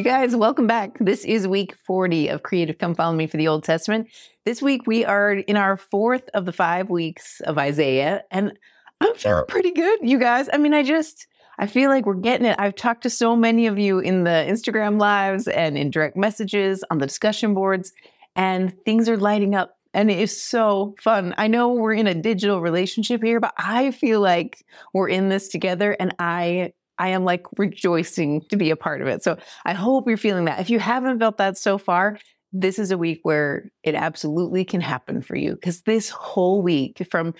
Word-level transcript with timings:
You 0.00 0.04
guys, 0.04 0.34
welcome 0.34 0.66
back. 0.66 0.96
This 0.98 1.26
is 1.26 1.46
week 1.46 1.76
40 1.84 2.28
of 2.28 2.42
Creative 2.42 2.78
Come 2.78 2.94
Follow 2.94 3.14
Me 3.14 3.26
for 3.26 3.36
the 3.36 3.48
Old 3.48 3.64
Testament. 3.64 4.08
This 4.46 4.62
week 4.62 4.86
we 4.86 5.04
are 5.04 5.32
in 5.32 5.58
our 5.58 5.76
fourth 5.76 6.22
of 6.32 6.46
the 6.46 6.54
five 6.54 6.88
weeks 6.88 7.42
of 7.42 7.58
Isaiah, 7.58 8.22
and 8.30 8.58
I'm 9.02 9.14
feeling 9.14 9.44
pretty 9.46 9.72
good, 9.72 9.98
you 10.00 10.18
guys. 10.18 10.48
I 10.50 10.56
mean, 10.56 10.72
I 10.72 10.84
just, 10.84 11.26
I 11.58 11.66
feel 11.66 11.90
like 11.90 12.06
we're 12.06 12.14
getting 12.14 12.46
it. 12.46 12.56
I've 12.58 12.76
talked 12.76 13.02
to 13.02 13.10
so 13.10 13.36
many 13.36 13.66
of 13.66 13.78
you 13.78 13.98
in 13.98 14.24
the 14.24 14.46
Instagram 14.48 14.98
lives 14.98 15.46
and 15.46 15.76
in 15.76 15.90
direct 15.90 16.16
messages 16.16 16.82
on 16.90 16.96
the 16.96 17.06
discussion 17.06 17.52
boards, 17.52 17.92
and 18.34 18.74
things 18.86 19.06
are 19.06 19.18
lighting 19.18 19.54
up. 19.54 19.76
And 19.92 20.10
it 20.10 20.18
is 20.18 20.42
so 20.42 20.94
fun. 20.98 21.34
I 21.36 21.46
know 21.46 21.74
we're 21.74 21.92
in 21.92 22.06
a 22.06 22.14
digital 22.14 22.62
relationship 22.62 23.22
here, 23.22 23.38
but 23.38 23.52
I 23.58 23.90
feel 23.90 24.22
like 24.22 24.64
we're 24.94 25.10
in 25.10 25.28
this 25.28 25.48
together 25.48 25.94
and 26.00 26.14
I 26.18 26.72
I 27.00 27.08
am 27.08 27.24
like 27.24 27.46
rejoicing 27.56 28.42
to 28.50 28.56
be 28.56 28.70
a 28.70 28.76
part 28.76 29.00
of 29.00 29.08
it. 29.08 29.24
So 29.24 29.38
I 29.64 29.72
hope 29.72 30.06
you're 30.06 30.18
feeling 30.18 30.44
that. 30.44 30.60
If 30.60 30.68
you 30.68 30.78
haven't 30.78 31.18
felt 31.18 31.38
that 31.38 31.56
so 31.56 31.78
far, 31.78 32.18
this 32.52 32.78
is 32.78 32.90
a 32.90 32.98
week 32.98 33.20
where 33.22 33.70
it 33.82 33.94
absolutely 33.94 34.66
can 34.66 34.82
happen 34.82 35.22
for 35.22 35.34
you 35.34 35.54
because 35.54 35.80
this 35.82 36.10
whole 36.10 36.60
week 36.60 37.00
from 37.10 37.34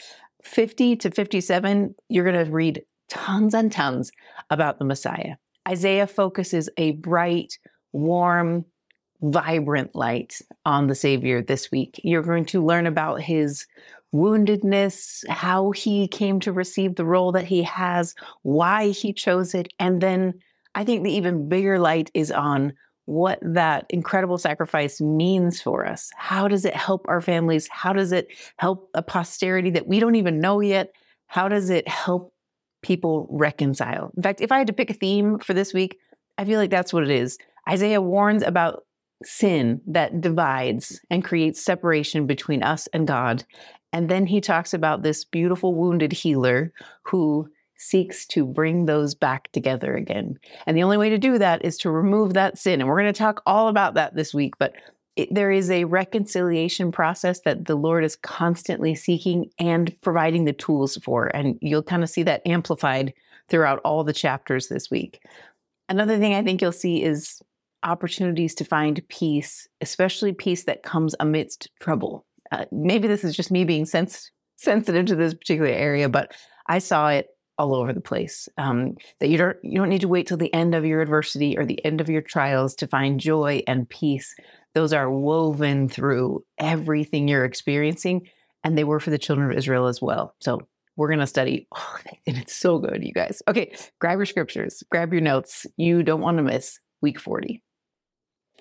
50 0.45 0.97
to 0.97 1.11
57, 1.11 1.95
you're 2.09 2.25
going 2.25 2.43
to 2.43 2.51
read 2.51 2.83
tons 3.11 3.53
and 3.53 3.71
tons 3.71 4.11
about 4.49 4.79
the 4.79 4.87
Messiah. 4.87 5.35
Isaiah 5.69 6.07
focuses 6.07 6.71
a 6.79 6.93
bright, 6.93 7.59
warm, 7.93 8.65
vibrant 9.21 9.95
light 9.95 10.39
on 10.65 10.87
the 10.87 10.95
Savior 10.95 11.43
this 11.43 11.71
week. 11.71 12.01
You're 12.03 12.23
going 12.23 12.47
to 12.47 12.65
learn 12.65 12.87
about 12.87 13.21
his 13.21 13.67
woundedness, 14.15 15.27
how 15.29 15.71
he 15.71 16.09
came 16.09 16.41
to 16.41 16.53
receive 16.53 16.97
the 16.97 17.05
role 17.05 17.33
that 17.33 17.45
he 17.45 17.63
has, 17.63 18.15
why 18.43 18.89
he 18.89 19.13
chose 19.13 19.55
it. 19.55 19.73
And 19.79 20.01
then 20.01 20.35
I 20.75 20.85
think 20.85 21.05
the 21.05 21.13
even 21.13 21.49
bigger 21.49 21.79
light 21.79 22.11
is 22.15 22.31
on 22.31 22.73
what 23.07 23.39
that 23.43 23.87
incredible 23.89 24.39
sacrifice 24.39 25.01
means 25.01 25.61
for 25.61 25.85
us. 25.85 26.11
How 26.17 26.47
does 26.49 26.65
it 26.65 26.77
help 26.77 27.07
our 27.09 27.21
families? 27.21 27.69
How 27.69 27.93
does 27.93 28.13
it 28.13 28.29
help 28.57 28.89
a 28.95 29.03
posterity 29.03 29.71
that 29.71 29.89
we 29.89 29.99
don't 30.01 30.15
even 30.15 30.41
know 30.41 30.61
yet? 30.61 30.93
How 31.27 31.49
does 31.49 31.71
it 31.71 31.89
help 31.89 32.33
people 32.83 33.27
reconcile? 33.31 34.13
In 34.17 34.23
fact, 34.23 34.41
if 34.41 34.53
I 34.53 34.59
had 34.59 34.69
to 34.69 34.73
pick 34.73 34.91
a 34.91 34.95
theme 34.95 35.39
for 35.39 35.55
this 35.55 35.75
week, 35.75 35.99
I 36.39 36.45
feel 36.45 36.59
like 36.59 36.71
that's 36.71 36.93
what 36.93 37.03
it 37.03 37.11
is. 37.11 37.37
Isaiah 37.69 38.01
warns 38.01 38.43
about 38.43 38.85
sin 39.25 39.81
that 39.87 40.21
divides 40.21 41.01
and 41.11 41.25
creates 41.25 41.63
separation 41.63 42.27
between 42.27 42.63
us 42.63 42.87
and 42.93 43.07
God. 43.07 43.45
And 43.93 44.09
then 44.09 44.27
he 44.27 44.41
talks 44.41 44.73
about 44.73 45.03
this 45.03 45.25
beautiful 45.25 45.75
wounded 45.75 46.13
healer 46.13 46.73
who 47.05 47.49
seeks 47.77 48.27
to 48.27 48.45
bring 48.45 48.85
those 48.85 49.15
back 49.15 49.51
together 49.53 49.97
again. 49.97 50.39
And 50.67 50.77
the 50.77 50.83
only 50.83 50.99
way 50.99 51.09
to 51.09 51.19
do 51.19 51.39
that 51.39 51.65
is 51.65 51.79
to 51.79 51.91
remove 51.91 52.35
that 52.35 52.59
sin. 52.59 52.81
And 52.81 52.89
we're 52.89 53.01
going 53.01 53.13
to 53.13 53.19
talk 53.19 53.43
all 53.47 53.69
about 53.69 53.95
that 53.95 54.15
this 54.15 54.35
week, 54.35 54.55
but 54.59 54.75
it, 55.17 55.35
there 55.35 55.51
is 55.51 55.71
a 55.71 55.85
reconciliation 55.85 56.93
process 56.93 57.41
that 57.41 57.65
the 57.65 57.75
Lord 57.75 58.05
is 58.05 58.17
constantly 58.17 58.95
seeking 58.95 59.51
and 59.59 59.99
providing 60.03 60.45
the 60.45 60.53
tools 60.53 60.99
for. 61.03 61.35
And 61.35 61.59
you'll 61.63 61.83
kind 61.83 62.03
of 62.03 62.11
see 62.11 62.23
that 62.25 62.47
amplified 62.47 63.15
throughout 63.49 63.81
all 63.85 64.05
the 64.05 64.13
chapters 64.13 64.69
this 64.69 64.91
week. 64.91 65.23
Another 65.89 66.19
thing 66.19 66.35
I 66.35 66.43
think 66.43 66.63
you'll 66.63 66.73
see 66.73 67.03
is 67.03 67.43
opportunities 67.83 68.55
to 68.57 68.65
find 68.65 69.03
peace, 69.09 69.67
especially 69.81 70.33
peace 70.33 70.65
that 70.65 70.83
comes 70.83 71.15
amidst 71.19 71.71
trouble. 71.81 72.27
Uh, 72.51 72.65
maybe 72.73 73.09
this 73.09 73.25
is 73.25 73.37
just 73.37 73.51
me 73.51 73.65
being 73.65 73.85
sens- 73.85 74.31
sensitive 74.57 75.07
to 75.07 75.17
this 75.17 75.35
particular 75.35 75.71
area, 75.71 76.09
but 76.09 76.35
I 76.67 76.79
saw 76.79 77.09
it 77.11 77.29
all 77.59 77.75
over 77.75 77.93
the 77.93 78.01
place. 78.01 78.49
Um, 78.57 78.95
that 79.21 79.29
you 79.29 79.37
don't 79.37 79.57
you 79.63 79.79
don't 79.79 79.91
need 79.91 80.01
to 80.01 80.09
wait 80.09 80.27
till 80.27 80.37
the 80.37 80.53
end 80.55 80.75
of 80.75 80.87
your 80.87 81.03
adversity 81.03 81.59
or 81.59 81.67
the 81.67 81.85
end 81.85 82.01
of 82.01 82.09
your 82.09 82.23
trials 82.23 82.75
to 82.77 82.87
find 82.87 83.21
joy 83.21 83.63
and 83.67 83.89
peace. 83.89 84.35
Those 84.75 84.93
are 84.93 85.11
woven 85.11 85.89
through 85.89 86.45
everything 86.59 87.29
you're 87.29 87.45
experiencing, 87.45 88.29
and 88.65 88.79
they 88.79 88.85
were 88.85 89.01
for 89.01 89.11
the 89.11 89.19
children 89.19 89.51
of 89.51 89.57
Israel 89.57 89.87
as 89.87 90.01
well. 90.01 90.35
So 90.41 90.61
we're 90.97 91.09
going 91.09 91.21
to 91.21 91.27
study, 91.27 91.67
oh, 91.75 91.97
and 92.27 92.37
it's 92.37 92.55
so 92.57 92.79
good, 92.79 93.03
you 93.05 93.13
guys. 93.13 93.43
Okay, 93.49 93.75
grab 93.99 94.19
your 94.19 94.27
scriptures, 94.27 94.83
grab 94.91 95.13
your 95.13 95.23
notes. 95.23 95.67
You 95.77 96.03
don't 96.03 96.21
want 96.21 96.39
to 96.39 96.43
miss 96.43 96.79
week 97.03 97.21
40 97.21 97.63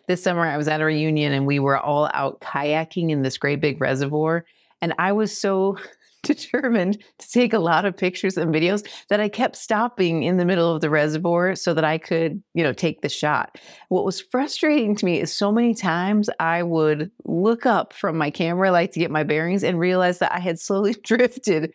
this 0.09 0.23
summer 0.23 0.43
I 0.43 0.57
was 0.57 0.67
at 0.67 0.81
a 0.81 0.85
reunion 0.85 1.33
and 1.33 1.45
we 1.45 1.59
were 1.59 1.77
all 1.77 2.09
out 2.15 2.41
kayaking 2.41 3.11
in 3.11 3.21
this 3.21 3.37
great 3.37 3.61
big 3.61 3.79
reservoir. 3.79 4.43
And 4.81 4.95
I 4.97 5.11
was 5.11 5.39
so 5.39 5.77
determined 6.23 6.97
to 7.19 7.29
take 7.29 7.53
a 7.53 7.59
lot 7.59 7.85
of 7.85 7.95
pictures 7.95 8.35
and 8.35 8.53
videos 8.53 8.83
that 9.09 9.19
I 9.19 9.29
kept 9.29 9.55
stopping 9.55 10.23
in 10.23 10.37
the 10.37 10.45
middle 10.45 10.73
of 10.73 10.81
the 10.81 10.89
reservoir 10.89 11.55
so 11.55 11.75
that 11.75 11.83
I 11.83 11.99
could, 11.99 12.41
you 12.55 12.63
know, 12.63 12.73
take 12.73 13.01
the 13.01 13.07
shot. 13.07 13.59
What 13.89 14.03
was 14.03 14.19
frustrating 14.19 14.95
to 14.95 15.05
me 15.05 15.21
is 15.21 15.31
so 15.31 15.51
many 15.51 15.75
times 15.75 16.27
I 16.39 16.63
would 16.63 17.11
look 17.25 17.67
up 17.67 17.93
from 17.93 18.17
my 18.17 18.31
camera 18.31 18.71
light 18.71 18.93
to 18.93 18.99
get 18.99 19.11
my 19.11 19.23
bearings 19.23 19.63
and 19.63 19.77
realize 19.77 20.17
that 20.19 20.33
I 20.33 20.39
had 20.39 20.59
slowly 20.59 20.95
drifted 21.03 21.71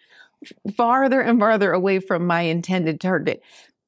farther 0.77 1.21
and 1.21 1.39
farther 1.39 1.72
away 1.72 2.01
from 2.01 2.27
my 2.27 2.43
intended 2.43 3.01
target. 3.01 3.43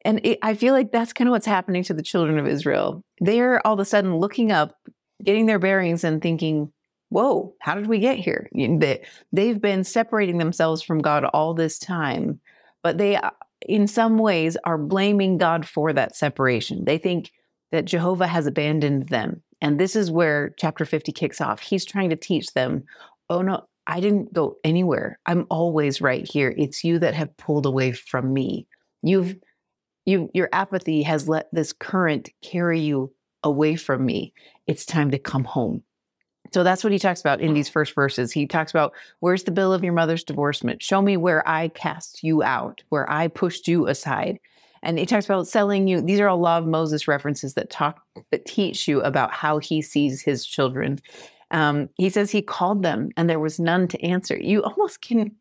And 0.06 0.20
it, 0.22 0.38
I 0.40 0.54
feel 0.54 0.72
like 0.72 0.92
that's 0.92 1.12
kind 1.12 1.26
of 1.26 1.32
what's 1.32 1.46
happening 1.46 1.82
to 1.82 1.94
the 1.94 2.02
children 2.02 2.38
of 2.38 2.46
Israel. 2.46 3.02
They're 3.20 3.66
all 3.66 3.74
of 3.74 3.80
a 3.80 3.84
sudden 3.84 4.18
looking 4.18 4.52
up, 4.52 4.76
getting 5.24 5.46
their 5.46 5.58
bearings, 5.58 6.04
and 6.04 6.22
thinking, 6.22 6.72
whoa, 7.08 7.56
how 7.60 7.74
did 7.74 7.88
we 7.88 7.98
get 7.98 8.16
here? 8.16 8.48
They, 8.54 9.04
they've 9.32 9.60
been 9.60 9.82
separating 9.82 10.38
themselves 10.38 10.80
from 10.80 11.00
God 11.00 11.24
all 11.24 11.54
this 11.54 11.76
time, 11.76 12.40
but 12.84 12.98
they, 12.98 13.16
uh, 13.16 13.30
in 13.62 13.88
some 13.88 14.16
ways, 14.16 14.56
are 14.62 14.78
blaming 14.78 15.38
God 15.38 15.66
for 15.66 15.92
that 15.92 16.14
separation. 16.14 16.84
They 16.84 16.98
think 16.98 17.32
that 17.72 17.84
Jehovah 17.84 18.28
has 18.28 18.46
abandoned 18.46 19.08
them. 19.08 19.42
And 19.60 19.80
this 19.80 19.96
is 19.96 20.08
where 20.08 20.54
chapter 20.56 20.84
50 20.84 21.10
kicks 21.10 21.40
off. 21.40 21.58
He's 21.58 21.84
trying 21.84 22.10
to 22.10 22.16
teach 22.16 22.52
them, 22.52 22.84
oh 23.28 23.42
no, 23.42 23.66
I 23.88 23.98
didn't 23.98 24.32
go 24.32 24.56
anywhere. 24.62 25.18
I'm 25.26 25.46
always 25.50 26.00
right 26.00 26.28
here. 26.30 26.54
It's 26.56 26.84
you 26.84 27.00
that 27.00 27.14
have 27.14 27.36
pulled 27.38 27.66
away 27.66 27.90
from 27.90 28.32
me. 28.32 28.68
You've 29.02 29.34
you 30.06 30.30
your 30.32 30.48
apathy 30.52 31.02
has 31.02 31.28
let 31.28 31.48
this 31.52 31.72
current 31.72 32.30
carry 32.40 32.80
you 32.80 33.12
away 33.42 33.76
from 33.76 34.06
me. 34.06 34.32
It's 34.66 34.86
time 34.86 35.10
to 35.10 35.18
come 35.18 35.44
home. 35.44 35.82
So 36.52 36.62
that's 36.62 36.84
what 36.84 36.92
he 36.92 36.98
talks 36.98 37.20
about 37.20 37.40
in 37.40 37.54
these 37.54 37.68
first 37.68 37.94
verses. 37.94 38.32
He 38.32 38.46
talks 38.46 38.70
about 38.70 38.92
where's 39.20 39.44
the 39.44 39.50
bill 39.50 39.72
of 39.72 39.84
your 39.84 39.92
mother's 39.92 40.24
divorcement? 40.24 40.82
Show 40.82 41.02
me 41.02 41.16
where 41.16 41.46
I 41.48 41.68
cast 41.68 42.22
you 42.22 42.42
out, 42.42 42.82
where 42.88 43.10
I 43.10 43.28
pushed 43.28 43.68
you 43.68 43.88
aside. 43.88 44.38
And 44.82 44.98
he 44.98 45.06
talks 45.06 45.24
about 45.24 45.48
selling 45.48 45.88
you. 45.88 46.00
These 46.00 46.20
are 46.20 46.28
all 46.28 46.38
law 46.38 46.58
of 46.58 46.66
Moses 46.66 47.08
references 47.08 47.54
that 47.54 47.70
talk 47.70 48.02
that 48.30 48.46
teach 48.46 48.86
you 48.86 49.00
about 49.02 49.32
how 49.32 49.58
he 49.58 49.82
sees 49.82 50.22
his 50.22 50.46
children. 50.46 51.00
Um, 51.50 51.88
he 51.96 52.10
says 52.10 52.30
he 52.30 52.42
called 52.42 52.82
them 52.82 53.10
and 53.16 53.28
there 53.28 53.40
was 53.40 53.58
none 53.58 53.88
to 53.88 54.02
answer. 54.02 54.36
You 54.36 54.62
almost 54.62 55.00
can, 55.02 55.32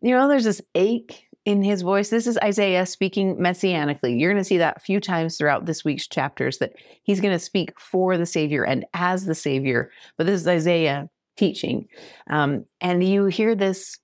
you 0.00 0.14
know, 0.14 0.28
there's 0.28 0.44
this 0.44 0.62
ache 0.74 1.25
in 1.46 1.62
his 1.62 1.82
voice. 1.82 2.10
This 2.10 2.26
is 2.26 2.36
Isaiah 2.42 2.84
speaking 2.84 3.36
messianically. 3.36 4.18
You're 4.20 4.32
going 4.32 4.42
to 4.42 4.44
see 4.44 4.58
that 4.58 4.78
a 4.78 4.80
few 4.80 5.00
times 5.00 5.38
throughout 5.38 5.64
this 5.64 5.84
week's 5.84 6.08
chapters 6.08 6.58
that 6.58 6.72
he's 7.04 7.20
going 7.20 7.32
to 7.32 7.38
speak 7.38 7.80
for 7.80 8.18
the 8.18 8.26
Savior 8.26 8.64
and 8.64 8.84
as 8.92 9.24
the 9.24 9.34
Savior. 9.34 9.90
But 10.18 10.26
this 10.26 10.40
is 10.40 10.48
Isaiah 10.48 11.08
teaching. 11.36 11.86
Um, 12.28 12.66
and 12.80 13.02
you 13.02 13.26
hear 13.26 13.54
this 13.54 13.98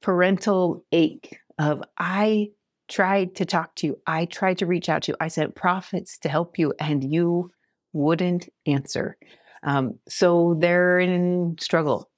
parental 0.00 0.84
ache 0.92 1.36
of, 1.58 1.82
I 1.98 2.50
tried 2.88 3.34
to 3.36 3.44
talk 3.44 3.74
to 3.76 3.88
you, 3.88 3.98
I 4.06 4.24
tried 4.24 4.58
to 4.58 4.66
reach 4.66 4.88
out 4.88 5.02
to 5.02 5.12
you, 5.12 5.16
I 5.20 5.28
sent 5.28 5.56
prophets 5.56 6.18
to 6.18 6.28
help 6.28 6.56
you, 6.56 6.72
and 6.78 7.02
you 7.02 7.50
wouldn't 7.92 8.48
answer. 8.66 9.16
Um, 9.64 9.98
so 10.08 10.56
they're 10.58 11.00
in 11.00 11.56
struggle 11.58 12.09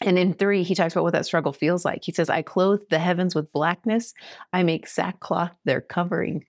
and 0.00 0.18
in 0.18 0.34
three, 0.34 0.62
he 0.62 0.74
talks 0.74 0.94
about 0.94 1.04
what 1.04 1.14
that 1.14 1.26
struggle 1.26 1.52
feels 1.52 1.84
like. 1.84 2.04
He 2.04 2.12
says, 2.12 2.28
I 2.28 2.42
clothe 2.42 2.82
the 2.90 2.98
heavens 2.98 3.34
with 3.34 3.52
blackness, 3.52 4.12
I 4.52 4.62
make 4.62 4.86
sackcloth 4.86 5.52
their 5.64 5.80
covering. 5.80 6.44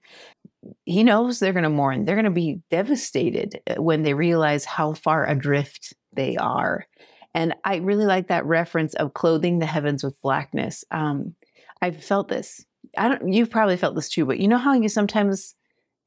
He 0.83 1.03
knows 1.03 1.39
they're 1.39 1.53
going 1.53 1.63
to 1.63 1.69
mourn. 1.69 2.03
They're 2.03 2.15
going 2.15 2.25
to 2.25 2.31
be 2.31 2.61
devastated 2.69 3.61
uh, 3.69 3.81
when 3.81 4.03
they 4.03 4.13
realize 4.13 4.65
how 4.65 4.93
far 4.93 5.25
adrift 5.25 5.93
they 6.13 6.35
are. 6.35 6.85
And 7.33 7.53
I 7.63 7.77
really 7.77 8.05
like 8.05 8.27
that 8.27 8.45
reference 8.45 8.93
of 8.95 9.13
clothing 9.13 9.59
the 9.59 9.65
heavens 9.65 10.03
with 10.03 10.21
blackness. 10.21 10.83
Um, 10.91 11.35
I've 11.81 12.03
felt 12.03 12.27
this. 12.27 12.65
I 12.97 13.09
don't. 13.09 13.31
You've 13.31 13.51
probably 13.51 13.77
felt 13.77 13.95
this 13.95 14.09
too, 14.09 14.25
but 14.25 14.39
you 14.39 14.47
know 14.47 14.57
how 14.57 14.73
you 14.73 14.89
sometimes 14.89 15.53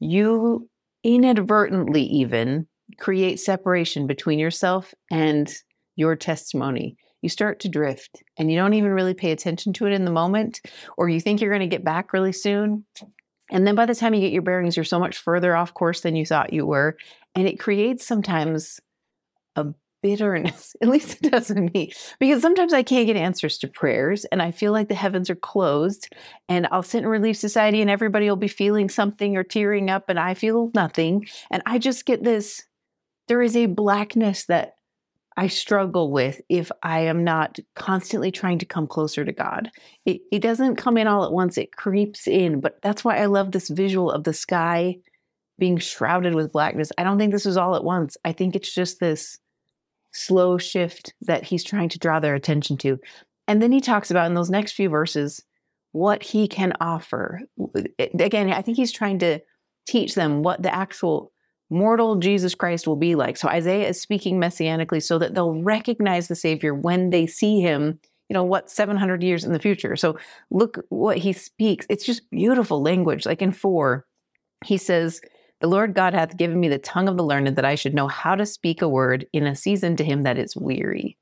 you 0.00 0.68
inadvertently 1.04 2.02
even 2.02 2.66
create 2.98 3.38
separation 3.38 4.06
between 4.06 4.38
yourself 4.38 4.92
and 5.10 5.54
your 5.94 6.16
testimony 6.16 6.96
you 7.22 7.28
start 7.28 7.60
to 7.60 7.68
drift 7.68 8.22
and 8.38 8.50
you 8.50 8.56
don't 8.56 8.74
even 8.74 8.90
really 8.90 9.14
pay 9.14 9.32
attention 9.32 9.72
to 9.74 9.86
it 9.86 9.92
in 9.92 10.04
the 10.04 10.10
moment, 10.10 10.60
or 10.96 11.08
you 11.08 11.20
think 11.20 11.40
you're 11.40 11.50
going 11.50 11.68
to 11.68 11.76
get 11.76 11.84
back 11.84 12.12
really 12.12 12.32
soon. 12.32 12.84
And 13.50 13.66
then 13.66 13.74
by 13.74 13.86
the 13.86 13.94
time 13.94 14.14
you 14.14 14.20
get 14.20 14.32
your 14.32 14.42
bearings, 14.42 14.76
you're 14.76 14.84
so 14.84 14.98
much 14.98 15.18
further 15.18 15.56
off 15.56 15.74
course 15.74 16.00
than 16.00 16.16
you 16.16 16.24
thought 16.24 16.52
you 16.52 16.64
were. 16.64 16.96
And 17.34 17.48
it 17.48 17.58
creates 17.58 18.06
sometimes 18.06 18.80
a 19.56 19.66
bitterness. 20.02 20.76
At 20.82 20.88
least 20.88 21.18
it 21.22 21.30
does 21.30 21.50
in 21.50 21.70
me. 21.74 21.92
Because 22.18 22.42
sometimes 22.42 22.72
I 22.72 22.82
can't 22.82 23.06
get 23.06 23.16
answers 23.16 23.58
to 23.58 23.68
prayers 23.68 24.24
and 24.26 24.40
I 24.40 24.50
feel 24.50 24.72
like 24.72 24.88
the 24.88 24.94
heavens 24.94 25.28
are 25.30 25.36
closed 25.36 26.08
and 26.48 26.68
I'll 26.70 26.82
sit 26.82 27.02
in 27.02 27.08
Relief 27.08 27.36
Society 27.36 27.80
and 27.80 27.90
everybody 27.90 28.28
will 28.28 28.36
be 28.36 28.48
feeling 28.48 28.88
something 28.88 29.36
or 29.36 29.42
tearing 29.42 29.90
up 29.90 30.08
and 30.08 30.18
I 30.18 30.34
feel 30.34 30.70
nothing. 30.74 31.26
And 31.50 31.62
I 31.66 31.78
just 31.78 32.06
get 32.06 32.22
this 32.22 32.62
there 33.28 33.42
is 33.42 33.56
a 33.56 33.66
blackness 33.66 34.46
that 34.46 34.74
I 35.36 35.46
struggle 35.46 36.10
with 36.10 36.40
if 36.48 36.70
I 36.82 37.00
am 37.00 37.24
not 37.24 37.58
constantly 37.74 38.30
trying 38.30 38.58
to 38.58 38.66
come 38.66 38.86
closer 38.86 39.24
to 39.24 39.32
God. 39.32 39.70
It, 40.04 40.20
it 40.32 40.40
doesn't 40.40 40.76
come 40.76 40.96
in 40.96 41.06
all 41.06 41.24
at 41.24 41.32
once, 41.32 41.56
it 41.56 41.76
creeps 41.76 42.26
in. 42.26 42.60
But 42.60 42.80
that's 42.82 43.04
why 43.04 43.18
I 43.18 43.26
love 43.26 43.52
this 43.52 43.68
visual 43.68 44.10
of 44.10 44.24
the 44.24 44.34
sky 44.34 44.96
being 45.58 45.78
shrouded 45.78 46.34
with 46.34 46.52
blackness. 46.52 46.90
I 46.98 47.04
don't 47.04 47.18
think 47.18 47.32
this 47.32 47.46
is 47.46 47.56
all 47.56 47.76
at 47.76 47.84
once. 47.84 48.16
I 48.24 48.32
think 48.32 48.56
it's 48.56 48.74
just 48.74 48.98
this 48.98 49.38
slow 50.12 50.58
shift 50.58 51.14
that 51.20 51.44
he's 51.44 51.62
trying 51.62 51.88
to 51.90 51.98
draw 51.98 52.18
their 52.18 52.34
attention 52.34 52.76
to. 52.78 52.98
And 53.46 53.62
then 53.62 53.72
he 53.72 53.80
talks 53.80 54.10
about 54.10 54.26
in 54.26 54.34
those 54.34 54.50
next 54.50 54.72
few 54.72 54.88
verses 54.88 55.42
what 55.92 56.22
he 56.22 56.48
can 56.48 56.72
offer. 56.80 57.42
Again, 57.98 58.52
I 58.52 58.62
think 58.62 58.76
he's 58.76 58.92
trying 58.92 59.18
to 59.20 59.40
teach 59.86 60.14
them 60.14 60.42
what 60.42 60.62
the 60.62 60.74
actual 60.74 61.32
mortal 61.70 62.16
Jesus 62.16 62.54
Christ 62.54 62.86
will 62.86 62.96
be 62.96 63.14
like. 63.14 63.36
So 63.36 63.48
Isaiah 63.48 63.88
is 63.88 64.00
speaking 64.00 64.38
messianically 64.38 65.02
so 65.02 65.18
that 65.18 65.34
they'll 65.34 65.62
recognize 65.62 66.28
the 66.28 66.34
Savior 66.34 66.74
when 66.74 67.10
they 67.10 67.26
see 67.26 67.60
him, 67.60 68.00
you 68.28 68.34
know, 68.34 68.44
what, 68.44 68.70
700 68.70 69.22
years 69.22 69.44
in 69.44 69.52
the 69.52 69.58
future. 69.58 69.96
So 69.96 70.18
look 70.50 70.78
what 70.88 71.18
he 71.18 71.32
speaks. 71.32 71.86
It's 71.88 72.04
just 72.04 72.28
beautiful 72.30 72.82
language. 72.82 73.24
Like 73.24 73.40
in 73.40 73.52
four, 73.52 74.06
he 74.64 74.76
says, 74.76 75.20
The 75.60 75.68
Lord 75.68 75.94
God 75.94 76.12
hath 76.12 76.36
given 76.36 76.58
me 76.58 76.68
the 76.68 76.78
tongue 76.78 77.08
of 77.08 77.16
the 77.16 77.24
learned 77.24 77.56
that 77.56 77.64
I 77.64 77.76
should 77.76 77.94
know 77.94 78.08
how 78.08 78.34
to 78.34 78.44
speak 78.44 78.82
a 78.82 78.88
word 78.88 79.26
in 79.32 79.46
a 79.46 79.56
season 79.56 79.96
to 79.96 80.04
him 80.04 80.24
that 80.24 80.38
is 80.38 80.56
weary. 80.56 81.16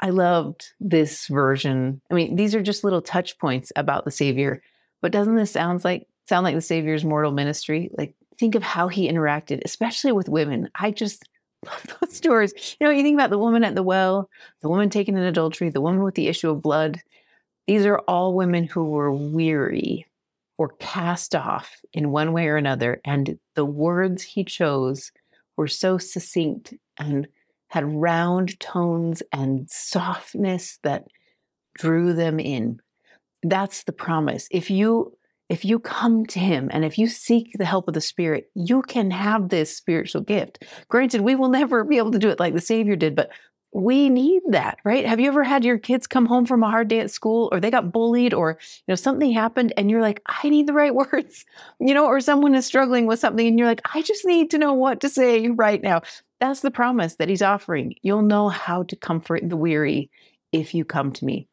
I 0.00 0.10
loved 0.10 0.72
this 0.80 1.28
version. 1.28 2.02
I 2.10 2.14
mean, 2.14 2.36
these 2.36 2.54
are 2.54 2.62
just 2.62 2.84
little 2.84 3.00
touch 3.00 3.38
points 3.38 3.72
about 3.76 4.04
the 4.04 4.10
Savior, 4.10 4.60
but 5.00 5.12
doesn't 5.12 5.36
this 5.36 5.52
sound 5.52 5.84
like 5.84 6.08
sound 6.26 6.44
like 6.44 6.54
the 6.54 6.60
Savior's 6.60 7.04
mortal 7.04 7.32
ministry? 7.32 7.90
Like 7.96 8.14
think 8.38 8.54
of 8.54 8.62
how 8.62 8.88
he 8.88 9.10
interacted, 9.10 9.62
especially 9.64 10.12
with 10.12 10.28
women. 10.28 10.70
I 10.74 10.90
just 10.90 11.28
love 11.66 11.96
those 12.00 12.14
stories. 12.14 12.76
You 12.78 12.86
know, 12.86 12.90
you 12.90 13.02
think 13.02 13.16
about 13.16 13.30
the 13.30 13.38
woman 13.38 13.64
at 13.64 13.74
the 13.74 13.82
well, 13.82 14.28
the 14.60 14.68
woman 14.68 14.90
taken 14.90 15.16
in 15.16 15.24
adultery, 15.24 15.70
the 15.70 15.80
woman 15.80 16.02
with 16.02 16.14
the 16.14 16.28
issue 16.28 16.50
of 16.50 16.62
blood. 16.62 17.00
These 17.66 17.86
are 17.86 18.00
all 18.00 18.34
women 18.34 18.64
who 18.64 18.84
were 18.84 19.12
weary 19.12 20.06
or 20.58 20.74
cast 20.78 21.34
off 21.34 21.80
in 21.92 22.10
one 22.10 22.32
way 22.32 22.48
or 22.48 22.56
another. 22.56 23.00
And 23.04 23.38
the 23.54 23.64
words 23.64 24.22
he 24.22 24.44
chose 24.44 25.10
were 25.56 25.68
so 25.68 25.98
succinct 25.98 26.74
and 26.98 27.26
had 27.68 27.92
round 27.92 28.58
tones 28.60 29.22
and 29.32 29.68
softness 29.68 30.78
that 30.82 31.06
drew 31.76 32.12
them 32.12 32.38
in. 32.38 32.80
That's 33.42 33.82
the 33.84 33.92
promise. 33.92 34.46
If 34.50 34.70
you 34.70 35.16
if 35.48 35.64
you 35.64 35.78
come 35.78 36.24
to 36.26 36.38
him 36.38 36.68
and 36.72 36.84
if 36.84 36.98
you 36.98 37.06
seek 37.06 37.52
the 37.54 37.64
help 37.64 37.86
of 37.88 37.94
the 37.94 38.00
Spirit, 38.00 38.50
you 38.54 38.82
can 38.82 39.10
have 39.10 39.48
this 39.48 39.76
spiritual 39.76 40.22
gift. 40.22 40.64
Granted, 40.88 41.20
we 41.20 41.34
will 41.34 41.48
never 41.48 41.84
be 41.84 41.98
able 41.98 42.12
to 42.12 42.18
do 42.18 42.30
it 42.30 42.40
like 42.40 42.54
the 42.54 42.60
Savior 42.60 42.96
did, 42.96 43.14
but 43.14 43.30
we 43.74 44.08
need 44.08 44.40
that, 44.50 44.78
right? 44.84 45.04
Have 45.04 45.18
you 45.18 45.26
ever 45.26 45.42
had 45.42 45.64
your 45.64 45.78
kids 45.78 46.06
come 46.06 46.26
home 46.26 46.46
from 46.46 46.62
a 46.62 46.70
hard 46.70 46.86
day 46.86 47.00
at 47.00 47.10
school 47.10 47.48
or 47.50 47.58
they 47.58 47.72
got 47.72 47.90
bullied 47.90 48.32
or 48.32 48.56
you 48.60 48.92
know 48.92 48.94
something 48.94 49.32
happened 49.32 49.72
and 49.76 49.90
you're 49.90 50.00
like, 50.00 50.22
I 50.26 50.48
need 50.48 50.68
the 50.68 50.72
right 50.72 50.94
words. 51.12 51.44
You 51.80 51.92
know, 51.92 52.06
or 52.06 52.20
someone 52.20 52.54
is 52.54 52.64
struggling 52.64 53.06
with 53.06 53.18
something 53.18 53.46
and 53.46 53.58
you're 53.58 53.68
like, 53.68 53.82
I 53.92 54.02
just 54.02 54.24
need 54.24 54.50
to 54.52 54.58
know 54.58 54.72
what 54.72 55.00
to 55.00 55.08
say 55.08 55.48
right 55.48 55.82
now. 55.82 56.02
That's 56.40 56.60
the 56.60 56.70
promise 56.70 57.16
that 57.16 57.28
he's 57.28 57.42
offering. 57.42 57.94
You'll 58.02 58.22
know 58.22 58.48
how 58.48 58.84
to 58.84 58.96
comfort 58.96 59.48
the 59.48 59.56
weary 59.56 60.10
if 60.52 60.72
you 60.72 60.84
come 60.84 61.12
to 61.12 61.24
me. 61.24 61.48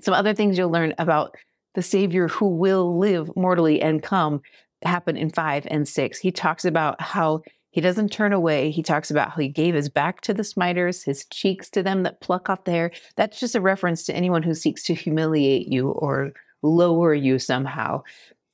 Some 0.00 0.14
other 0.14 0.34
things 0.34 0.56
you'll 0.56 0.70
learn 0.70 0.94
about 0.98 1.36
the 1.74 1.82
Savior 1.82 2.28
who 2.28 2.48
will 2.48 2.98
live 2.98 3.30
mortally 3.36 3.80
and 3.80 4.02
come 4.02 4.42
happen 4.82 5.16
in 5.16 5.30
five 5.30 5.66
and 5.70 5.86
six. 5.88 6.18
He 6.18 6.32
talks 6.32 6.64
about 6.64 7.00
how 7.00 7.42
he 7.70 7.80
doesn't 7.80 8.10
turn 8.10 8.32
away. 8.32 8.70
He 8.70 8.82
talks 8.82 9.10
about 9.10 9.30
how 9.30 9.36
he 9.36 9.48
gave 9.48 9.74
his 9.74 9.88
back 9.88 10.20
to 10.22 10.34
the 10.34 10.42
smiters, 10.42 11.04
his 11.04 11.24
cheeks 11.26 11.70
to 11.70 11.82
them 11.82 12.02
that 12.02 12.20
pluck 12.20 12.50
off 12.50 12.64
the 12.64 12.72
hair. 12.72 12.90
That's 13.16 13.38
just 13.38 13.54
a 13.54 13.60
reference 13.60 14.04
to 14.04 14.14
anyone 14.14 14.42
who 14.42 14.54
seeks 14.54 14.82
to 14.84 14.94
humiliate 14.94 15.68
you 15.68 15.90
or 15.90 16.32
lower 16.62 17.14
you 17.14 17.38
somehow. 17.38 18.02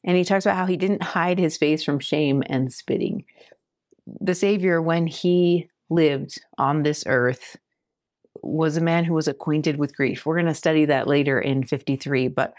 And 0.04 0.16
he 0.16 0.24
talks 0.24 0.44
about 0.44 0.56
how 0.56 0.66
he 0.66 0.76
didn't 0.76 1.02
hide 1.02 1.38
his 1.38 1.56
face 1.56 1.82
from 1.82 1.98
shame 1.98 2.42
and 2.46 2.72
spitting. 2.72 3.24
The 4.20 4.34
Savior, 4.34 4.80
when 4.82 5.06
he 5.06 5.68
lived 5.88 6.40
on 6.58 6.82
this 6.82 7.02
earth, 7.06 7.56
was 8.42 8.76
a 8.76 8.82
man 8.82 9.04
who 9.04 9.14
was 9.14 9.26
acquainted 9.26 9.78
with 9.78 9.96
grief. 9.96 10.24
We're 10.24 10.36
going 10.36 10.46
to 10.46 10.54
study 10.54 10.84
that 10.84 11.08
later 11.08 11.40
in 11.40 11.64
53, 11.64 12.28
but 12.28 12.54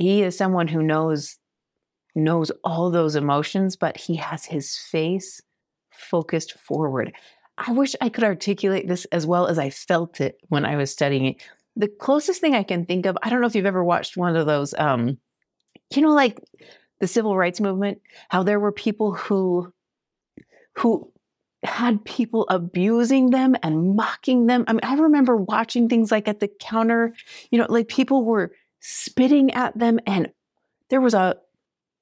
he 0.00 0.22
is 0.22 0.36
someone 0.36 0.66
who 0.66 0.82
knows 0.82 1.36
knows 2.14 2.50
all 2.64 2.90
those 2.90 3.14
emotions 3.14 3.76
but 3.76 3.96
he 3.96 4.16
has 4.16 4.44
his 4.46 4.76
face 4.76 5.40
focused 5.92 6.58
forward 6.58 7.12
i 7.58 7.70
wish 7.70 7.94
i 8.00 8.08
could 8.08 8.24
articulate 8.24 8.88
this 8.88 9.04
as 9.06 9.26
well 9.26 9.46
as 9.46 9.58
i 9.58 9.70
felt 9.70 10.20
it 10.20 10.40
when 10.48 10.64
i 10.64 10.74
was 10.74 10.90
studying 10.90 11.26
it 11.26 11.36
the 11.76 11.86
closest 11.86 12.40
thing 12.40 12.54
i 12.54 12.64
can 12.64 12.84
think 12.84 13.06
of 13.06 13.16
i 13.22 13.30
don't 13.30 13.40
know 13.40 13.46
if 13.46 13.54
you've 13.54 13.66
ever 13.66 13.84
watched 13.84 14.16
one 14.16 14.34
of 14.34 14.46
those 14.46 14.74
um 14.74 15.18
you 15.94 16.02
know 16.02 16.12
like 16.12 16.40
the 16.98 17.06
civil 17.06 17.36
rights 17.36 17.60
movement 17.60 18.00
how 18.30 18.42
there 18.42 18.58
were 18.58 18.72
people 18.72 19.14
who 19.14 19.72
who 20.76 21.12
had 21.62 22.04
people 22.04 22.46
abusing 22.48 23.30
them 23.30 23.54
and 23.62 23.94
mocking 23.94 24.46
them. 24.46 24.64
I 24.66 24.72
mean, 24.72 24.80
I 24.82 24.94
remember 24.94 25.36
watching 25.36 25.90
things 25.90 26.10
like 26.10 26.26
at 26.26 26.40
the 26.40 26.48
counter, 26.48 27.14
you 27.50 27.58
know, 27.58 27.66
like 27.68 27.88
people 27.88 28.24
were 28.24 28.52
spitting 28.80 29.50
at 29.52 29.78
them, 29.78 30.00
and 30.06 30.32
there 30.88 31.00
was 31.00 31.14
a, 31.14 31.36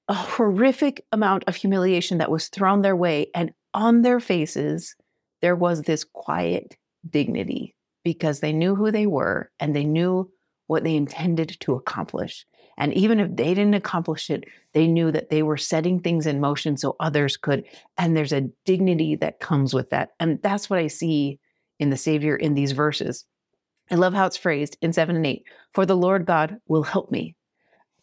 a 0.08 0.14
horrific 0.14 1.04
amount 1.12 1.44
of 1.46 1.56
humiliation 1.56 2.18
that 2.18 2.30
was 2.30 2.48
thrown 2.48 2.82
their 2.82 2.96
way. 2.96 3.26
And 3.34 3.52
on 3.74 4.02
their 4.02 4.20
faces, 4.20 4.96
there 5.42 5.56
was 5.56 5.82
this 5.82 6.04
quiet 6.04 6.76
dignity 7.08 7.76
because 8.04 8.40
they 8.40 8.52
knew 8.52 8.74
who 8.74 8.90
they 8.90 9.06
were 9.06 9.50
and 9.60 9.74
they 9.74 9.84
knew 9.84 10.30
what 10.66 10.84
they 10.84 10.96
intended 10.96 11.56
to 11.60 11.74
accomplish. 11.74 12.46
And 12.76 12.94
even 12.94 13.18
if 13.18 13.34
they 13.34 13.54
didn't 13.54 13.74
accomplish 13.74 14.30
it, 14.30 14.44
they 14.72 14.86
knew 14.86 15.10
that 15.10 15.30
they 15.30 15.42
were 15.42 15.56
setting 15.56 15.98
things 15.98 16.26
in 16.26 16.40
motion 16.40 16.76
so 16.76 16.96
others 17.00 17.36
could. 17.36 17.64
And 17.96 18.16
there's 18.16 18.32
a 18.32 18.48
dignity 18.64 19.16
that 19.16 19.40
comes 19.40 19.74
with 19.74 19.90
that. 19.90 20.10
And 20.20 20.40
that's 20.42 20.70
what 20.70 20.78
I 20.78 20.86
see 20.86 21.40
in 21.78 21.90
the 21.90 21.96
Savior 21.96 22.36
in 22.36 22.54
these 22.54 22.72
verses. 22.72 23.24
I 23.90 23.94
love 23.94 24.14
how 24.14 24.26
it's 24.26 24.36
phrased 24.36 24.76
in 24.82 24.92
seven 24.92 25.16
and 25.16 25.26
eight. 25.26 25.44
For 25.72 25.86
the 25.86 25.96
Lord 25.96 26.26
God 26.26 26.58
will 26.66 26.82
help 26.82 27.10
me. 27.10 27.36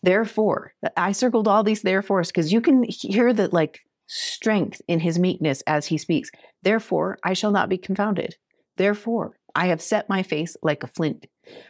Therefore, 0.04 0.74
I 0.96 1.12
circled 1.12 1.48
all 1.48 1.64
these 1.64 1.82
therefores 1.82 2.28
because 2.28 2.54
you 2.54 2.62
can 2.62 2.84
hear 2.84 3.34
that 3.34 3.54
like 3.54 3.82
strength 4.08 4.82
in 4.88 5.00
his 5.00 5.18
meekness 5.18 5.64
as 5.66 5.88
he 5.88 5.98
speaks. 5.98 6.30
Therefore, 6.62 7.18
I 7.24 7.34
shall 7.34 7.52
not 7.52 7.70
be 7.70 7.78
confounded. 7.78 8.36
Therefore, 8.78 9.38
I 9.56 9.68
have 9.68 9.82
set 9.82 10.10
my 10.10 10.22
face 10.22 10.56
like 10.62 10.84
a 10.84 10.88
flint. 10.88 11.28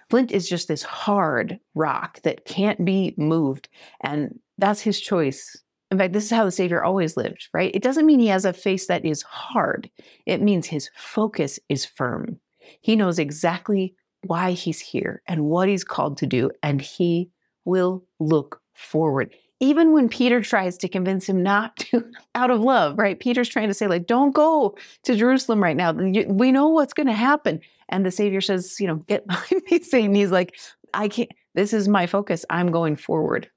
Flint 0.09 0.31
is 0.31 0.49
just 0.49 0.67
this 0.67 0.83
hard 0.83 1.59
rock 1.75 2.21
that 2.23 2.45
can't 2.45 2.83
be 2.83 3.13
moved. 3.17 3.69
And 4.01 4.39
that's 4.57 4.81
his 4.81 4.99
choice. 4.99 5.61
In 5.91 5.97
fact, 5.97 6.13
this 6.13 6.25
is 6.25 6.31
how 6.31 6.45
the 6.45 6.51
Savior 6.51 6.83
always 6.83 7.15
lived, 7.15 7.47
right? 7.53 7.73
It 7.73 7.83
doesn't 7.83 8.05
mean 8.05 8.19
he 8.19 8.27
has 8.27 8.43
a 8.43 8.53
face 8.53 8.87
that 8.87 9.05
is 9.05 9.21
hard, 9.21 9.89
it 10.25 10.41
means 10.41 10.67
his 10.67 10.89
focus 10.95 11.59
is 11.69 11.85
firm. 11.85 12.39
He 12.81 12.95
knows 12.95 13.19
exactly 13.19 13.95
why 14.27 14.51
he's 14.51 14.79
here 14.79 15.21
and 15.27 15.45
what 15.45 15.69
he's 15.69 15.83
called 15.83 16.17
to 16.17 16.25
do, 16.25 16.51
and 16.61 16.81
he 16.81 17.29
will 17.63 18.05
look 18.19 18.61
forward. 18.73 19.33
Even 19.59 19.93
when 19.93 20.09
Peter 20.09 20.41
tries 20.41 20.77
to 20.77 20.89
convince 20.89 21.27
him 21.27 21.41
not 21.41 21.75
to, 21.77 22.05
out 22.35 22.51
of 22.51 22.61
love, 22.61 22.97
right? 22.97 23.19
Peter's 23.19 23.49
trying 23.49 23.67
to 23.67 23.73
say, 23.73 23.87
like, 23.87 24.07
don't 24.07 24.33
go 24.33 24.77
to 25.03 25.15
Jerusalem 25.15 25.63
right 25.63 25.77
now. 25.77 25.91
We 25.91 26.51
know 26.51 26.69
what's 26.69 26.93
going 26.93 27.07
to 27.07 27.13
happen. 27.13 27.61
And 27.89 28.05
the 28.05 28.11
Savior 28.11 28.41
says, 28.41 28.79
you 28.79 28.87
know, 28.87 28.95
get 28.95 29.27
behind 29.27 29.61
me, 29.69 29.81
Satan. 29.81 30.15
He's 30.15 30.31
like, 30.31 30.57
I 30.93 31.07
can't, 31.07 31.31
this 31.53 31.73
is 31.73 31.87
my 31.87 32.07
focus. 32.07 32.45
I'm 32.49 32.71
going 32.71 32.95
forward. 32.95 33.49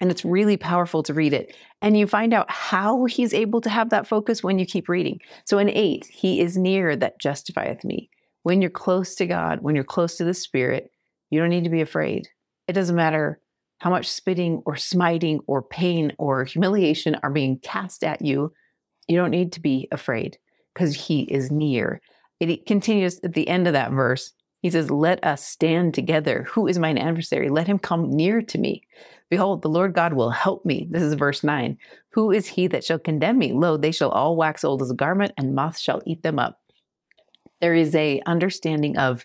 And 0.00 0.10
it's 0.10 0.24
really 0.24 0.56
powerful 0.56 1.04
to 1.04 1.14
read 1.14 1.32
it. 1.32 1.54
And 1.80 1.96
you 1.96 2.08
find 2.08 2.34
out 2.34 2.50
how 2.50 3.04
he's 3.04 3.32
able 3.32 3.60
to 3.60 3.70
have 3.70 3.90
that 3.90 4.08
focus 4.08 4.42
when 4.42 4.58
you 4.58 4.66
keep 4.66 4.88
reading. 4.88 5.20
So 5.44 5.58
in 5.58 5.68
eight, 5.68 6.06
he 6.06 6.40
is 6.40 6.56
near 6.56 6.96
that 6.96 7.20
justifieth 7.20 7.84
me 7.84 8.10
when 8.42 8.60
you're 8.60 8.70
close 8.70 9.14
to 9.16 9.26
God, 9.26 9.60
when 9.62 9.74
you're 9.74 9.84
close 9.84 10.16
to 10.16 10.24
the 10.24 10.34
Spirit, 10.34 10.90
you 11.30 11.40
don't 11.40 11.50
need 11.50 11.64
to 11.64 11.70
be 11.70 11.80
afraid. 11.80 12.28
It 12.68 12.72
doesn't 12.72 12.96
matter 12.96 13.40
how 13.78 13.90
much 13.90 14.08
spitting 14.08 14.62
or 14.64 14.76
smiting 14.76 15.40
or 15.46 15.62
pain 15.62 16.12
or 16.18 16.44
humiliation 16.44 17.16
are 17.22 17.30
being 17.30 17.58
cast 17.58 18.04
at 18.04 18.22
you. 18.22 18.52
You 19.08 19.16
don't 19.16 19.30
need 19.30 19.52
to 19.52 19.60
be 19.60 19.88
afraid 19.90 20.38
because 20.72 20.94
He 20.94 21.22
is 21.22 21.50
near. 21.50 22.00
It 22.38 22.66
continues 22.66 23.20
at 23.22 23.34
the 23.34 23.48
end 23.48 23.66
of 23.66 23.72
that 23.72 23.92
verse. 23.92 24.32
He 24.62 24.70
says, 24.70 24.90
Let 24.90 25.22
us 25.24 25.44
stand 25.44 25.94
together. 25.94 26.44
Who 26.50 26.66
is 26.66 26.78
mine 26.78 26.96
adversary? 26.96 27.48
Let 27.48 27.66
him 27.66 27.78
come 27.78 28.10
near 28.10 28.40
to 28.42 28.58
me. 28.58 28.82
Behold, 29.28 29.62
the 29.62 29.68
Lord 29.68 29.92
God 29.92 30.12
will 30.12 30.30
help 30.30 30.64
me. 30.64 30.86
This 30.90 31.02
is 31.02 31.14
verse 31.14 31.42
9. 31.42 31.76
Who 32.10 32.30
is 32.30 32.46
he 32.46 32.68
that 32.68 32.84
shall 32.84 32.98
condemn 32.98 33.38
me? 33.38 33.52
Lo, 33.52 33.76
they 33.76 33.90
shall 33.90 34.10
all 34.10 34.36
wax 34.36 34.62
old 34.62 34.82
as 34.82 34.90
a 34.90 34.94
garment, 34.94 35.32
and 35.36 35.54
moths 35.54 35.80
shall 35.80 36.02
eat 36.06 36.22
them 36.22 36.38
up. 36.38 36.61
There 37.62 37.74
is 37.74 37.94
a 37.94 38.20
understanding 38.26 38.98
of 38.98 39.24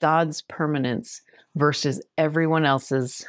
God's 0.00 0.40
permanence 0.40 1.20
versus 1.56 2.00
everyone 2.16 2.64
else's 2.64 3.26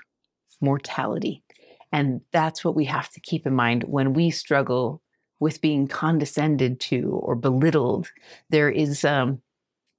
mortality. 0.61 1.43
And 1.91 2.21
that's 2.31 2.63
what 2.63 2.75
we 2.75 2.85
have 2.85 3.09
to 3.09 3.19
keep 3.19 3.45
in 3.45 3.55
mind 3.55 3.83
when 3.83 4.13
we 4.13 4.29
struggle 4.29 5.01
with 5.39 5.59
being 5.59 5.87
condescended 5.87 6.79
to 6.79 7.19
or 7.23 7.35
belittled. 7.35 8.09
There 8.49 8.69
is 8.69 9.03
um, 9.03 9.41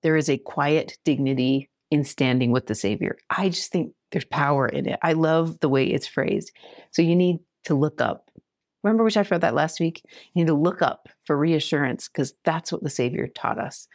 there 0.03 0.17
is 0.17 0.31
a 0.31 0.39
quiet 0.39 0.99
dignity 1.05 1.69
in 1.91 2.05
standing 2.05 2.53
with 2.53 2.67
the 2.67 2.75
Savior. 2.77 3.17
I 3.31 3.49
just 3.49 3.73
think 3.73 3.93
there's 4.13 4.25
power 4.25 4.69
in 4.69 4.89
it. 4.89 5.01
I 5.03 5.15
love 5.15 5.59
the 5.61 5.69
way 5.69 5.85
it's 5.85 6.07
phrased. 6.07 6.53
So 6.93 7.03
you 7.03 7.17
need 7.17 7.41
to 7.65 7.75
look 7.75 8.01
up. 8.01 8.31
Remember 8.85 9.03
we 9.03 9.11
talked 9.11 9.29
about 9.29 9.41
that 9.41 9.55
last 9.55 9.81
week? 9.81 10.03
You 10.05 10.45
need 10.45 10.49
to 10.49 10.55
look 10.55 10.81
up 10.81 11.09
for 11.25 11.37
reassurance 11.37 12.09
because 12.09 12.35
that's 12.45 12.71
what 12.71 12.83
the 12.83 12.91
Savior 12.91 13.27
taught 13.27 13.59
us. 13.59 13.89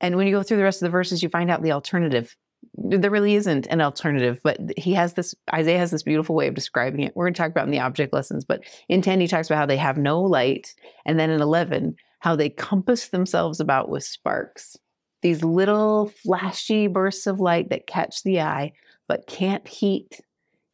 And 0.00 0.16
when 0.16 0.26
you 0.26 0.32
go 0.32 0.42
through 0.42 0.58
the 0.58 0.64
rest 0.64 0.82
of 0.82 0.86
the 0.86 0.90
verses, 0.90 1.22
you 1.22 1.28
find 1.28 1.50
out 1.50 1.62
the 1.62 1.72
alternative 1.72 2.36
there 2.74 3.10
really 3.10 3.34
isn't 3.34 3.66
an 3.66 3.80
alternative, 3.80 4.40
but 4.42 4.58
he 4.76 4.94
has 4.94 5.14
this, 5.14 5.34
Isaiah 5.52 5.78
has 5.78 5.90
this 5.90 6.02
beautiful 6.02 6.34
way 6.34 6.48
of 6.48 6.54
describing 6.54 7.00
it. 7.00 7.14
We're 7.14 7.26
going 7.26 7.34
to 7.34 7.38
talk 7.38 7.50
about 7.50 7.66
in 7.66 7.70
the 7.70 7.80
object 7.80 8.12
lessons, 8.12 8.44
but 8.44 8.62
in 8.88 9.02
10, 9.02 9.20
he 9.20 9.26
talks 9.26 9.48
about 9.48 9.58
how 9.58 9.66
they 9.66 9.76
have 9.76 9.96
no 9.96 10.20
light. 10.20 10.74
And 11.04 11.18
then 11.18 11.30
in 11.30 11.40
11, 11.40 11.96
how 12.20 12.36
they 12.36 12.48
compass 12.50 13.08
themselves 13.08 13.60
about 13.60 13.88
with 13.88 14.04
sparks. 14.04 14.76
These 15.22 15.42
little 15.42 16.08
flashy 16.08 16.86
bursts 16.86 17.26
of 17.26 17.40
light 17.40 17.70
that 17.70 17.86
catch 17.86 18.22
the 18.22 18.40
eye, 18.40 18.72
but 19.08 19.26
can't 19.26 19.66
heat, 19.66 20.20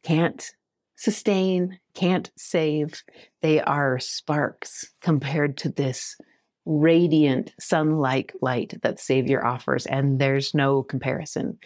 can't 0.03 0.51
sustain, 0.95 1.79
can't 1.93 2.31
save. 2.37 3.03
They 3.41 3.61
are 3.61 3.99
sparks 3.99 4.91
compared 5.01 5.57
to 5.57 5.69
this 5.69 6.17
radiant 6.65 7.53
sun-like 7.59 8.33
light 8.41 8.79
that 8.81 8.97
the 8.97 9.01
Savior 9.01 9.45
offers, 9.45 9.85
and 9.85 10.19
there's 10.19 10.53
no 10.53 10.83
comparison. 10.83 11.57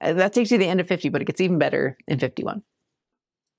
Uh, 0.00 0.12
that 0.14 0.32
takes 0.32 0.50
you 0.50 0.58
to 0.58 0.64
the 0.64 0.70
end 0.70 0.80
of 0.80 0.88
50, 0.88 1.08
but 1.08 1.22
it 1.22 1.26
gets 1.26 1.40
even 1.40 1.58
better 1.58 1.96
in 2.06 2.18
51. 2.18 2.62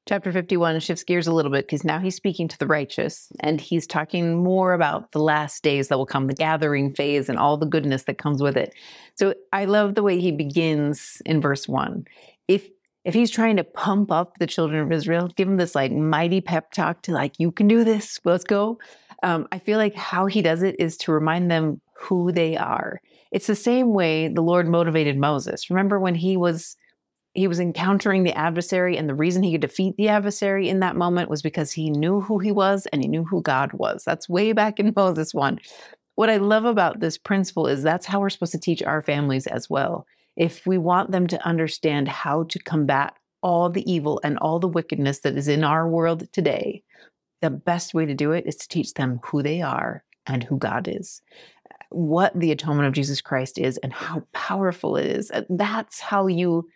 Chapter 0.08 0.32
51 0.32 0.80
shifts 0.80 1.04
gears 1.04 1.28
a 1.28 1.32
little 1.32 1.52
bit 1.52 1.68
because 1.68 1.84
now 1.84 2.00
he's 2.00 2.16
speaking 2.16 2.48
to 2.48 2.58
the 2.58 2.66
righteous 2.66 3.32
and 3.42 3.62
he's 3.62 3.86
talking 3.86 4.38
more 4.44 4.74
about 4.74 5.12
the 5.12 5.20
last 5.20 5.62
days 5.62 5.88
that 5.88 6.00
will 6.00 6.06
come, 6.08 6.26
the 6.26 6.34
gathering 6.34 6.96
phase 6.96 7.30
and 7.30 7.38
all 7.38 7.58
the 7.58 7.68
goodness 7.68 8.06
that 8.06 8.18
comes 8.18 8.42
with 8.42 8.58
it. 8.58 8.74
So 9.14 9.36
I 9.54 9.66
love 9.66 9.94
the 9.94 10.02
way 10.02 10.20
he 10.20 10.32
begins 10.32 11.22
in 11.28 11.42
verse 11.42 11.68
1. 11.68 12.06
If 12.48 12.70
if 13.06 13.14
he's 13.14 13.32
trying 13.32 13.58
to 13.58 13.64
pump 13.64 14.12
up 14.12 14.40
the 14.40 14.48
children 14.48 14.82
of 14.82 14.92
Israel, 14.92 15.30
give 15.36 15.48
them 15.48 15.58
this 15.58 15.76
like 15.76 15.92
mighty 15.92 16.42
pep 16.42 16.72
talk 16.72 17.04
to 17.04 17.12
like, 17.12 17.34
you 17.38 17.52
can 17.52 17.68
do 17.68 17.84
this, 17.84 18.20
let's 18.26 18.44
go. 18.44 18.80
Um, 19.24 19.48
I 19.52 19.60
feel 19.60 19.78
like 19.78 19.96
how 19.96 20.26
he 20.28 20.42
does 20.42 20.64
it 20.64 20.76
is 20.80 20.98
to 20.98 21.12
remind 21.12 21.52
them 21.52 21.82
who 22.00 22.32
they 22.32 22.56
are. 22.56 23.02
It's 23.32 23.48
the 23.48 23.56
same 23.56 23.94
way 23.94 24.28
the 24.28 24.42
Lord 24.42 24.68
motivated 24.68 25.18
Moses. 25.18 25.70
Remember 25.70 26.00
when 26.00 26.16
he 26.16 26.38
was 26.38 26.76
he 27.36 27.48
was 27.48 27.60
encountering 27.60 28.24
the 28.24 28.36
adversary 28.36 28.98
and 28.98 29.08
the 29.08 29.14
reason 29.14 29.44
he 29.44 29.52
could 29.52 29.62
defeat 29.62 29.96
the 29.98 30.10
adversary 30.10 30.68
in 30.68 30.80
that 30.80 30.96
moment 30.96 31.30
was 31.30 31.44
because 31.44 31.72
he 31.72 31.92
knew 31.92 32.22
who 32.22 32.40
he 32.40 32.52
was 32.52 32.88
and 32.88 33.04
he 33.04 33.08
knew 33.08 33.24
who 33.24 33.42
God 33.42 33.72
was. 33.74 34.04
That's 34.04 34.28
way 34.28 34.52
back 34.52 34.80
in 34.80 34.94
Moses 34.96 35.34
1. 35.34 35.60
What 36.16 36.30
I 36.30 36.38
love 36.38 36.66
about 36.66 37.00
this 37.00 37.18
principle 37.18 37.68
is 37.68 37.84
that's 37.84 38.08
how 38.08 38.20
we're 38.20 38.32
supposed 38.32 38.52
to 38.54 38.60
teach 38.60 38.82
our 38.82 39.02
families 39.02 39.46
as 39.46 39.70
well. 39.70 40.08
If 40.36 40.66
we 40.66 40.78
want 40.78 41.12
them 41.12 41.28
to 41.28 41.48
understand 41.48 42.08
how 42.08 42.44
to 42.46 42.60
combat 42.60 43.14
all 43.42 43.70
the 43.70 43.90
evil 43.90 44.20
and 44.24 44.38
all 44.40 44.60
the 44.60 44.68
wickedness 44.68 45.20
that 45.20 45.38
is 45.38 45.48
in 45.48 45.64
our 45.64 45.88
world 45.88 46.32
today, 46.34 46.84
the 47.42 47.50
best 47.50 47.94
way 47.94 48.06
to 48.06 48.14
do 48.14 48.32
it 48.32 48.46
is 48.46 48.56
to 48.58 48.68
teach 48.68 48.94
them 48.94 49.20
who 49.26 49.42
they 49.42 49.62
are 49.62 50.04
and 50.26 50.44
who 50.44 50.58
God 50.58 50.88
is, 50.88 51.22
what 51.90 52.38
the 52.38 52.52
atonement 52.52 52.88
of 52.88 52.94
Jesus 52.94 53.22
Christ 53.22 53.58
is, 53.58 53.78
and 53.78 53.94
how 53.94 54.24
powerful 54.34 54.98
it 54.98 55.06
is. 55.06 55.32
That's 55.50 56.00
how 56.00 56.28
you 56.28 56.68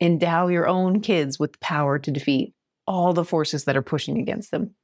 endow 0.00 0.48
your 0.48 0.66
own 0.66 1.00
kids 1.00 1.38
with 1.38 1.60
power 1.60 1.98
to 1.98 2.10
defeat 2.10 2.54
all 2.86 3.12
the 3.12 3.24
forces 3.24 3.64
that 3.64 3.76
are 3.76 3.82
pushing 3.82 4.18
against 4.18 4.50
them. 4.50 4.74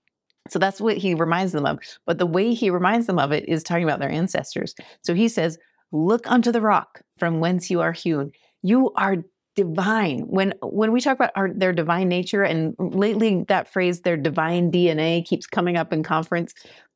So 0.48 0.58
that's 0.58 0.80
what 0.80 0.96
he 0.96 1.14
reminds 1.14 1.52
them 1.52 1.66
of. 1.66 1.78
But 2.06 2.18
the 2.18 2.26
way 2.26 2.54
he 2.54 2.70
reminds 2.70 3.06
them 3.06 3.18
of 3.18 3.32
it 3.32 3.48
is 3.48 3.62
talking 3.62 3.84
about 3.84 3.98
their 3.98 4.10
ancestors. 4.10 4.74
So 5.02 5.14
he 5.14 5.28
says, 5.28 5.58
Look 5.90 6.30
unto 6.30 6.52
the 6.52 6.60
rock 6.60 7.02
from 7.18 7.40
whence 7.40 7.70
you 7.70 7.80
are 7.80 7.92
hewn. 7.92 8.32
You 8.62 8.92
are 8.94 9.24
divine. 9.58 10.20
When 10.20 10.54
when 10.62 10.92
we 10.92 11.00
talk 11.00 11.16
about 11.16 11.32
our 11.34 11.52
their 11.52 11.72
divine 11.72 12.08
nature, 12.08 12.44
and 12.44 12.76
lately 12.78 13.44
that 13.48 13.68
phrase 13.68 14.02
their 14.02 14.16
divine 14.16 14.70
DNA 14.70 15.24
keeps 15.24 15.46
coming 15.46 15.76
up 15.76 15.92
in 15.92 16.04
conference. 16.04 16.54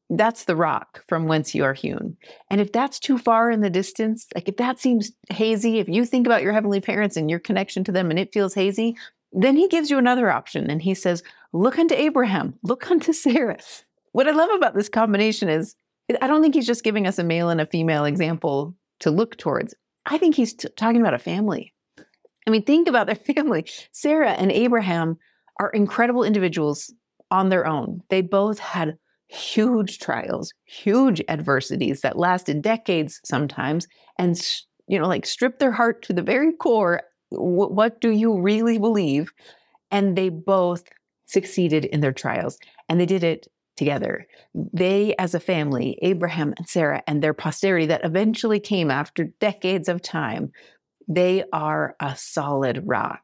That's 0.09 0.45
the 0.45 0.54
rock 0.54 1.02
from 1.09 1.26
whence 1.26 1.54
you 1.54 1.64
are 1.64 1.73
hewn. 1.73 2.16
And 2.50 2.61
if 2.61 2.71
that's 2.71 3.00
too 3.00 3.16
far 3.19 3.50
in 3.50 3.62
the 3.62 3.71
distance, 3.71 4.26
like 4.35 4.47
if 4.47 4.59
that 4.59 4.78
seems 4.78 5.11
hazy, 5.31 5.78
if 5.78 5.88
you 5.88 6.04
think 6.04 6.26
about 6.26 6.42
your 6.42 6.52
heavenly 6.52 6.81
parents 6.83 7.16
and 7.16 7.31
your 7.31 7.38
connection 7.38 7.83
to 7.85 7.92
them 7.92 8.11
and 8.11 8.19
it 8.19 8.33
feels 8.33 8.52
hazy, 8.52 8.95
then 9.33 9.57
he 9.57 9.69
gives 9.69 9.90
you 9.90 9.99
another 9.99 10.31
option 10.31 10.71
and 10.71 10.83
he 10.83 10.95
says, 10.95 11.23
Look 11.52 11.78
unto 11.78 11.95
Abraham, 11.95 12.54
look 12.62 12.90
unto 12.90 13.12
Sarah. 13.25 13.59
What 14.12 14.28
I 14.28 14.33
love 14.33 14.50
about 14.50 14.75
this 14.75 14.88
combination 14.88 15.49
is 15.49 15.75
I 16.21 16.26
don't 16.26 16.42
think 16.42 16.54
he's 16.54 16.66
just 16.66 16.85
giving 16.85 17.07
us 17.07 17.19
a 17.19 17.25
male 17.25 17.49
and 17.49 17.61
a 17.61 17.66
female 17.66 18.04
example 18.04 18.76
to 19.00 19.11
look 19.11 19.37
towards. 19.38 19.75
I 20.07 20.19
think 20.19 20.35
he's 20.35 20.54
t- 20.54 20.69
talking 20.76 21.00
about 21.00 21.14
a 21.14 21.19
family. 21.19 21.72
I 22.47 22.51
mean, 22.51 22.65
think 22.65 22.89
about 22.89 23.07
their 23.07 23.15
family. 23.35 23.67
Sarah 23.93 24.33
and 24.33 24.51
Abraham 24.53 25.19
are 25.61 25.71
incredible 25.71 26.25
individuals 26.25 26.93
on 27.31 27.49
their 27.49 27.67
own. 27.67 28.03
They 28.11 28.21
both 28.21 28.59
had 28.59 28.99
huge 29.29 29.99
trials, 29.99 30.53
huge 30.65 31.23
adversities 31.29 32.03
that 32.03 32.19
lasted 32.19 32.61
decades 32.61 33.21
sometimes, 33.25 33.87
and 34.19 34.41
you 34.87 34.99
know, 34.99 35.09
like 35.09 35.25
stripped 35.25 35.59
their 35.59 35.73
heart 35.73 36.03
to 36.03 36.13
the 36.13 36.23
very 36.23 36.53
core. 36.53 37.03
what 37.31 38.01
do 38.01 38.11
you 38.11 38.39
really 38.39 38.77
believe? 38.77 39.33
And 39.91 40.17
they 40.17 40.29
both 40.29 40.85
succeeded 41.25 41.87
in 41.87 42.01
their 42.01 42.13
trials, 42.13 42.59
and 42.89 43.01
they 43.01 43.07
did 43.07 43.25
it 43.25 43.49
together. 43.77 44.27
They, 44.55 45.15
as 45.19 45.35
a 45.35 45.41
family, 45.41 45.99
Abraham 46.03 46.53
and 46.59 46.69
Sarah, 46.69 47.03
and 47.07 47.23
their 47.23 47.33
posterity 47.33 47.87
that 47.87 48.05
eventually 48.05 48.61
came 48.61 48.91
after 48.91 49.25
decades 49.41 49.89
of 49.89 50.03
time, 50.03 50.53
they 51.09 51.44
are 51.52 51.97
a 52.00 52.16
solid 52.16 52.82
rock. 52.87 53.23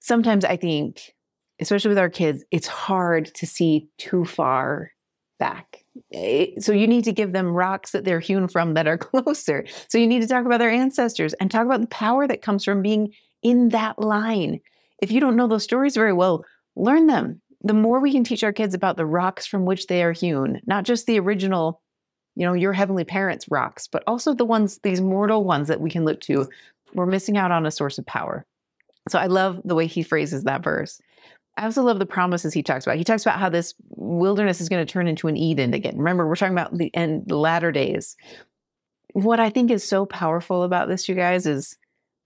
Sometimes 0.00 0.44
I 0.44 0.56
think, 0.56 1.14
especially 1.60 1.88
with 1.88 1.98
our 1.98 2.10
kids, 2.10 2.44
it's 2.50 2.66
hard 2.66 3.34
to 3.36 3.46
see 3.46 3.88
too 3.98 4.24
far 4.24 4.92
back. 5.38 5.84
Eh, 6.12 6.46
so 6.58 6.72
you 6.72 6.86
need 6.86 7.04
to 7.04 7.12
give 7.12 7.32
them 7.32 7.54
rocks 7.54 7.92
that 7.92 8.04
they're 8.04 8.20
hewn 8.20 8.48
from 8.48 8.74
that 8.74 8.86
are 8.86 8.98
closer. 9.10 9.64
So 9.88 9.98
you 9.98 10.06
need 10.06 10.22
to 10.22 10.28
talk 10.28 10.46
about 10.46 10.58
their 10.58 10.70
ancestors 10.70 11.34
and 11.34 11.50
talk 11.50 11.66
about 11.66 11.80
the 11.80 11.86
power 11.88 12.26
that 12.26 12.42
comes 12.42 12.64
from 12.64 12.82
being 12.82 13.12
in 13.42 13.70
that 13.70 13.98
line. 13.98 14.60
If 15.02 15.10
you 15.10 15.20
don't 15.20 15.36
know 15.36 15.46
those 15.46 15.64
stories 15.64 15.94
very 15.94 16.12
well, 16.12 16.44
learn 16.76 17.06
them. 17.06 17.40
The 17.62 17.74
more 17.74 18.00
we 18.00 18.12
can 18.12 18.24
teach 18.24 18.44
our 18.44 18.52
kids 18.52 18.74
about 18.74 18.96
the 18.96 19.06
rocks 19.06 19.46
from 19.46 19.64
which 19.64 19.86
they 19.86 20.02
are 20.02 20.12
hewn, 20.12 20.60
not 20.66 20.84
just 20.84 21.06
the 21.06 21.18
original, 21.18 21.80
you 22.36 22.46
know, 22.46 22.52
your 22.52 22.72
heavenly 22.72 23.04
parents' 23.04 23.46
rocks, 23.50 23.86
but 23.86 24.02
also 24.06 24.34
the 24.34 24.44
ones, 24.44 24.80
these 24.82 25.00
mortal 25.00 25.44
ones 25.44 25.68
that 25.68 25.80
we 25.80 25.90
can 25.90 26.04
look 26.04 26.20
to 26.22 26.48
we're 26.94 27.06
missing 27.06 27.36
out 27.36 27.50
on 27.50 27.66
a 27.66 27.70
source 27.70 27.98
of 27.98 28.06
power. 28.06 28.46
So 29.08 29.18
I 29.18 29.26
love 29.26 29.60
the 29.64 29.74
way 29.74 29.86
he 29.86 30.02
phrases 30.02 30.44
that 30.44 30.62
verse. 30.62 31.00
I 31.56 31.64
also 31.64 31.82
love 31.82 31.98
the 31.98 32.06
promises 32.06 32.52
he 32.52 32.62
talks 32.62 32.86
about. 32.86 32.96
He 32.96 33.04
talks 33.04 33.22
about 33.22 33.38
how 33.38 33.48
this 33.48 33.74
wilderness 33.90 34.60
is 34.60 34.68
going 34.68 34.84
to 34.84 34.92
turn 34.92 35.06
into 35.06 35.28
an 35.28 35.36
Eden 35.36 35.72
again. 35.72 35.96
Remember, 35.96 36.26
we're 36.26 36.36
talking 36.36 36.54
about 36.54 36.76
the 36.76 36.94
end, 36.94 37.24
the 37.26 37.36
latter 37.36 37.70
days. 37.70 38.16
What 39.12 39.38
I 39.38 39.50
think 39.50 39.70
is 39.70 39.86
so 39.86 40.06
powerful 40.06 40.64
about 40.64 40.88
this, 40.88 41.08
you 41.08 41.14
guys, 41.14 41.46
is 41.46 41.76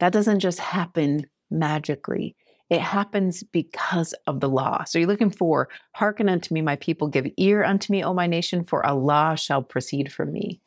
that 0.00 0.12
doesn't 0.12 0.40
just 0.40 0.60
happen 0.60 1.26
magically. 1.50 2.36
It 2.70 2.80
happens 2.80 3.42
because 3.42 4.14
of 4.26 4.40
the 4.40 4.48
law. 4.48 4.84
So 4.84 4.98
you're 4.98 5.08
looking 5.08 5.30
for, 5.30 5.68
hearken 5.92 6.28
unto 6.28 6.54
me, 6.54 6.62
my 6.62 6.76
people, 6.76 7.08
give 7.08 7.26
ear 7.36 7.64
unto 7.64 7.92
me, 7.92 8.04
O 8.04 8.14
my 8.14 8.26
nation, 8.26 8.64
for 8.64 8.82
a 8.82 8.94
law 8.94 9.34
shall 9.34 9.62
proceed 9.62 10.12
from 10.12 10.32
me. 10.32 10.60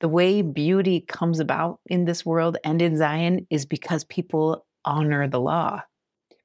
The 0.00 0.08
way 0.08 0.42
beauty 0.42 1.00
comes 1.00 1.40
about 1.40 1.80
in 1.86 2.06
this 2.06 2.24
world 2.24 2.56
and 2.64 2.80
in 2.80 2.96
Zion 2.96 3.46
is 3.50 3.66
because 3.66 4.04
people 4.04 4.66
honor 4.84 5.28
the 5.28 5.40
law. 5.40 5.82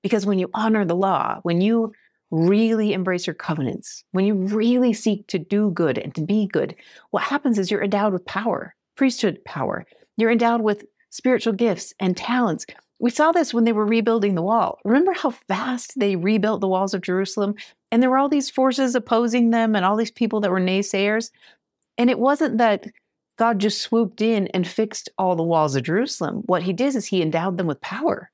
Because 0.03 0.25
when 0.25 0.39
you 0.39 0.49
honor 0.53 0.85
the 0.85 0.95
law, 0.95 1.39
when 1.43 1.61
you 1.61 1.93
really 2.31 2.91
embrace 2.91 3.25
your 3.25 3.33
covenants, 3.33 4.03
when 4.11 4.25
you 4.25 4.35
really 4.35 4.93
seek 4.93 5.25
to 5.27 5.39
do 5.39 5.71
good 5.71 5.97
and 5.97 6.13
to 6.15 6.21
be 6.21 6.47
good, 6.47 6.75
what 7.11 7.23
happens 7.23 7.57
is 7.57 7.71
you're 7.71 7.83
endowed 7.83 8.13
with 8.13 8.25
power, 8.25 8.75
priesthood 8.97 9.39
power. 9.45 9.85
You're 10.17 10.31
endowed 10.31 10.61
with 10.61 10.85
spiritual 11.09 11.53
gifts 11.53 11.93
and 11.99 12.17
talents. 12.17 12.65
We 12.99 13.09
saw 13.09 13.31
this 13.31 13.53
when 13.53 13.63
they 13.63 13.73
were 13.73 13.85
rebuilding 13.85 14.35
the 14.35 14.41
wall. 14.41 14.79
Remember 14.83 15.13
how 15.13 15.31
fast 15.31 15.97
they 15.97 16.15
rebuilt 16.15 16.61
the 16.61 16.67
walls 16.67 16.93
of 16.93 17.01
Jerusalem? 17.01 17.55
And 17.91 18.03
there 18.03 18.09
were 18.09 18.17
all 18.17 18.29
these 18.29 18.49
forces 18.49 18.95
opposing 18.95 19.51
them 19.51 19.75
and 19.75 19.85
all 19.85 19.95
these 19.95 20.11
people 20.11 20.41
that 20.41 20.51
were 20.51 20.59
naysayers. 20.59 21.31
And 21.97 22.09
it 22.09 22.19
wasn't 22.19 22.57
that 22.57 22.87
God 23.37 23.59
just 23.59 23.81
swooped 23.81 24.21
in 24.21 24.47
and 24.47 24.67
fixed 24.67 25.09
all 25.17 25.35
the 25.35 25.43
walls 25.43 25.75
of 25.75 25.83
Jerusalem. 25.83 26.43
What 26.45 26.63
he 26.63 26.73
did 26.73 26.95
is 26.95 27.07
he 27.07 27.21
endowed 27.21 27.57
them 27.57 27.67
with 27.67 27.81
power. 27.81 28.31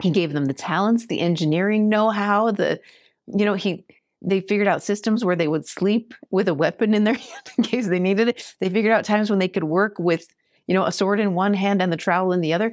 He 0.00 0.10
gave 0.10 0.32
them 0.32 0.44
the 0.44 0.54
talents, 0.54 1.06
the 1.06 1.20
engineering 1.20 1.88
know-how, 1.88 2.52
the 2.52 2.80
you 3.26 3.44
know, 3.44 3.54
he 3.54 3.84
they 4.20 4.40
figured 4.40 4.66
out 4.66 4.82
systems 4.82 5.24
where 5.24 5.36
they 5.36 5.46
would 5.46 5.66
sleep 5.66 6.12
with 6.30 6.48
a 6.48 6.54
weapon 6.54 6.92
in 6.92 7.04
their 7.04 7.14
hand 7.28 7.52
in 7.56 7.64
case 7.64 7.86
they 7.88 8.00
needed 8.00 8.28
it. 8.28 8.54
They 8.60 8.68
figured 8.68 8.92
out 8.92 9.04
times 9.04 9.30
when 9.30 9.38
they 9.38 9.48
could 9.48 9.64
work 9.64 9.98
with 9.98 10.26
you 10.68 10.74
know, 10.74 10.84
a 10.84 10.92
sword 10.92 11.18
in 11.18 11.34
one 11.34 11.54
hand 11.54 11.82
and 11.82 11.90
the 11.90 11.96
trowel 11.96 12.32
in 12.32 12.40
the 12.40 12.52
other. 12.52 12.72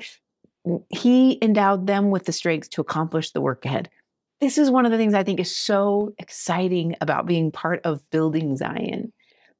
He 0.89 1.39
endowed 1.41 1.87
them 1.87 2.11
with 2.11 2.25
the 2.25 2.31
strength 2.31 2.69
to 2.71 2.81
accomplish 2.81 3.31
the 3.31 3.41
work 3.41 3.65
ahead. 3.65 3.89
This 4.41 4.57
is 4.57 4.69
one 4.69 4.85
of 4.85 4.91
the 4.91 4.97
things 4.97 5.13
I 5.13 5.23
think 5.23 5.39
is 5.39 5.55
so 5.55 6.13
exciting 6.19 6.95
about 6.99 7.25
being 7.25 7.51
part 7.51 7.81
of 7.85 8.07
building 8.11 8.57
Zion 8.57 9.13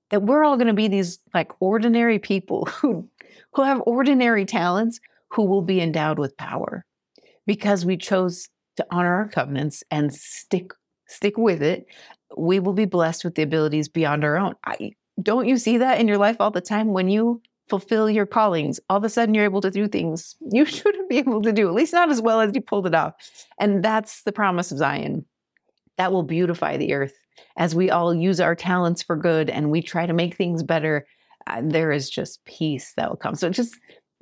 that 0.10 0.24
we're 0.24 0.44
all 0.44 0.58
going 0.58 0.68
to 0.68 0.74
be 0.74 0.88
these 0.88 1.20
like 1.34 1.52
ordinary 1.60 2.20
people 2.20 2.66
who 2.82 3.10
who 3.54 3.64
have 3.64 3.82
ordinary 3.86 4.46
talents 4.46 5.00
who 5.30 5.44
will 5.44 5.62
be 5.62 5.82
endowed 5.82 6.20
with 6.20 6.38
power 6.38 6.86
because 7.46 7.86
we 7.86 7.98
chose 7.98 8.50
to 8.78 8.86
honor 8.92 9.16
our 9.16 9.30
covenants 9.30 9.84
and 9.92 10.14
stick 10.14 10.72
stick 11.08 11.38
with 11.38 11.62
it 11.62 11.86
we 12.38 12.60
will 12.60 12.74
be 12.74 12.86
blessed 12.86 13.24
with 13.24 13.36
the 13.36 13.44
abilities 13.44 13.88
beyond 13.88 14.24
our 14.24 14.38
own. 14.38 14.56
I, 14.66 14.92
don't 15.22 15.48
you 15.48 15.58
see 15.58 15.78
that 15.78 16.00
in 16.00 16.08
your 16.08 16.18
life 16.18 16.38
all 16.40 16.52
the 16.52 16.62
time? 16.62 16.92
When 16.92 17.08
you 17.08 17.42
fulfill 17.70 18.08
your 18.10 18.28
callings 18.28 18.80
all 18.92 18.98
of 18.98 19.04
a 19.04 19.10
sudden 19.10 19.34
you're 19.34 19.44
able 19.44 19.60
to 19.60 19.72
do 19.72 19.88
things 19.88 20.36
you 20.52 20.66
shouldn't 20.66 21.10
be 21.10 21.18
able 21.18 21.42
to 21.42 21.52
do 21.52 21.68
at 21.68 21.74
least 21.74 21.94
not 21.94 22.12
as 22.12 22.22
well 22.22 22.40
as 22.40 22.52
you 22.54 22.62
pulled 22.62 22.86
it 22.86 22.94
off. 22.94 23.14
And 23.60 23.84
that's 23.84 24.22
the 24.22 24.32
promise 24.32 24.72
of 24.72 24.78
zion. 24.78 25.26
That 25.98 26.12
will 26.12 26.24
beautify 26.24 26.78
the 26.78 26.94
earth 26.94 27.16
as 27.58 27.76
we 27.76 27.90
all 27.90 28.14
use 28.14 28.40
our 28.40 28.56
talents 28.56 29.02
for 29.02 29.16
good 29.16 29.50
and 29.50 29.72
we 29.72 29.82
try 29.82 30.06
to 30.06 30.14
make 30.14 30.36
things 30.36 30.64
better 30.64 31.06
uh, 31.48 31.62
there 31.64 31.92
is 31.92 32.10
just 32.10 32.44
peace 32.46 32.94
that 32.98 33.10
will 33.10 33.18
come 33.18 33.36
so 33.36 33.48
it 33.48 33.52
just 33.52 33.76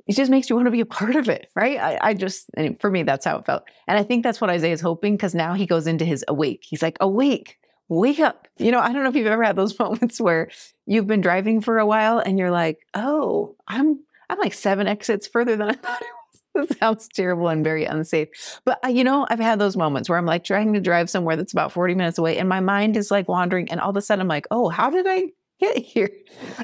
it 0.06 0.14
just 0.14 0.30
makes 0.30 0.50
you 0.50 0.56
want 0.56 0.66
to 0.66 0.72
be 0.72 0.80
a 0.80 0.86
part 0.86 1.16
of 1.16 1.28
it, 1.28 1.48
right? 1.54 1.78
I, 1.78 1.98
I 2.10 2.14
just, 2.14 2.50
for 2.78 2.90
me, 2.90 3.02
that's 3.04 3.24
how 3.24 3.38
it 3.38 3.46
felt. 3.46 3.64
And 3.88 3.96
I 3.98 4.02
think 4.02 4.22
that's 4.22 4.40
what 4.40 4.50
Isaiah 4.50 4.72
is 4.72 4.80
hoping 4.80 5.16
because 5.16 5.34
now 5.34 5.54
he 5.54 5.66
goes 5.66 5.86
into 5.86 6.04
his 6.04 6.24
awake. 6.28 6.64
He's 6.68 6.82
like, 6.82 6.98
awake, 7.00 7.58
wake 7.88 8.20
up. 8.20 8.46
You 8.58 8.70
know, 8.70 8.80
I 8.80 8.92
don't 8.92 9.02
know 9.02 9.08
if 9.08 9.16
you've 9.16 9.26
ever 9.26 9.44
had 9.44 9.56
those 9.56 9.78
moments 9.78 10.20
where 10.20 10.50
you've 10.86 11.06
been 11.06 11.22
driving 11.22 11.60
for 11.60 11.78
a 11.78 11.86
while 11.86 12.18
and 12.18 12.38
you're 12.38 12.50
like, 12.50 12.80
oh, 12.92 13.56
I'm, 13.66 14.00
I'm 14.28 14.38
like 14.38 14.52
seven 14.52 14.86
exits 14.86 15.26
further 15.26 15.56
than 15.56 15.70
I 15.70 15.72
thought 15.74 16.02
I 16.02 16.04
was. 16.04 16.04
This 16.04 16.23
sounds 16.80 17.08
terrible 17.08 17.48
and 17.48 17.64
very 17.64 17.84
unsafe. 17.84 18.60
But 18.64 18.78
uh, 18.84 18.88
you 18.88 19.04
know, 19.04 19.26
I've 19.28 19.40
had 19.40 19.58
those 19.58 19.76
moments 19.76 20.08
where 20.08 20.18
I'm 20.18 20.26
like 20.26 20.44
trying 20.44 20.72
to 20.74 20.80
drive 20.80 21.10
somewhere 21.10 21.36
that's 21.36 21.52
about 21.52 21.72
40 21.72 21.94
minutes 21.94 22.18
away 22.18 22.38
and 22.38 22.48
my 22.48 22.60
mind 22.60 22.96
is 22.96 23.10
like 23.10 23.28
wandering. 23.28 23.70
And 23.70 23.80
all 23.80 23.90
of 23.90 23.96
a 23.96 24.02
sudden 24.02 24.22
I'm 24.22 24.28
like, 24.28 24.46
oh, 24.50 24.68
how 24.68 24.90
did 24.90 25.06
I 25.08 25.24
get 25.60 25.78
here? 25.78 26.10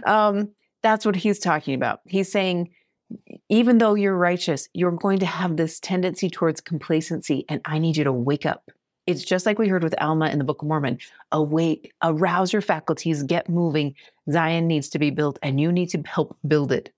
Um, 0.04 0.50
that's 0.82 1.04
what 1.04 1.16
he's 1.16 1.38
talking 1.38 1.74
about. 1.74 2.00
He's 2.06 2.30
saying, 2.30 2.70
even 3.48 3.78
though 3.78 3.94
you're 3.94 4.16
righteous, 4.16 4.68
you're 4.72 4.92
going 4.92 5.18
to 5.18 5.26
have 5.26 5.56
this 5.56 5.80
tendency 5.80 6.30
towards 6.30 6.60
complacency, 6.60 7.44
and 7.48 7.60
I 7.64 7.78
need 7.78 7.96
you 7.96 8.04
to 8.04 8.12
wake 8.12 8.46
up. 8.46 8.70
It's 9.06 9.24
just 9.24 9.46
like 9.46 9.58
we 9.58 9.68
heard 9.68 9.82
with 9.82 10.00
Alma 10.00 10.28
in 10.28 10.38
the 10.38 10.44
Book 10.44 10.62
of 10.62 10.68
Mormon 10.68 10.98
awake, 11.32 11.92
arouse 12.02 12.52
your 12.52 12.62
faculties, 12.62 13.24
get 13.24 13.48
moving. 13.48 13.94
Zion 14.30 14.68
needs 14.68 14.88
to 14.90 14.98
be 14.98 15.10
built, 15.10 15.38
and 15.42 15.60
you 15.60 15.72
need 15.72 15.88
to 15.90 16.02
help 16.06 16.38
build 16.46 16.70
it. 16.70 16.92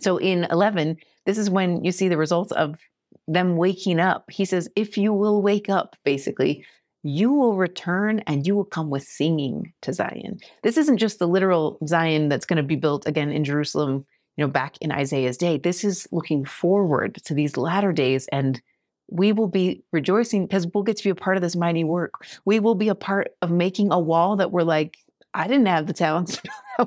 So 0.00 0.18
in 0.18 0.44
11, 0.50 0.98
this 1.28 1.36
is 1.36 1.50
when 1.50 1.84
you 1.84 1.92
see 1.92 2.08
the 2.08 2.16
results 2.16 2.52
of 2.52 2.80
them 3.26 3.58
waking 3.58 4.00
up. 4.00 4.24
He 4.30 4.46
says, 4.46 4.70
If 4.74 4.96
you 4.96 5.12
will 5.12 5.42
wake 5.42 5.68
up, 5.68 5.94
basically, 6.02 6.64
you 7.02 7.30
will 7.30 7.54
return 7.54 8.20
and 8.20 8.46
you 8.46 8.56
will 8.56 8.64
come 8.64 8.88
with 8.88 9.02
singing 9.02 9.74
to 9.82 9.92
Zion. 9.92 10.38
This 10.62 10.78
isn't 10.78 10.96
just 10.96 11.18
the 11.18 11.28
literal 11.28 11.78
Zion 11.86 12.30
that's 12.30 12.46
going 12.46 12.56
to 12.56 12.62
be 12.62 12.76
built 12.76 13.06
again 13.06 13.30
in 13.30 13.44
Jerusalem 13.44 14.06
you 14.38 14.44
know, 14.46 14.50
back 14.50 14.78
in 14.80 14.90
Isaiah's 14.90 15.36
day. 15.36 15.58
This 15.58 15.84
is 15.84 16.08
looking 16.12 16.46
forward 16.46 17.16
to 17.26 17.34
these 17.34 17.58
latter 17.58 17.92
days 17.92 18.26
and 18.32 18.62
we 19.10 19.32
will 19.32 19.48
be 19.48 19.82
rejoicing 19.92 20.46
because 20.46 20.66
we'll 20.72 20.84
get 20.84 20.96
to 20.96 21.04
be 21.04 21.10
a 21.10 21.14
part 21.14 21.36
of 21.36 21.42
this 21.42 21.56
mighty 21.56 21.84
work. 21.84 22.24
We 22.46 22.58
will 22.58 22.74
be 22.74 22.88
a 22.88 22.94
part 22.94 23.32
of 23.42 23.50
making 23.50 23.92
a 23.92 23.98
wall 23.98 24.36
that 24.36 24.50
we're 24.50 24.62
like, 24.62 24.96
I 25.38 25.46
didn't 25.46 25.66
have 25.66 25.86
the 25.86 25.92
talents. 25.92 26.40
I 26.78 26.86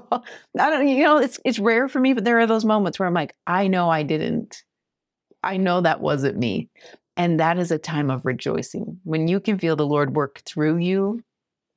don't, 0.54 0.88
you 0.88 1.04
know, 1.04 1.18
it's 1.18 1.40
it's 1.46 1.58
rare 1.58 1.88
for 1.88 2.00
me, 2.00 2.14
but 2.14 2.26
there 2.26 2.40
are 2.40 2.48
those 2.48 2.66
moments 2.66 3.00
where 3.00 3.08
I'm 3.08 3.14
like, 3.14 3.34
I 3.48 3.68
know 3.68 3.90
I 3.90 4.04
didn't. 4.04 4.64
I 5.42 5.56
know 5.58 5.82
that 5.82 6.02
wasn't 6.02 6.38
me. 6.38 6.70
And 7.16 7.40
that 7.40 7.58
is 7.58 7.72
a 7.72 7.78
time 7.78 8.10
of 8.12 8.26
rejoicing. 8.26 9.00
When 9.04 9.28
you 9.28 9.40
can 9.40 9.58
feel 9.58 9.76
the 9.76 9.88
Lord 9.88 10.16
work 10.16 10.42
through 10.46 10.78
you, 10.78 11.22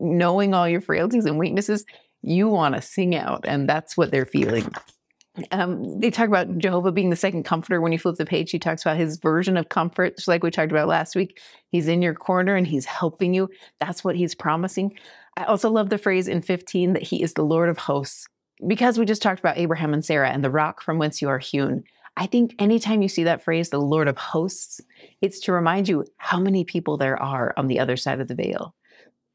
knowing 0.00 0.52
all 0.52 0.68
your 0.68 0.80
frailties 0.80 1.26
and 1.26 1.38
weaknesses, 1.38 1.84
you 2.22 2.48
want 2.48 2.74
to 2.74 2.82
sing 2.82 3.14
out. 3.14 3.44
And 3.46 3.68
that's 3.68 3.96
what 3.96 4.10
they're 4.10 4.26
feeling 4.26 4.68
um, 5.50 6.00
they 6.00 6.10
talk 6.10 6.28
about 6.28 6.58
Jehovah 6.58 6.92
being 6.92 7.10
the 7.10 7.16
second 7.16 7.44
comforter. 7.44 7.80
When 7.80 7.92
you 7.92 7.98
flip 7.98 8.16
the 8.16 8.24
page, 8.24 8.50
he 8.50 8.58
talks 8.58 8.82
about 8.82 8.96
his 8.96 9.18
version 9.18 9.56
of 9.56 9.68
comfort, 9.68 10.16
just 10.16 10.28
like 10.28 10.42
we 10.44 10.50
talked 10.50 10.70
about 10.70 10.88
last 10.88 11.16
week. 11.16 11.40
He's 11.68 11.88
in 11.88 12.02
your 12.02 12.14
corner 12.14 12.54
and 12.54 12.66
he's 12.66 12.84
helping 12.84 13.34
you. 13.34 13.48
That's 13.80 14.04
what 14.04 14.16
he's 14.16 14.34
promising. 14.34 14.96
I 15.36 15.44
also 15.44 15.70
love 15.70 15.90
the 15.90 15.98
phrase 15.98 16.28
in 16.28 16.42
15 16.42 16.92
that 16.92 17.02
he 17.02 17.22
is 17.22 17.34
the 17.34 17.44
Lord 17.44 17.68
of 17.68 17.78
hosts. 17.78 18.26
Because 18.66 18.98
we 18.98 19.04
just 19.04 19.20
talked 19.20 19.40
about 19.40 19.58
Abraham 19.58 19.92
and 19.92 20.04
Sarah 20.04 20.30
and 20.30 20.44
the 20.44 20.50
rock 20.50 20.80
from 20.80 20.98
whence 20.98 21.20
you 21.20 21.28
are 21.28 21.40
hewn. 21.40 21.82
I 22.16 22.26
think 22.26 22.54
anytime 22.58 23.02
you 23.02 23.08
see 23.08 23.24
that 23.24 23.42
phrase, 23.42 23.70
the 23.70 23.80
Lord 23.80 24.06
of 24.06 24.16
hosts, 24.16 24.80
it's 25.20 25.40
to 25.40 25.52
remind 25.52 25.88
you 25.88 26.04
how 26.18 26.38
many 26.38 26.64
people 26.64 26.96
there 26.96 27.20
are 27.20 27.52
on 27.56 27.66
the 27.66 27.80
other 27.80 27.96
side 27.96 28.20
of 28.20 28.28
the 28.28 28.36
veil. 28.36 28.74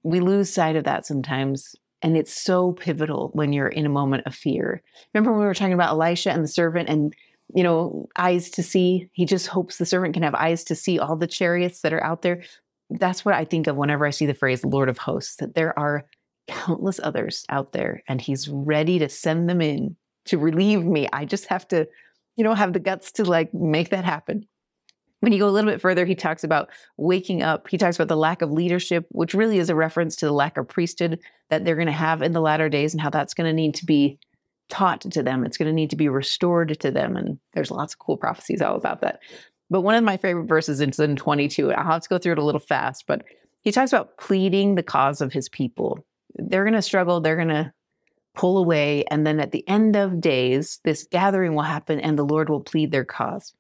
We 0.04 0.22
lose 0.22 0.50
sight 0.50 0.78
of 0.78 0.86
that 0.86 1.06
sometimes 1.06 1.76
and 2.02 2.16
it's 2.16 2.34
so 2.34 2.72
pivotal 2.72 3.30
when 3.34 3.52
you're 3.52 3.68
in 3.68 3.86
a 3.86 3.90
moment 3.90 4.24
of 4.26 4.34
fear. 4.34 4.82
Remember 5.14 5.32
when 5.32 5.42
we 5.42 5.46
were 5.46 5.54
talking 5.54 5.74
about 5.74 5.90
Elisha 5.92 6.32
and 6.32 6.44
the 6.44 6.48
servant 6.48 6.88
and 6.88 7.14
you 7.54 7.64
know, 7.64 8.08
eyes 8.16 8.50
to 8.52 8.64
see. 8.64 9.10
He 9.14 9.26
just 9.26 9.48
hopes 9.48 9.78
the 9.78 9.86
servant 9.86 10.14
can 10.14 10.24
have 10.24 10.36
eyes 10.36 10.64
to 10.66 10.76
see 10.76 11.00
all 11.00 11.16
the 11.16 11.28
chariots 11.28 11.82
that 11.82 11.94
are 11.94 12.04
out 12.04 12.22
there. 12.22 12.44
That's 12.90 13.24
what 13.24 13.36
I 13.36 13.46
think 13.46 13.68
of 13.68 13.76
whenever 13.76 14.06
I 14.06 14.10
see 14.10 14.26
the 14.26 14.34
phrase 14.34 14.66
Lord 14.66 14.90
of 14.90 14.98
hosts, 14.98 15.36
that 15.38 15.56
there 15.56 15.78
are 15.78 16.06
countless 16.48 17.00
others 17.04 17.46
out 17.50 17.72
there 17.74 18.04
and 18.08 18.20
he's 18.20 18.50
ready 18.50 18.98
to 19.00 19.08
send 19.08 19.48
them 19.48 19.62
in 19.62 19.96
to 20.26 20.38
relieve 20.38 20.84
me. 20.84 21.08
I 21.14 21.26
just 21.26 21.46
have 21.48 21.68
to, 21.70 21.88
you 22.36 22.44
know, 22.44 22.56
have 22.56 22.74
the 22.74 22.80
guts 22.80 23.12
to 23.14 23.26
like 23.26 23.54
make 23.54 23.90
that 23.90 24.06
happen. 24.06 24.48
When 25.20 25.34
you 25.34 25.40
go 25.40 25.50
a 25.50 25.52
little 25.52 25.70
bit 25.70 25.82
further, 25.82 26.06
he 26.06 26.16
talks 26.16 26.44
about 26.44 26.70
waking 26.98 27.44
up. 27.44 27.68
He 27.70 27.78
talks 27.78 27.98
about 27.98 28.08
the 28.08 28.16
lack 28.16 28.42
of 28.42 28.52
leadership, 28.52 29.06
which 29.10 29.34
really 29.34 29.60
is 29.60 29.70
a 29.70 29.76
reference 29.76 30.16
to 30.18 30.26
the 30.26 30.32
lack 30.32 30.58
of 30.58 30.68
priesthood 30.68 31.20
that 31.50 31.66
they're 31.66 31.76
going 31.76 31.88
to 31.88 31.92
have 31.92 32.22
in 32.22 32.32
the 32.32 32.42
latter 32.42 32.70
days 32.70 32.94
and 32.94 33.02
how 33.02 33.10
that's 33.10 33.34
going 33.34 33.48
to 33.48 33.54
need 33.54 33.76
to 33.76 33.86
be 33.86 34.18
taught 34.70 35.02
to 35.02 35.22
them. 35.22 35.44
It's 35.44 35.58
going 35.58 35.68
to 35.68 35.74
need 35.74 35.90
to 35.90 35.96
be 35.96 36.08
restored 36.08 36.80
to 36.80 36.92
them. 36.92 37.18
And 37.18 37.40
there's 37.54 37.72
lots 37.72 37.94
of 37.94 38.00
cool 38.00 38.18
prophecies 38.18 38.62
all 38.62 38.76
about 38.76 39.02
that. 39.02 39.20
But 39.70 39.82
one 39.82 39.96
of 39.96 40.04
my 40.04 40.18
favorite 40.18 40.48
verses 40.48 40.82
is 40.82 41.00
in 41.00 41.16
22. 41.16 41.72
I'll 41.72 41.84
have 41.84 42.02
to 42.02 42.10
go 42.10 42.18
through 42.18 42.34
it 42.34 42.40
a 42.40 42.44
little 42.44 42.60
fast, 42.60 43.06
but 43.08 43.24
he 43.62 43.72
talks 43.72 43.94
about 43.94 44.18
pleading 44.18 44.76
the 44.76 44.84
cause 44.84 45.22
of 45.22 45.34
his 45.34 45.50
people. 45.50 46.00
They're 46.36 46.64
going 46.64 46.74
to 46.74 46.82
struggle, 46.82 47.22
they're 47.22 47.36
going 47.36 47.50
to 47.50 47.74
pull 48.36 48.58
away. 48.58 49.04
And 49.12 49.28
then 49.28 49.40
at 49.40 49.52
the 49.52 49.68
end 49.68 49.96
of 49.96 50.22
days, 50.22 50.80
this 50.84 51.06
gathering 51.12 51.56
will 51.56 51.64
happen 51.64 52.00
and 52.00 52.18
the 52.18 52.26
Lord 52.26 52.50
will 52.50 52.62
plead 52.62 52.92
their 52.92 53.06
cause. 53.06 53.54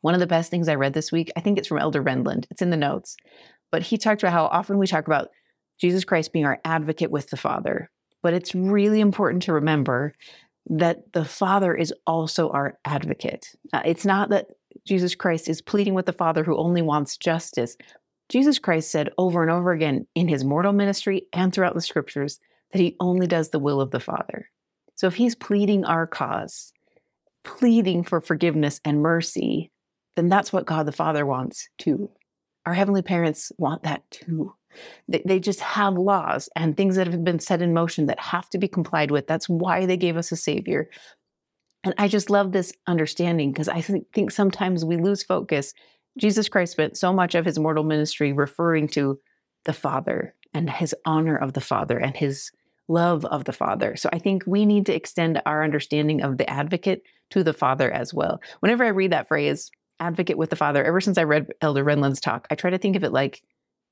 One 0.00 0.14
of 0.14 0.20
the 0.20 0.26
best 0.26 0.50
things 0.50 0.68
I 0.68 0.74
read 0.74 0.94
this 0.94 1.12
week, 1.12 1.30
I 1.36 1.40
think 1.40 1.58
it's 1.58 1.68
from 1.68 1.78
Elder 1.78 2.02
Renlund. 2.02 2.46
It's 2.50 2.62
in 2.62 2.70
the 2.70 2.76
notes. 2.76 3.16
But 3.70 3.82
he 3.82 3.96
talked 3.96 4.22
about 4.22 4.32
how 4.32 4.46
often 4.46 4.78
we 4.78 4.86
talk 4.86 5.06
about 5.06 5.28
Jesus 5.80 6.04
Christ 6.04 6.32
being 6.32 6.44
our 6.44 6.60
advocate 6.64 7.10
with 7.10 7.30
the 7.30 7.36
Father. 7.36 7.90
But 8.22 8.34
it's 8.34 8.54
really 8.54 9.00
important 9.00 9.44
to 9.44 9.52
remember 9.52 10.14
that 10.66 11.12
the 11.12 11.24
Father 11.24 11.74
is 11.74 11.92
also 12.06 12.50
our 12.50 12.78
advocate. 12.84 13.54
Uh, 13.72 13.82
it's 13.84 14.04
not 14.04 14.30
that 14.30 14.46
Jesus 14.86 15.14
Christ 15.14 15.48
is 15.48 15.62
pleading 15.62 15.94
with 15.94 16.06
the 16.06 16.12
Father 16.12 16.44
who 16.44 16.56
only 16.56 16.82
wants 16.82 17.16
justice. 17.16 17.76
Jesus 18.28 18.58
Christ 18.58 18.90
said 18.90 19.10
over 19.18 19.42
and 19.42 19.50
over 19.50 19.72
again 19.72 20.06
in 20.14 20.28
his 20.28 20.44
mortal 20.44 20.72
ministry 20.72 21.26
and 21.32 21.52
throughout 21.52 21.74
the 21.74 21.80
scriptures 21.80 22.40
that 22.72 22.80
he 22.80 22.96
only 23.00 23.26
does 23.26 23.50
the 23.50 23.58
will 23.58 23.80
of 23.80 23.90
the 23.90 24.00
Father. 24.00 24.48
So 24.94 25.06
if 25.06 25.14
he's 25.14 25.34
pleading 25.34 25.84
our 25.84 26.06
cause, 26.06 26.72
pleading 27.44 28.04
for 28.04 28.20
forgiveness 28.20 28.80
and 28.84 29.02
mercy, 29.02 29.70
then 30.16 30.28
that's 30.28 30.52
what 30.52 30.66
God 30.66 30.86
the 30.86 30.92
Father 30.92 31.26
wants 31.26 31.68
too. 31.78 32.10
Our 32.66 32.74
heavenly 32.74 33.02
parents 33.02 33.52
want 33.58 33.82
that 33.82 34.08
too. 34.10 34.54
They, 35.08 35.38
just 35.38 35.60
have 35.60 35.94
laws 35.94 36.48
and 36.56 36.76
things 36.76 36.96
that 36.96 37.06
have 37.06 37.24
been 37.24 37.40
set 37.40 37.60
in 37.60 37.74
motion 37.74 38.06
that 38.06 38.20
have 38.20 38.48
to 38.50 38.58
be 38.58 38.68
complied 38.68 39.10
with. 39.10 39.26
That's 39.26 39.48
why 39.48 39.84
they 39.84 39.98
gave 39.98 40.16
us 40.16 40.32
a 40.32 40.36
Savior. 40.36 40.88
And 41.84 41.94
I 41.98 42.08
just 42.08 42.30
love 42.30 42.52
this 42.52 42.72
understanding 42.86 43.52
because 43.52 43.68
I 43.68 43.80
think 43.80 44.30
sometimes 44.30 44.84
we 44.84 44.96
lose 44.96 45.22
focus. 45.22 45.74
Jesus 46.18 46.48
Christ 46.48 46.72
spent 46.72 46.96
so 46.96 47.12
much 47.12 47.34
of 47.34 47.44
his 47.44 47.58
mortal 47.58 47.84
ministry 47.84 48.32
referring 48.32 48.88
to 48.88 49.18
the 49.64 49.72
Father 49.72 50.34
and 50.54 50.68
his 50.68 50.94
honor 51.04 51.36
of 51.36 51.54
the 51.54 51.60
Father 51.60 51.98
and 51.98 52.16
his 52.16 52.50
love 52.88 53.24
of 53.24 53.44
the 53.44 53.52
Father. 53.52 53.96
So 53.96 54.08
I 54.12 54.18
think 54.18 54.44
we 54.46 54.66
need 54.66 54.86
to 54.86 54.94
extend 54.94 55.40
our 55.46 55.64
understanding 55.64 56.22
of 56.22 56.36
the 56.36 56.48
advocate 56.48 57.02
to 57.30 57.42
the 57.42 57.54
Father 57.54 57.90
as 57.90 58.12
well. 58.12 58.40
Whenever 58.60 58.84
I 58.84 58.88
read 58.88 59.12
that 59.12 59.28
phrase, 59.28 59.70
advocate 59.98 60.36
with 60.36 60.50
the 60.50 60.56
Father, 60.56 60.84
ever 60.84 61.00
since 61.00 61.16
I 61.16 61.24
read 61.24 61.52
Elder 61.60 61.84
Renlund's 61.84 62.20
talk, 62.20 62.46
I 62.50 62.54
try 62.54 62.70
to 62.70 62.78
think 62.78 62.96
of 62.96 63.04
it 63.04 63.12
like 63.12 63.42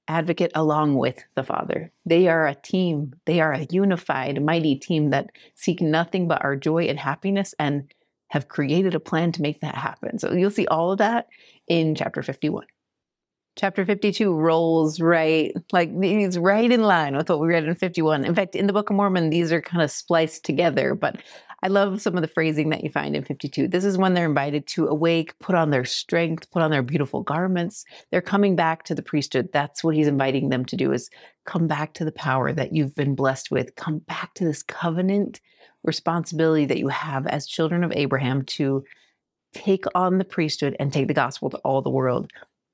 advocate 0.08 0.52
along 0.54 0.96
with 0.96 1.22
the 1.36 1.44
Father. 1.44 1.92
They 2.04 2.28
are 2.28 2.46
a 2.46 2.54
team, 2.54 3.14
they 3.26 3.40
are 3.40 3.52
a 3.52 3.66
unified, 3.70 4.42
mighty 4.42 4.76
team 4.76 5.10
that 5.10 5.30
seek 5.54 5.80
nothing 5.80 6.28
but 6.28 6.42
our 6.44 6.56
joy 6.56 6.84
and 6.84 6.98
happiness 6.98 7.54
and 7.58 7.92
have 8.28 8.48
created 8.48 8.94
a 8.94 9.00
plan 9.00 9.32
to 9.32 9.42
make 9.42 9.60
that 9.60 9.74
happen. 9.74 10.18
So 10.18 10.32
you'll 10.32 10.50
see 10.50 10.66
all 10.66 10.92
of 10.92 10.98
that 10.98 11.28
in 11.68 11.94
chapter 11.94 12.22
51. 12.22 12.64
Chapter 13.56 13.84
52 13.84 14.32
rolls 14.32 15.00
right, 15.00 15.52
like 15.72 15.98
these 15.98 16.38
right 16.38 16.70
in 16.70 16.82
line 16.82 17.16
with 17.16 17.28
what 17.28 17.40
we 17.40 17.48
read 17.48 17.64
in 17.64 17.74
51. 17.74 18.24
In 18.24 18.34
fact, 18.34 18.54
in 18.54 18.68
the 18.68 18.72
Book 18.72 18.90
of 18.90 18.96
Mormon, 18.96 19.30
these 19.30 19.52
are 19.52 19.60
kind 19.60 19.82
of 19.82 19.90
spliced 19.90 20.44
together, 20.44 20.94
but 20.94 21.16
I 21.62 21.68
love 21.68 22.00
some 22.00 22.16
of 22.16 22.22
the 22.22 22.28
phrasing 22.28 22.70
that 22.70 22.82
you 22.82 22.90
find 22.90 23.14
in 23.14 23.24
52. 23.24 23.68
This 23.68 23.84
is 23.84 23.98
when 23.98 24.14
they're 24.14 24.28
invited 24.28 24.66
to 24.68 24.86
awake, 24.86 25.38
put 25.38 25.54
on 25.54 25.70
their 25.70 25.84
strength, 25.84 26.50
put 26.50 26.62
on 26.62 26.70
their 26.70 26.82
beautiful 26.82 27.22
garments. 27.22 27.84
They're 28.10 28.22
coming 28.22 28.56
back 28.56 28.84
to 28.84 28.94
the 28.94 29.02
priesthood. 29.02 29.50
That's 29.52 29.84
what 29.84 29.94
he's 29.94 30.06
inviting 30.06 30.48
them 30.48 30.64
to 30.66 30.76
do 30.76 30.92
is 30.92 31.10
come 31.44 31.66
back 31.66 31.92
to 31.94 32.04
the 32.04 32.12
power 32.12 32.52
that 32.52 32.74
you've 32.74 32.94
been 32.94 33.14
blessed 33.14 33.50
with. 33.50 33.76
Come 33.76 33.98
back 33.98 34.32
to 34.34 34.44
this 34.44 34.62
covenant 34.62 35.40
responsibility 35.82 36.66
that 36.66 36.78
you 36.78 36.88
have 36.88 37.26
as 37.26 37.46
children 37.46 37.84
of 37.84 37.92
Abraham 37.94 38.42
to 38.42 38.84
take 39.52 39.84
on 39.94 40.18
the 40.18 40.24
priesthood 40.24 40.76
and 40.78 40.92
take 40.92 41.08
the 41.08 41.14
gospel 41.14 41.50
to 41.50 41.58
all 41.58 41.82
the 41.82 41.90
world. 41.90 42.30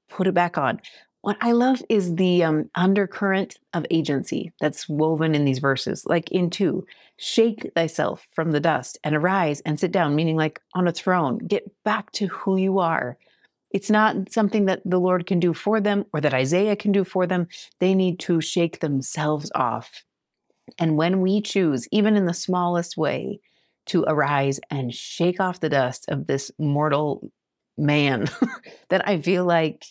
Put 0.08 0.26
it 0.26 0.34
back 0.34 0.58
on. 0.58 0.80
What 1.26 1.38
I 1.40 1.50
love 1.50 1.82
is 1.88 2.14
the 2.14 2.44
um, 2.44 2.70
undercurrent 2.76 3.58
of 3.74 3.84
agency 3.90 4.52
that's 4.60 4.88
woven 4.88 5.34
in 5.34 5.44
these 5.44 5.58
verses, 5.58 6.06
like 6.06 6.30
in 6.30 6.50
two 6.50 6.86
shake 7.16 7.68
thyself 7.74 8.28
from 8.32 8.52
the 8.52 8.60
dust 8.60 8.96
and 9.02 9.16
arise 9.16 9.60
and 9.62 9.80
sit 9.80 9.90
down, 9.90 10.14
meaning 10.14 10.36
like 10.36 10.60
on 10.76 10.86
a 10.86 10.92
throne, 10.92 11.38
get 11.38 11.64
back 11.82 12.12
to 12.12 12.28
who 12.28 12.56
you 12.56 12.78
are. 12.78 13.18
It's 13.72 13.90
not 13.90 14.30
something 14.30 14.66
that 14.66 14.82
the 14.84 15.00
Lord 15.00 15.26
can 15.26 15.40
do 15.40 15.52
for 15.52 15.80
them 15.80 16.04
or 16.12 16.20
that 16.20 16.32
Isaiah 16.32 16.76
can 16.76 16.92
do 16.92 17.02
for 17.02 17.26
them. 17.26 17.48
They 17.80 17.92
need 17.92 18.20
to 18.20 18.40
shake 18.40 18.78
themselves 18.78 19.50
off. 19.52 20.04
And 20.78 20.96
when 20.96 21.20
we 21.20 21.40
choose, 21.40 21.88
even 21.90 22.14
in 22.14 22.26
the 22.26 22.34
smallest 22.34 22.96
way, 22.96 23.40
to 23.86 24.04
arise 24.06 24.60
and 24.70 24.94
shake 24.94 25.40
off 25.40 25.58
the 25.58 25.70
dust 25.70 26.04
of 26.08 26.28
this 26.28 26.52
mortal 26.56 27.32
man, 27.76 28.28
that 28.90 29.08
I 29.08 29.20
feel 29.20 29.44
like 29.44 29.86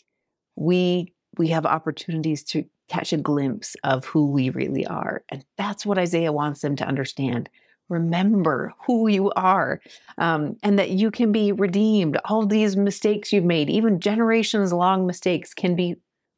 we 0.55 1.11
we 1.37 1.49
have 1.49 1.65
opportunities 1.65 2.43
to 2.43 2.65
catch 2.87 3.13
a 3.13 3.17
glimpse 3.17 3.75
of 3.83 4.05
who 4.05 4.31
we 4.31 4.49
really 4.49 4.85
are. 4.85 5.23
And 5.29 5.45
that's 5.57 5.85
what 5.85 5.97
Isaiah 5.97 6.31
wants 6.31 6.61
them 6.61 6.75
to 6.77 6.87
understand. 6.87 7.49
Remember 7.89 8.73
who 8.85 9.07
you 9.07 9.31
are 9.35 9.79
um, 10.17 10.57
and 10.63 10.79
that 10.79 10.89
you 10.89 11.11
can 11.11 11.31
be 11.31 11.51
redeemed. 11.51 12.17
All 12.25 12.45
these 12.45 12.75
mistakes 12.75 13.31
you've 13.31 13.43
made, 13.43 13.69
even 13.69 13.99
generations 13.99 14.73
long 14.73 15.05
mistakes, 15.05 15.53
can 15.53 15.75
be 15.75 15.95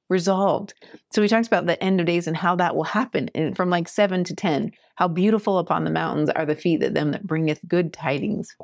resolved. 0.10 0.74
So 1.12 1.22
he 1.22 1.28
talks 1.28 1.48
about 1.48 1.66
the 1.66 1.82
end 1.84 2.00
of 2.00 2.06
days 2.06 2.28
and 2.28 2.38
how 2.38 2.56
that 2.58 2.76
will 2.76 2.84
happen. 2.84 3.30
And 3.36 3.56
from 3.56 3.70
like 3.70 3.88
seven 3.88 4.24
to 4.26 4.36
10, 4.36 4.72
how 4.96 5.08
beautiful 5.08 5.58
upon 5.58 5.84
the 5.84 5.92
mountains 5.92 6.30
are 6.30 6.46
the 6.46 6.56
feet 6.56 6.80
that 6.82 6.94
them 6.94 7.12
that 7.12 7.28
bringeth 7.28 7.60
good 7.68 7.94
tidings. 7.94 8.56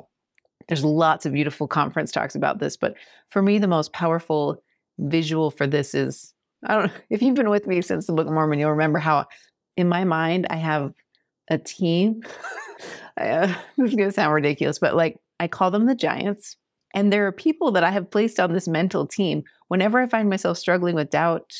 There's 0.68 0.84
lots 0.84 1.26
of 1.26 1.32
beautiful 1.32 1.68
conference 1.68 2.10
talks 2.10 2.34
about 2.34 2.58
this, 2.58 2.76
but 2.76 2.94
for 3.28 3.42
me, 3.42 3.58
the 3.58 3.68
most 3.68 3.92
powerful 3.92 4.62
visual 4.98 5.50
for 5.50 5.66
this 5.66 5.94
is 5.94 6.34
I 6.64 6.74
don't 6.74 6.86
know 6.86 7.00
if 7.10 7.22
you've 7.22 7.34
been 7.34 7.50
with 7.50 7.66
me 7.66 7.82
since 7.82 8.06
the 8.06 8.12
Book 8.12 8.26
of 8.26 8.32
Mormon, 8.32 8.58
you'll 8.58 8.70
remember 8.70 8.98
how 8.98 9.26
in 9.76 9.88
my 9.88 10.04
mind 10.04 10.46
I 10.50 10.56
have 10.56 10.92
a 11.50 11.58
team. 11.58 12.22
uh, 13.16 13.46
this 13.76 13.90
is 13.90 13.94
going 13.94 14.08
to 14.08 14.12
sound 14.12 14.34
ridiculous, 14.34 14.78
but 14.78 14.94
like 14.94 15.18
I 15.40 15.48
call 15.48 15.70
them 15.70 15.86
the 15.86 15.94
giants. 15.94 16.56
And 16.94 17.12
there 17.12 17.26
are 17.26 17.32
people 17.32 17.72
that 17.72 17.82
I 17.82 17.90
have 17.90 18.10
placed 18.10 18.38
on 18.38 18.52
this 18.52 18.68
mental 18.68 19.06
team 19.06 19.42
whenever 19.66 20.00
I 20.00 20.06
find 20.06 20.30
myself 20.30 20.58
struggling 20.58 20.94
with 20.94 21.10
doubt, 21.10 21.52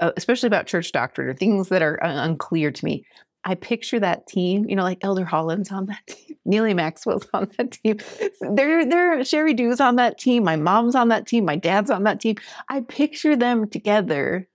uh, 0.00 0.12
especially 0.18 0.48
about 0.48 0.66
church 0.66 0.92
doctrine 0.92 1.28
or 1.28 1.34
things 1.34 1.70
that 1.70 1.80
are 1.80 2.02
uh, 2.04 2.24
unclear 2.24 2.70
to 2.70 2.84
me. 2.84 3.06
I 3.46 3.54
picture 3.54 4.00
that 4.00 4.26
team, 4.26 4.68
you 4.68 4.74
know, 4.74 4.82
like 4.82 4.98
Elder 5.02 5.24
Holland's 5.24 5.70
on 5.70 5.86
that 5.86 6.04
team, 6.08 6.36
Neal 6.44 6.64
A. 6.66 6.74
Maxwell's 6.74 7.26
on 7.32 7.48
that 7.56 7.70
team. 7.70 7.98
There, 8.40 8.84
there, 8.84 9.20
Sheri 9.20 9.56
Dew's 9.56 9.80
on 9.80 9.96
that 9.96 10.18
team. 10.18 10.44
My 10.44 10.56
mom's 10.56 10.96
on 10.96 11.08
that 11.08 11.26
team. 11.26 11.44
My 11.44 11.56
dad's 11.56 11.90
on 11.90 12.02
that 12.02 12.20
team. 12.20 12.36
I 12.68 12.80
picture 12.80 13.36
them 13.36 13.68
together, 13.68 14.48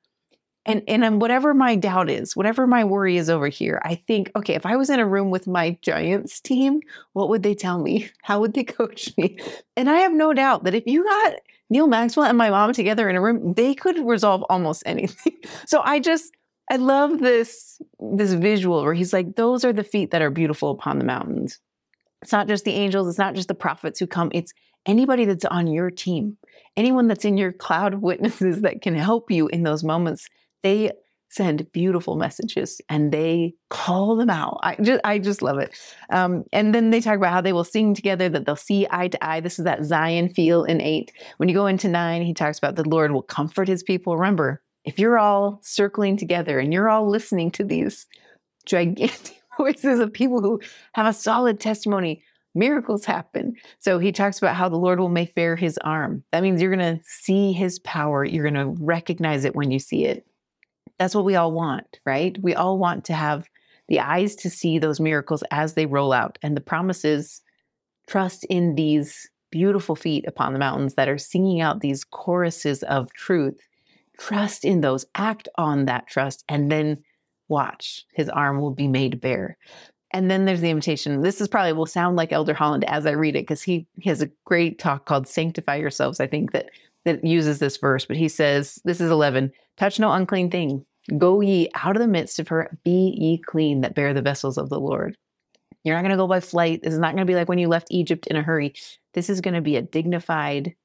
and 0.66 0.84
and 0.88 1.22
whatever 1.22 1.54
my 1.54 1.76
doubt 1.76 2.10
is, 2.10 2.36
whatever 2.36 2.68
my 2.68 2.84
worry 2.84 3.16
is 3.16 3.30
over 3.30 3.48
here, 3.48 3.82
I 3.86 3.96
think, 3.96 4.30
okay, 4.36 4.56
if 4.56 4.66
I 4.66 4.76
was 4.76 4.90
in 4.90 5.00
a 5.00 5.08
room 5.08 5.32
with 5.32 5.48
my 5.48 5.78
Giants 5.82 6.42
team, 6.42 6.82
what 7.14 7.30
would 7.30 7.44
they 7.44 7.56
tell 7.56 7.80
me? 7.80 8.10
How 8.24 8.42
would 8.42 8.54
they 8.54 8.66
coach 8.66 9.10
me? 9.18 9.40
And 9.78 9.90
I 9.90 10.00
have 10.00 10.12
no 10.12 10.34
doubt 10.34 10.66
that 10.66 10.76
if 10.76 10.86
you 10.86 11.06
got 11.06 11.36
Neal 11.70 11.88
Maxwell 11.88 12.26
and 12.26 12.38
my 12.38 12.50
mom 12.50 12.74
together 12.74 13.10
in 13.10 13.16
a 13.16 13.22
room, 13.22 13.54
they 13.54 13.74
could 13.74 14.06
resolve 14.06 14.44
almost 14.50 14.84
anything. 14.86 15.34
So 15.66 15.82
I 15.84 16.00
just 16.00 16.34
I 16.72 16.78
love 16.78 17.20
this 17.20 17.82
this 18.00 18.32
visual 18.32 18.82
where 18.82 18.94
he's 18.94 19.12
like, 19.12 19.36
those 19.36 19.66
are 19.66 19.74
the 19.74 19.84
feet 19.84 20.12
that 20.12 20.22
are 20.22 20.30
beautiful 20.30 20.72
upon 20.72 21.00
the 21.00 21.06
mountains. 21.06 21.60
It's 22.22 22.32
not 22.32 22.48
just 22.48 22.64
the 22.64 22.72
angels, 22.72 23.10
it's 23.10 23.18
not 23.18 23.36
just 23.36 23.50
the 23.50 23.54
prophets 23.54 24.00
who 24.00 24.08
come, 24.08 24.32
it's 24.34 24.54
anybody 24.86 25.26
that's 25.26 25.44
on 25.44 25.68
your 25.68 25.92
team, 25.92 26.38
anyone 26.78 27.08
that's 27.08 27.26
in 27.26 27.38
your 27.38 27.52
cloud 27.52 27.94
of 27.94 28.02
witnesses 28.02 28.62
that 28.62 28.82
can 28.82 28.96
help 28.96 29.30
you 29.30 29.50
in 29.50 29.64
those 29.64 29.84
moments. 29.84 30.30
They 30.64 30.92
send 31.30 31.70
beautiful 31.74 32.16
messages 32.16 32.80
and 32.88 33.12
they 33.12 33.54
call 33.70 34.16
them 34.16 34.30
out. 34.30 34.60
I 34.64 34.76
just 34.76 35.02
I 35.04 35.20
just 35.20 35.42
love 35.42 35.60
it. 35.60 35.78
Um, 36.10 36.46
and 36.54 36.74
then 36.74 36.90
they 36.90 37.02
talk 37.02 37.18
about 37.18 37.34
how 37.34 37.42
they 37.42 37.54
will 37.54 37.66
sing 37.66 37.94
together, 37.94 38.30
that 38.30 38.46
they'll 38.46 38.56
see 38.56 38.88
eye 38.90 39.10
to 39.10 39.26
eye. 39.26 39.42
This 39.42 39.60
is 39.60 39.66
that 39.66 39.84
Zion 39.84 40.30
feel 40.30 40.64
in 40.64 40.80
eight. 40.80 41.12
When 41.36 41.50
you 41.50 41.56
go 41.56 41.68
into 41.68 41.90
nine, 41.90 42.22
he 42.22 42.34
talks 42.34 42.60
about 42.60 42.76
the 42.76 42.88
Lord 42.88 43.12
will 43.12 43.24
comfort 43.24 43.68
his 43.68 43.84
people. 43.84 44.16
Remember, 44.16 44.62
if 44.84 45.00
you're 45.00 45.20
all 45.20 45.60
circling 45.62 46.18
together 46.18 46.60
and 46.60 46.74
you're 46.74 46.90
all 46.90 47.10
listening 47.10 47.52
to 47.52 47.64
these 47.64 48.08
gigantic 48.66 49.42
voices 49.58 50.00
of 50.00 50.14
people 50.14 50.42
who 50.42 50.60
have 50.94 51.06
a 51.06 51.14
solid 51.14 51.60
testimony, 51.60 52.24
miracles 52.56 53.06
happen. 53.06 53.56
So 53.80 54.00
he 54.00 54.12
talks 54.12 54.38
about 54.38 54.56
how 54.56 54.70
the 54.70 54.78
Lord 54.78 55.00
will 55.00 55.10
make 55.10 55.36
bare 55.36 55.56
his 55.56 55.78
arm. 55.80 56.24
That 56.32 56.44
means 56.44 56.62
you're 56.62 56.76
going 56.76 56.98
to 56.98 57.04
see 57.04 57.54
his 57.54 57.80
power, 57.80 58.26
you're 58.26 58.50
going 58.50 58.54
to 58.56 58.76
recognize 58.84 59.46
it 59.46 59.56
when 59.56 59.72
you 59.72 59.80
see 59.80 60.06
it. 60.06 60.26
That's 61.00 61.16
what 61.16 61.26
we 61.26 61.36
all 61.36 61.52
want, 61.52 62.00
right? 62.06 62.38
We 62.42 62.54
all 62.54 62.78
want 62.78 63.06
to 63.06 63.14
have 63.14 63.48
the 63.88 64.00
eyes 64.00 64.36
to 64.38 64.50
see 64.50 64.80
those 64.80 65.00
miracles 65.00 65.44
as 65.52 65.74
they 65.74 65.86
roll 65.86 66.14
out. 66.14 66.38
And 66.42 66.56
the 66.56 66.62
promise 66.62 67.04
is 67.04 67.42
trust 68.08 68.46
in 68.46 68.76
these 68.76 69.30
beautiful 69.52 69.96
feet 69.96 70.26
upon 70.28 70.54
the 70.54 70.60
mountains 70.60 70.94
that 70.94 71.10
are 71.10 71.18
singing 71.18 71.60
out 71.60 71.82
these 71.82 72.04
choruses 72.04 72.84
of 72.84 73.12
truth 73.14 73.60
Trust 74.28 74.66
in 74.66 74.82
those, 74.82 75.06
act 75.16 75.50
on 75.58 75.86
that 75.86 76.08
trust, 76.08 76.44
and 76.48 76.72
then 76.72 77.04
watch. 77.48 78.06
His 78.14 78.30
arm 78.30 78.62
will 78.62 78.72
be 78.72 78.88
made 78.88 79.20
bare. 79.20 79.58
And 80.12 80.30
then 80.30 80.46
there's 80.46 80.62
the 80.62 80.70
invitation. 80.70 81.22
This 81.22 81.42
is 81.42 81.48
probably 81.48 81.74
will 81.74 81.88
sound 81.88 82.18
like 82.18 82.32
Elder 82.32 82.54
Holland 82.54 82.84
as 82.84 83.06
I 83.06 83.12
read 83.12 83.36
it 83.36 83.44
because 83.44 83.64
he, 83.64 83.88
he 84.00 84.10
has 84.10 84.22
a 84.22 84.30
great 84.46 84.78
talk 84.78 85.06
called 85.06 85.28
"Sanctify 85.28 85.78
Yourselves." 85.78 86.20
I 86.20 86.28
think 86.28 86.52
that 86.52 86.70
that 87.04 87.26
uses 87.26 87.58
this 87.58 87.78
verse, 87.78 88.06
but 88.06 88.16
he 88.16 88.28
says, 88.28 88.80
"This 88.86 89.02
is 89.02 89.10
eleven. 89.10 89.52
Touch 89.78 90.00
no 90.00 90.12
unclean 90.12 90.52
thing. 90.52 90.86
Go 91.18 91.42
ye 91.42 91.70
out 91.74 91.96
of 91.96 92.02
the 92.02 92.08
midst 92.08 92.38
of 92.40 92.50
her. 92.50 92.78
Be 92.84 93.16
ye 93.18 93.38
clean 93.40 93.82
that 93.82 93.96
bear 93.96 94.14
the 94.14 94.22
vessels 94.22 94.58
of 94.58 94.70
the 94.70 94.80
Lord." 94.80 95.18
You're 95.84 95.96
not 95.96 96.04
going 96.04 96.12
to 96.12 96.18
go 96.18 96.28
by 96.28 96.42
flight. 96.42 96.84
This 96.84 96.94
is 96.94 97.00
not 97.00 97.16
going 97.16 97.26
to 97.26 97.32
be 97.32 97.36
like 97.36 97.50
when 97.50 97.58
you 97.58 97.68
left 97.68 97.88
Egypt 97.90 98.28
in 98.28 98.36
a 98.36 98.44
hurry. 98.44 98.76
This 99.16 99.32
is 99.32 99.42
going 99.42 99.56
to 99.56 99.62
be 99.62 99.78
a 99.78 99.82
dignified 99.82 100.76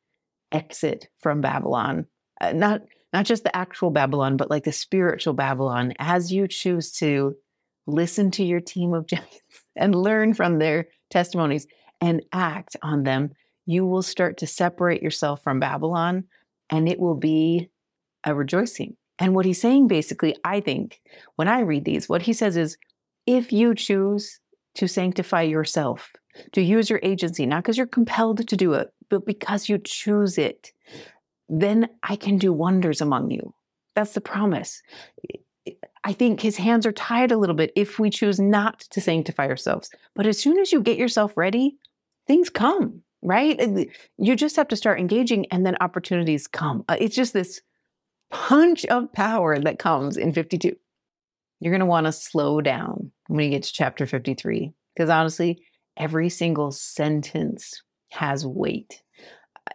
exit 0.53 1.09
from 1.19 1.43
Babylon. 1.43 2.07
Uh, 2.41 2.53
not 2.53 2.81
not 3.17 3.25
just 3.25 3.45
the 3.45 3.57
actual 3.57 3.89
Babylon, 3.89 4.37
but 4.37 4.51
like 4.51 4.65
the 4.65 4.73
spiritual 4.73 5.33
Babylon, 5.33 5.95
as 5.99 6.31
you 6.31 6.47
choose 6.47 6.93
to 6.99 7.35
listen 7.87 8.31
to 8.33 8.45
your 8.45 8.61
team 8.61 8.93
of 8.93 9.07
giants 9.13 9.65
and 9.75 9.95
learn 9.95 10.35
from 10.35 10.59
their 10.59 10.89
testimonies 11.09 11.67
and 11.99 12.23
act 12.35 12.77
on 12.83 13.05
them, 13.05 13.31
you 13.65 13.87
will 13.87 14.03
start 14.03 14.37
to 14.37 14.47
separate 14.47 15.03
yourself 15.03 15.43
from 15.43 15.59
Babylon 15.59 16.25
and 16.69 16.87
it 16.87 17.01
will 17.01 17.15
be 17.15 17.71
a 18.23 18.35
rejoicing. 18.35 18.99
And 19.19 19.35
what 19.35 19.47
he's 19.47 19.63
saying 19.63 19.89
basically, 19.89 20.37
I 20.45 20.61
think, 20.61 21.01
when 21.37 21.49
I 21.49 21.61
read 21.61 21.87
these, 21.87 22.11
what 22.11 22.21
he 22.21 22.35
says 22.35 22.59
is 22.59 22.77
if 23.25 23.51
you 23.51 23.75
choose 23.75 24.41
to 24.75 24.87
sanctify 24.87 25.41
yourself, 25.41 26.13
to 26.53 26.61
use 26.61 26.91
your 26.91 27.01
agency, 27.03 27.47
not 27.47 27.63
because 27.63 27.79
you're 27.79 27.87
compelled 27.87 28.47
to 28.47 28.57
do 28.59 28.75
it, 28.75 28.91
but 29.09 29.25
because 29.25 29.71
you 29.71 29.79
choose 29.79 30.37
it, 30.37 30.73
then 31.49 31.89
I 32.03 32.17
can 32.17 32.39
do 32.39 32.53
wonders 32.53 33.01
among 33.01 33.31
you. 33.31 33.55
That's 33.95 34.13
the 34.13 34.21
promise. 34.21 34.83
I 36.05 36.13
think 36.13 36.41
his 36.41 36.57
hands 36.57 36.87
are 36.87 36.93
tied 36.93 37.33
a 37.33 37.37
little 37.37 37.57
bit 37.57 37.73
if 37.75 37.99
we 37.99 38.11
choose 38.11 38.39
not 38.39 38.81
to 38.91 39.01
sanctify 39.01 39.49
ourselves. 39.49 39.91
But 40.15 40.27
as 40.27 40.39
soon 40.39 40.59
as 40.61 40.73
you 40.73 40.81
get 40.81 40.99
yourself 40.99 41.37
ready, 41.37 41.77
things 42.27 42.51
come, 42.51 43.03
right? 43.23 43.89
You 44.19 44.37
just 44.37 44.57
have 44.57 44.69
to 44.69 44.77
start 44.77 45.01
engaging 45.01 45.47
and 45.51 45.67
then 45.67 45.77
opportunities 45.81 46.47
come. 46.47 46.85
Uh, 46.89 46.97
it's 47.01 47.17
just 47.17 47.33
this 47.33 47.61
punch 48.31 48.85
of 48.87 49.13
power 49.13 49.59
that 49.59 49.79
comes 49.79 50.17
in 50.17 50.33
52. 50.33 50.77
You're 51.59 51.73
going 51.73 51.81
to 51.81 51.87
want 51.87 52.07
to 52.07 52.13
slow 52.13 52.61
down 52.61 53.13
when 53.29 53.45
you 53.45 53.51
get 53.51 53.65
to 53.65 53.73
chapter 53.73 54.07
53 54.07 54.73
because 54.95 55.11
honestly, 55.11 55.63
every 55.97 56.29
single 56.29 56.71
sentence 56.71 57.83
has 58.11 58.47
weight 58.47 59.03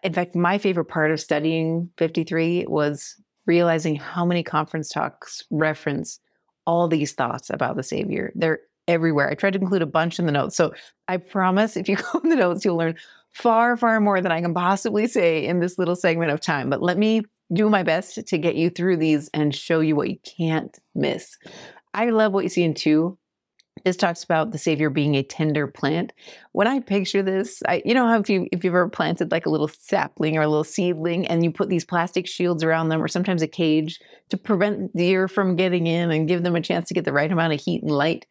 in 0.04 0.14
fact, 0.14 0.36
my 0.36 0.58
favorite 0.58 0.86
part 0.86 1.12
of 1.12 1.20
studying 1.20 1.90
53 1.98 2.66
was 2.68 3.16
realizing 3.46 3.96
how 3.96 4.26
many 4.26 4.44
conference 4.44 4.90
talks 4.90 5.44
reference 5.52 6.20
all 6.66 6.88
these 6.88 7.14
thoughts 7.14 7.50
about 7.50 7.76
the 7.76 7.84
Savior. 7.84 8.32
They're 8.36 8.60
everywhere. 8.88 9.30
I 9.30 9.36
tried 9.36 9.54
to 9.54 9.60
include 9.60 9.82
a 9.82 9.88
bunch 9.88 10.20
in 10.20 10.26
the 10.26 10.32
notes. 10.32 10.56
So 10.56 10.74
I 11.08 11.18
promise 11.18 11.78
if 11.78 11.88
you 11.88 11.96
go 12.14 12.20
in 12.24 12.30
the 12.30 12.36
notes, 12.36 12.66
you'll 12.66 12.78
learn 12.78 12.96
far, 13.32 13.78
far 13.78 14.00
more 14.00 14.22
than 14.22 14.32
I 14.32 14.42
can 14.42 14.54
possibly 14.54 15.08
say 15.08 15.46
in 15.46 15.60
this 15.60 15.78
little 15.78 15.96
segment 15.96 16.32
of 16.32 16.42
time. 16.42 16.70
But 16.70 16.82
let 16.82 16.98
me 16.98 17.24
do 17.54 17.70
my 17.70 17.84
best 17.84 18.26
to 18.28 18.38
get 18.38 18.56
you 18.56 18.70
through 18.70 18.98
these 18.98 19.30
and 19.34 19.54
show 19.54 19.82
you 19.82 19.96
what 19.96 20.10
you 20.10 20.18
can't 20.38 20.78
miss. 20.96 21.38
I 21.94 22.10
love 22.10 22.32
what 22.32 22.44
you 22.44 22.50
see 22.50 22.64
in 22.64 22.74
two 22.74 23.18
this 23.86 23.96
talks 23.96 24.24
about 24.24 24.52
the 24.52 24.58
Savior 24.58 24.90
being 24.90 25.16
a 25.16 25.24
tender 25.24 25.66
plant. 25.66 26.14
When 26.52 26.68
I 26.68 26.80
picture 26.80 27.24
this, 27.24 27.64
I, 27.68 27.82
you 27.86 27.94
know 27.94 28.08
how 28.08 28.20
if 28.20 28.30
you 28.30 28.48
if 28.52 28.64
you've 28.64 28.74
ever 28.74 28.90
planted 28.90 29.32
like 29.32 29.46
a 29.46 29.50
little 29.50 29.68
sapling 29.68 30.38
or 30.38 30.42
a 30.42 30.48
little 30.48 30.64
seedling, 30.64 31.26
and 31.28 31.44
you 31.44 31.52
put 31.52 31.70
these 31.70 31.86
plastic 31.86 32.28
shields 32.28 32.64
around 32.64 32.90
them, 32.90 33.02
or 33.02 33.08
sometimes 33.08 33.42
a 33.42 33.48
cage 33.48 34.00
to 34.30 34.38
prevent 34.38 34.96
deer 34.96 35.28
from 35.28 35.56
getting 35.56 35.88
in 35.88 36.12
and 36.12 36.28
give 36.28 36.44
them 36.44 36.56
a 36.56 36.62
chance 36.62 36.88
to 36.90 36.94
get 36.94 37.06
the 37.06 37.14
right 37.14 37.32
amount 37.32 37.54
of 37.54 37.62
heat 37.62 37.82
and 37.82 37.92
light. 37.92 38.26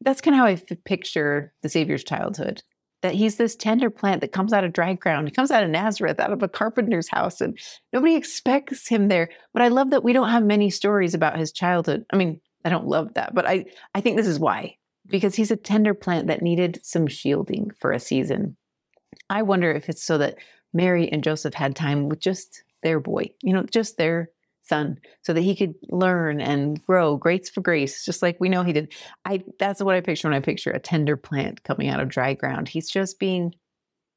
That's 0.00 0.20
kind 0.20 0.34
of 0.34 0.38
how 0.38 0.46
I 0.46 0.52
f- 0.52 0.84
picture 0.84 1.52
the 1.62 1.68
Savior's 1.68 2.04
childhood. 2.04 2.62
That 3.02 3.14
he's 3.14 3.36
this 3.36 3.54
tender 3.54 3.90
plant 3.90 4.22
that 4.22 4.32
comes 4.32 4.52
out 4.52 4.64
of 4.64 4.72
dry 4.72 4.94
ground. 4.94 5.28
He 5.28 5.34
comes 5.34 5.52
out 5.52 5.62
of 5.62 5.70
Nazareth, 5.70 6.18
out 6.18 6.32
of 6.32 6.42
a 6.42 6.48
carpenter's 6.48 7.08
house, 7.08 7.40
and 7.40 7.56
nobody 7.92 8.16
expects 8.16 8.88
him 8.88 9.06
there. 9.06 9.28
But 9.52 9.62
I 9.62 9.68
love 9.68 9.90
that 9.90 10.02
we 10.02 10.12
don't 10.12 10.30
have 10.30 10.44
many 10.44 10.70
stories 10.70 11.14
about 11.14 11.38
his 11.38 11.52
childhood. 11.52 12.04
I 12.12 12.16
mean, 12.16 12.40
I 12.68 12.70
don't 12.70 12.86
love 12.86 13.14
that, 13.14 13.34
but 13.34 13.46
I, 13.46 13.64
I 13.94 14.02
think 14.02 14.18
this 14.18 14.26
is 14.26 14.38
why 14.38 14.76
because 15.06 15.34
he's 15.34 15.50
a 15.50 15.56
tender 15.56 15.94
plant 15.94 16.26
that 16.26 16.42
needed 16.42 16.80
some 16.82 17.06
shielding 17.06 17.70
for 17.80 17.92
a 17.92 17.98
season. 17.98 18.58
I 19.30 19.40
wonder 19.40 19.70
if 19.70 19.88
it's 19.88 20.04
so 20.04 20.18
that 20.18 20.36
Mary 20.74 21.10
and 21.10 21.24
Joseph 21.24 21.54
had 21.54 21.74
time 21.74 22.10
with 22.10 22.20
just 22.20 22.62
their 22.82 23.00
boy, 23.00 23.30
you 23.42 23.54
know, 23.54 23.62
just 23.62 23.96
their 23.96 24.28
son, 24.60 24.98
so 25.22 25.32
that 25.32 25.40
he 25.40 25.56
could 25.56 25.76
learn 25.88 26.42
and 26.42 26.84
grow 26.84 27.16
grace 27.16 27.48
for 27.48 27.62
grace, 27.62 28.04
just 28.04 28.20
like 28.20 28.36
we 28.38 28.50
know 28.50 28.64
he 28.64 28.74
did. 28.74 28.92
I 29.24 29.42
that's 29.58 29.82
what 29.82 29.94
I 29.94 30.02
picture 30.02 30.28
when 30.28 30.36
I 30.36 30.40
picture 30.40 30.72
a 30.72 30.78
tender 30.78 31.16
plant 31.16 31.64
coming 31.64 31.88
out 31.88 32.00
of 32.00 32.10
dry 32.10 32.34
ground. 32.34 32.68
He's 32.68 32.90
just 32.90 33.18
being 33.18 33.54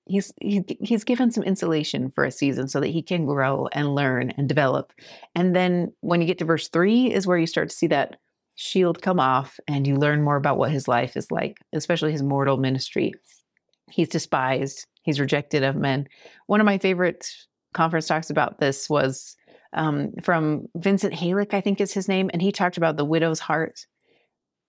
he's 0.06 0.34
he, 0.42 0.66
he's 0.82 1.06
given 1.06 1.32
some 1.32 1.44
insulation 1.44 2.12
for 2.12 2.26
a 2.26 2.32
season 2.32 2.68
so 2.68 2.82
that 2.82 2.90
he 2.90 3.02
can 3.02 3.26
grow 3.26 3.70
and 3.72 3.96
learn 3.96 4.32
and 4.32 4.50
develop. 4.50 4.92
And 5.36 5.56
then 5.56 5.94
when 6.02 6.20
you 6.20 6.28
get 6.28 6.40
to 6.40 6.46
verse 6.46 6.68
3 6.68 7.14
is 7.14 7.26
where 7.26 7.38
you 7.38 7.48
start 7.48 7.70
to 7.70 7.76
see 7.76 7.88
that 7.88 8.18
shield 8.62 9.02
come 9.02 9.20
off 9.20 9.60
and 9.68 9.88
you 9.88 9.96
learn 9.96 10.22
more 10.22 10.36
about 10.36 10.58
what 10.58 10.70
his 10.70 10.88
life 10.88 11.18
is 11.18 11.32
like, 11.32 11.58
especially 11.74 12.12
his 12.12 12.22
mortal 12.22 12.58
ministry. 12.58 13.12
He's 13.90 14.08
despised, 14.08 14.86
he's 15.02 15.20
rejected 15.20 15.64
of 15.64 15.76
men. 15.76 16.08
One 16.46 16.62
of 16.62 16.66
my 16.66 16.78
favorite 16.78 17.28
conference 17.74 18.06
talks 18.06 18.30
about 18.30 18.60
this 18.60 18.88
was 18.88 19.36
um, 19.74 20.12
from 20.22 20.68
Vincent 20.76 21.14
Haleck, 21.14 21.56
I 21.56 21.62
think 21.62 21.82
is 21.82 21.92
his 21.92 22.08
name, 22.08 22.30
and 22.34 22.42
he 22.42 22.52
talked 22.52 22.78
about 22.78 22.98
the 22.98 23.06
widow's 23.06 23.40
heart. 23.40 23.88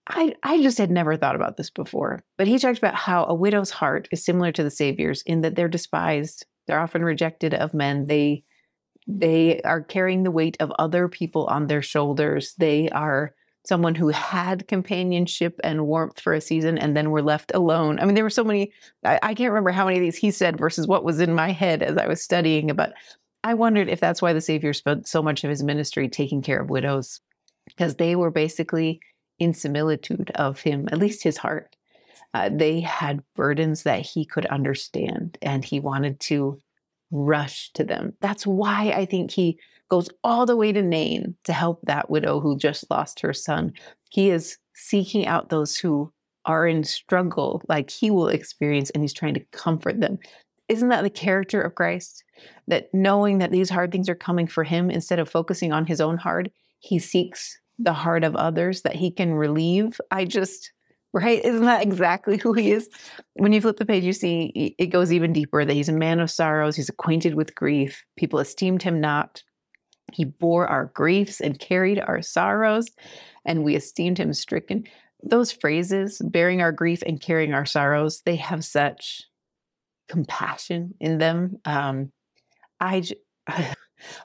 I, 0.08 0.34
I 0.42 0.62
just 0.62 0.78
had 0.78 0.90
never 0.90 1.16
thought 1.16 1.36
about 1.36 1.58
this 1.58 1.68
before, 1.68 2.24
but 2.38 2.48
he 2.48 2.58
talked 2.58 2.78
about 2.78 2.94
how 2.94 3.24
a 3.24 3.34
widow's 3.34 3.70
heart 3.70 4.08
is 4.10 4.24
similar 4.24 4.52
to 4.52 4.62
the 4.62 4.70
Savior's 4.70 5.22
in 5.22 5.42
that 5.42 5.54
they're 5.54 5.68
despised, 5.68 6.46
they're 6.66 6.80
often 6.80 7.04
rejected 7.04 7.52
of 7.52 7.74
men. 7.74 8.06
They 8.06 8.44
they 9.06 9.60
are 9.62 9.82
carrying 9.82 10.22
the 10.22 10.30
weight 10.30 10.56
of 10.60 10.72
other 10.78 11.08
people 11.08 11.46
on 11.46 11.66
their 11.66 11.82
shoulders. 11.82 12.54
They 12.56 12.88
are 12.90 13.34
someone 13.64 13.94
who 13.94 14.08
had 14.08 14.66
companionship 14.66 15.60
and 15.62 15.86
warmth 15.86 16.20
for 16.20 16.32
a 16.32 16.40
season 16.40 16.78
and 16.78 16.96
then 16.96 17.10
were 17.10 17.22
left 17.22 17.52
alone. 17.54 17.98
I 18.00 18.04
mean, 18.04 18.14
there 18.14 18.24
were 18.24 18.30
so 18.30 18.44
many, 18.44 18.72
I, 19.04 19.18
I, 19.22 19.34
can't 19.34 19.52
remember 19.52 19.70
how 19.70 19.84
many 19.84 19.98
of 19.98 20.02
these 20.02 20.16
he 20.16 20.30
said 20.32 20.58
versus 20.58 20.86
what 20.86 21.04
was 21.04 21.20
in 21.20 21.34
my 21.34 21.52
head 21.52 21.82
as 21.82 21.96
I 21.96 22.08
was 22.08 22.22
studying, 22.22 22.74
but 22.74 22.92
I 23.44 23.54
wondered 23.54 23.88
if 23.88 24.00
that's 24.00 24.20
why 24.22 24.32
the 24.32 24.40
Savior 24.40 24.72
spent 24.72 25.06
so 25.06 25.22
much 25.22 25.44
of 25.44 25.50
his 25.50 25.62
ministry 25.62 26.08
taking 26.08 26.42
care 26.42 26.60
of 26.60 26.70
widows, 26.70 27.20
because 27.66 27.96
they 27.96 28.16
were 28.16 28.30
basically 28.30 29.00
in 29.38 29.54
similitude 29.54 30.30
of 30.34 30.60
him, 30.60 30.88
at 30.90 30.98
least 30.98 31.22
his 31.22 31.38
heart. 31.38 31.76
Uh, 32.34 32.48
they 32.52 32.80
had 32.80 33.22
burdens 33.36 33.82
that 33.82 34.00
he 34.00 34.24
could 34.24 34.46
understand 34.46 35.36
and 35.42 35.64
he 35.64 35.80
wanted 35.80 36.18
to 36.18 36.60
rush 37.10 37.70
to 37.74 37.84
them. 37.84 38.14
That's 38.20 38.46
why 38.46 38.92
I 38.96 39.04
think 39.04 39.30
he 39.30 39.58
goes 39.92 40.08
all 40.24 40.46
the 40.46 40.56
way 40.56 40.72
to 40.72 40.80
Nain 40.80 41.36
to 41.44 41.52
help 41.52 41.80
that 41.82 42.08
widow 42.08 42.40
who 42.40 42.56
just 42.56 42.90
lost 42.90 43.20
her 43.20 43.34
son. 43.34 43.74
He 44.08 44.30
is 44.30 44.56
seeking 44.74 45.26
out 45.26 45.50
those 45.50 45.76
who 45.76 46.10
are 46.46 46.66
in 46.66 46.82
struggle 46.82 47.60
like 47.68 47.90
he 47.90 48.10
will 48.10 48.28
experience 48.28 48.88
and 48.88 49.04
he's 49.04 49.12
trying 49.12 49.34
to 49.34 49.44
comfort 49.52 50.00
them. 50.00 50.18
Isn't 50.66 50.88
that 50.88 51.02
the 51.02 51.10
character 51.10 51.60
of 51.60 51.74
Christ? 51.74 52.24
That 52.68 52.88
knowing 52.94 53.36
that 53.38 53.50
these 53.50 53.68
hard 53.68 53.92
things 53.92 54.08
are 54.08 54.14
coming 54.14 54.46
for 54.46 54.64
him, 54.64 54.90
instead 54.90 55.18
of 55.18 55.28
focusing 55.28 55.74
on 55.74 55.84
his 55.84 56.00
own 56.00 56.16
heart, 56.16 56.48
he 56.78 56.98
seeks 56.98 57.60
the 57.78 57.92
heart 57.92 58.24
of 58.24 58.34
others 58.34 58.80
that 58.82 58.96
he 58.96 59.10
can 59.10 59.34
relieve. 59.34 60.00
I 60.10 60.24
just, 60.24 60.72
right? 61.12 61.44
Isn't 61.44 61.66
that 61.66 61.82
exactly 61.82 62.38
who 62.42 62.54
he 62.54 62.72
is? 62.72 62.88
When 63.34 63.52
you 63.52 63.60
flip 63.60 63.76
the 63.76 63.84
page, 63.84 64.04
you 64.04 64.14
see 64.14 64.74
it 64.78 64.86
goes 64.86 65.12
even 65.12 65.34
deeper 65.34 65.66
that 65.66 65.74
he's 65.74 65.90
a 65.90 65.92
man 65.92 66.18
of 66.18 66.30
sorrows, 66.30 66.76
he's 66.76 66.88
acquainted 66.88 67.34
with 67.34 67.54
grief. 67.54 68.06
People 68.16 68.38
esteemed 68.38 68.84
him 68.84 68.98
not. 68.98 69.42
He 70.12 70.24
bore 70.24 70.66
our 70.66 70.86
griefs 70.86 71.40
and 71.40 71.58
carried 71.58 72.00
our 72.00 72.22
sorrows, 72.22 72.88
and 73.44 73.64
we 73.64 73.76
esteemed 73.76 74.18
him 74.18 74.32
stricken. 74.32 74.84
Those 75.22 75.52
phrases, 75.52 76.20
bearing 76.22 76.60
our 76.60 76.72
grief 76.72 77.02
and 77.06 77.20
carrying 77.20 77.54
our 77.54 77.64
sorrows, 77.64 78.22
they 78.24 78.36
have 78.36 78.64
such 78.64 79.24
compassion 80.08 80.94
in 81.00 81.18
them. 81.18 81.58
Um, 81.64 82.12
I, 82.80 83.04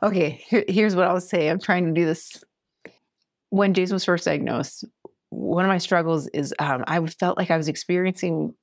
okay, 0.04 0.44
here, 0.48 0.66
here's 0.68 0.96
what 0.96 1.08
I'll 1.08 1.22
say. 1.22 1.50
I'm 1.50 1.62
trying 1.62 1.86
to 1.86 2.00
do 2.00 2.06
this. 2.06 2.44
When 3.50 3.74
Jason 3.74 3.96
was 3.96 4.04
first 4.04 4.26
diagnosed, 4.26 4.84
one 5.30 5.64
of 5.64 5.70
my 5.70 5.78
struggles 5.78 6.28
is 6.28 6.54
um, 6.60 6.84
I 6.88 7.06
felt 7.06 7.38
like 7.38 7.52
I 7.52 7.58
was 7.58 7.68
experiencing 7.68 8.54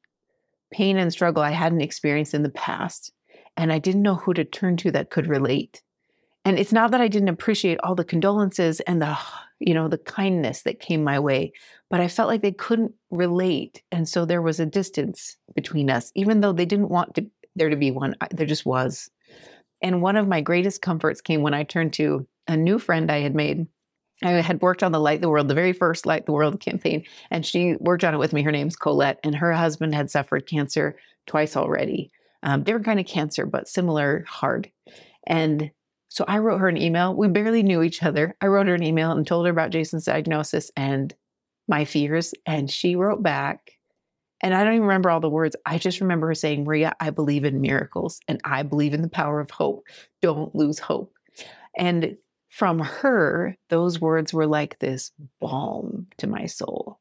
pain 0.72 0.98
and 0.98 1.12
struggle 1.12 1.42
I 1.42 1.52
hadn't 1.52 1.80
experienced 1.80 2.34
in 2.34 2.42
the 2.42 2.50
past. 2.50 3.12
And 3.56 3.72
I 3.72 3.78
didn't 3.78 4.02
know 4.02 4.16
who 4.16 4.34
to 4.34 4.44
turn 4.44 4.76
to 4.78 4.90
that 4.90 5.10
could 5.10 5.28
relate. 5.28 5.82
And 6.44 6.58
it's 6.58 6.72
not 6.72 6.90
that 6.90 7.00
I 7.00 7.08
didn't 7.08 7.28
appreciate 7.28 7.78
all 7.82 7.94
the 7.94 8.04
condolences 8.04 8.80
and 8.80 9.00
the, 9.00 9.16
you 9.60 9.74
know, 9.74 9.88
the 9.88 9.98
kindness 9.98 10.62
that 10.62 10.80
came 10.80 11.02
my 11.02 11.18
way, 11.18 11.52
but 11.90 12.00
I 12.00 12.08
felt 12.08 12.28
like 12.28 12.42
they 12.42 12.52
couldn't 12.52 12.92
relate. 13.10 13.82
And 13.90 14.08
so 14.08 14.24
there 14.24 14.42
was 14.42 14.60
a 14.60 14.66
distance 14.66 15.36
between 15.54 15.90
us, 15.90 16.12
even 16.14 16.40
though 16.40 16.52
they 16.52 16.66
didn't 16.66 16.90
want 16.90 17.14
to, 17.14 17.26
there 17.56 17.70
to 17.70 17.76
be 17.76 17.90
one, 17.90 18.16
there 18.30 18.46
just 18.46 18.66
was. 18.66 19.10
And 19.80 20.02
one 20.02 20.16
of 20.16 20.28
my 20.28 20.40
greatest 20.40 20.82
comforts 20.82 21.20
came 21.20 21.42
when 21.42 21.54
I 21.54 21.62
turned 21.62 21.92
to 21.94 22.26
a 22.48 22.56
new 22.56 22.78
friend 22.78 23.10
I 23.10 23.20
had 23.20 23.34
made. 23.34 23.66
I 24.22 24.30
had 24.30 24.62
worked 24.62 24.82
on 24.82 24.92
the 24.92 25.00
Light 25.00 25.20
the 25.20 25.28
World, 25.28 25.48
the 25.48 25.54
very 25.54 25.72
first 25.72 26.06
Light 26.06 26.26
the 26.26 26.32
World 26.32 26.60
campaign, 26.60 27.04
and 27.30 27.44
she 27.44 27.76
worked 27.80 28.04
on 28.04 28.14
it 28.14 28.18
with 28.18 28.32
me. 28.32 28.42
Her 28.42 28.52
name's 28.52 28.76
Colette, 28.76 29.20
and 29.22 29.34
her 29.34 29.52
husband 29.52 29.94
had 29.94 30.10
suffered 30.10 30.46
cancer 30.46 30.96
twice 31.26 31.56
already. 31.56 32.10
Um, 32.42 32.62
different 32.62 32.86
kind 32.86 33.00
of 33.00 33.06
cancer, 33.06 33.46
but 33.46 33.68
similar 33.68 34.24
hard. 34.28 34.70
And 35.26 35.70
so 36.08 36.24
I 36.28 36.38
wrote 36.38 36.60
her 36.60 36.68
an 36.68 36.76
email. 36.76 37.14
We 37.14 37.28
barely 37.28 37.62
knew 37.62 37.82
each 37.82 38.02
other. 38.02 38.36
I 38.40 38.46
wrote 38.46 38.68
her 38.68 38.74
an 38.74 38.82
email 38.82 39.10
and 39.12 39.26
told 39.26 39.46
her 39.46 39.52
about 39.52 39.70
Jason's 39.70 40.04
diagnosis 40.04 40.70
and 40.76 41.14
my 41.66 41.84
fears. 41.84 42.34
And 42.46 42.70
she 42.70 42.96
wrote 42.96 43.22
back. 43.22 43.72
And 44.40 44.54
I 44.54 44.62
don't 44.62 44.74
even 44.74 44.86
remember 44.86 45.10
all 45.10 45.20
the 45.20 45.30
words. 45.30 45.56
I 45.64 45.78
just 45.78 46.00
remember 46.00 46.28
her 46.28 46.34
saying, 46.34 46.64
Maria, 46.64 46.94
I 47.00 47.10
believe 47.10 47.44
in 47.44 47.60
miracles 47.60 48.20
and 48.28 48.40
I 48.44 48.62
believe 48.62 48.94
in 48.94 49.02
the 49.02 49.08
power 49.08 49.40
of 49.40 49.50
hope. 49.50 49.84
Don't 50.20 50.54
lose 50.54 50.78
hope. 50.78 51.14
And 51.76 52.16
from 52.48 52.78
her, 52.78 53.56
those 53.68 54.00
words 54.00 54.32
were 54.32 54.46
like 54.46 54.78
this 54.78 55.10
balm 55.40 56.06
to 56.18 56.26
my 56.26 56.46
soul 56.46 57.00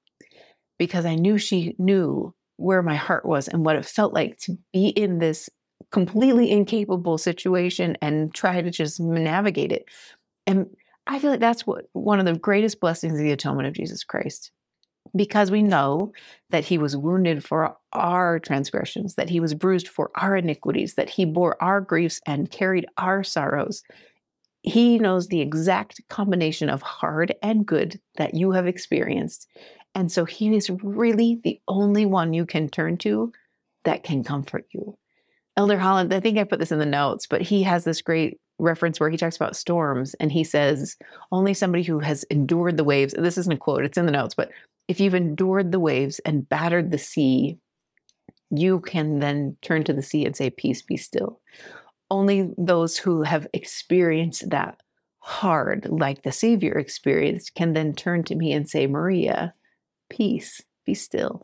because 0.80 1.06
I 1.06 1.16
knew 1.16 1.38
she 1.38 1.76
knew 1.78 2.34
where 2.58 2.82
my 2.82 2.96
heart 2.96 3.26
was 3.26 3.48
and 3.48 3.66
what 3.66 3.76
it 3.76 3.86
felt 3.86 4.14
like 4.14 4.38
to 4.40 4.58
be 4.72 4.88
in 4.88 5.20
this 5.20 5.50
completely 5.94 6.50
incapable 6.52 7.20
situation 7.20 7.96
and 8.02 8.34
try 8.34 8.62
to 8.62 8.72
just 8.72 9.00
navigate 9.00 9.72
it. 9.72 9.86
And 10.48 10.68
I 11.06 11.20
feel 11.20 11.30
like 11.30 11.40
that's 11.40 11.68
what 11.68 11.86
one 11.94 12.20
of 12.20 12.26
the 12.26 12.34
greatest 12.34 12.80
blessings 12.80 13.14
of 13.14 13.20
the 13.20 13.32
atonement 13.32 13.68
of 13.68 13.76
Jesus 13.76 14.04
Christ. 14.04 14.52
Because 15.16 15.52
we 15.52 15.62
know 15.62 16.12
that 16.50 16.66
he 16.66 16.78
was 16.80 16.98
wounded 16.98 17.44
for 17.44 17.78
our 17.92 18.40
transgressions, 18.40 19.16
that 19.16 19.30
he 19.30 19.40
was 19.40 19.54
bruised 19.54 19.88
for 19.88 20.10
our 20.16 20.36
iniquities, 20.36 20.96
that 20.96 21.12
he 21.12 21.26
bore 21.26 21.62
our 21.62 21.80
griefs 21.80 22.20
and 22.26 22.50
carried 22.50 22.88
our 22.98 23.24
sorrows. 23.24 23.84
He 24.64 24.98
knows 24.98 25.28
the 25.28 25.42
exact 25.42 26.02
combination 26.10 26.70
of 26.70 26.82
hard 26.82 27.36
and 27.44 27.66
good 27.66 28.00
that 28.16 28.34
you 28.34 28.52
have 28.52 28.66
experienced. 28.66 29.48
And 29.94 30.12
so 30.12 30.26
he 30.26 30.56
is 30.56 30.72
really 30.82 31.40
the 31.44 31.60
only 31.68 32.06
one 32.06 32.34
you 32.34 32.48
can 32.48 32.70
turn 32.70 32.98
to 33.00 33.32
that 33.84 34.04
can 34.04 34.24
comfort 34.24 34.66
you. 34.72 34.98
Elder 35.56 35.78
Holland, 35.78 36.14
I 36.14 36.20
think 36.20 36.38
I 36.38 36.44
put 36.44 36.60
this 36.60 36.72
in 36.72 36.80
the 36.80 36.86
notes, 36.86 37.28
but 37.28 37.42
he 37.42 37.64
has 37.64 37.84
this 37.84 38.02
great 38.02 38.40
reference 38.60 39.00
where 39.00 39.10
he 39.10 39.18
talks 39.18 39.36
about 39.36 39.56
storms 39.56 40.14
and 40.16 40.32
he 40.32 40.44
says, 40.44 40.96
only 41.32 41.54
somebody 41.54 41.84
who 41.84 42.00
has 42.00 42.24
endured 42.26 42.78
the 42.78 42.84
waves, 42.84 43.14
this 43.18 43.38
isn't 43.38 43.54
a 43.54 43.58
quote, 43.58 43.84
it's 43.84 43.98
in 43.98 44.06
the 44.06 44.12
notes, 44.12 44.34
but 44.34 44.50
if 44.88 45.00
you've 45.00 45.14
endured 45.14 45.72
the 45.72 45.80
waves 45.80 46.20
and 46.20 46.48
battered 46.48 46.92
the 46.92 46.98
sea, 46.98 47.58
you 48.50 48.80
can 48.80 49.20
then 49.20 49.58
turn 49.62 49.84
to 49.84 49.94
the 49.94 50.02
sea 50.02 50.26
and 50.26 50.36
say, 50.36 50.50
Peace, 50.50 50.82
be 50.82 50.98
still. 50.98 51.40
Only 52.12 52.52
those 52.58 52.98
who 52.98 53.24
have 53.24 53.48
experienced 53.54 54.50
that 54.52 54.82
hard, 55.20 55.88
like 55.90 56.24
the 56.24 56.32
Savior 56.32 56.74
experienced, 56.74 57.56
can 57.56 57.74
then 57.74 57.94
turn 57.94 58.24
to 58.26 58.36
me 58.36 58.52
and 58.52 58.70
say, 58.70 58.86
Maria, 58.86 59.54
peace, 60.10 60.62
be 60.86 60.94
still. 60.94 61.44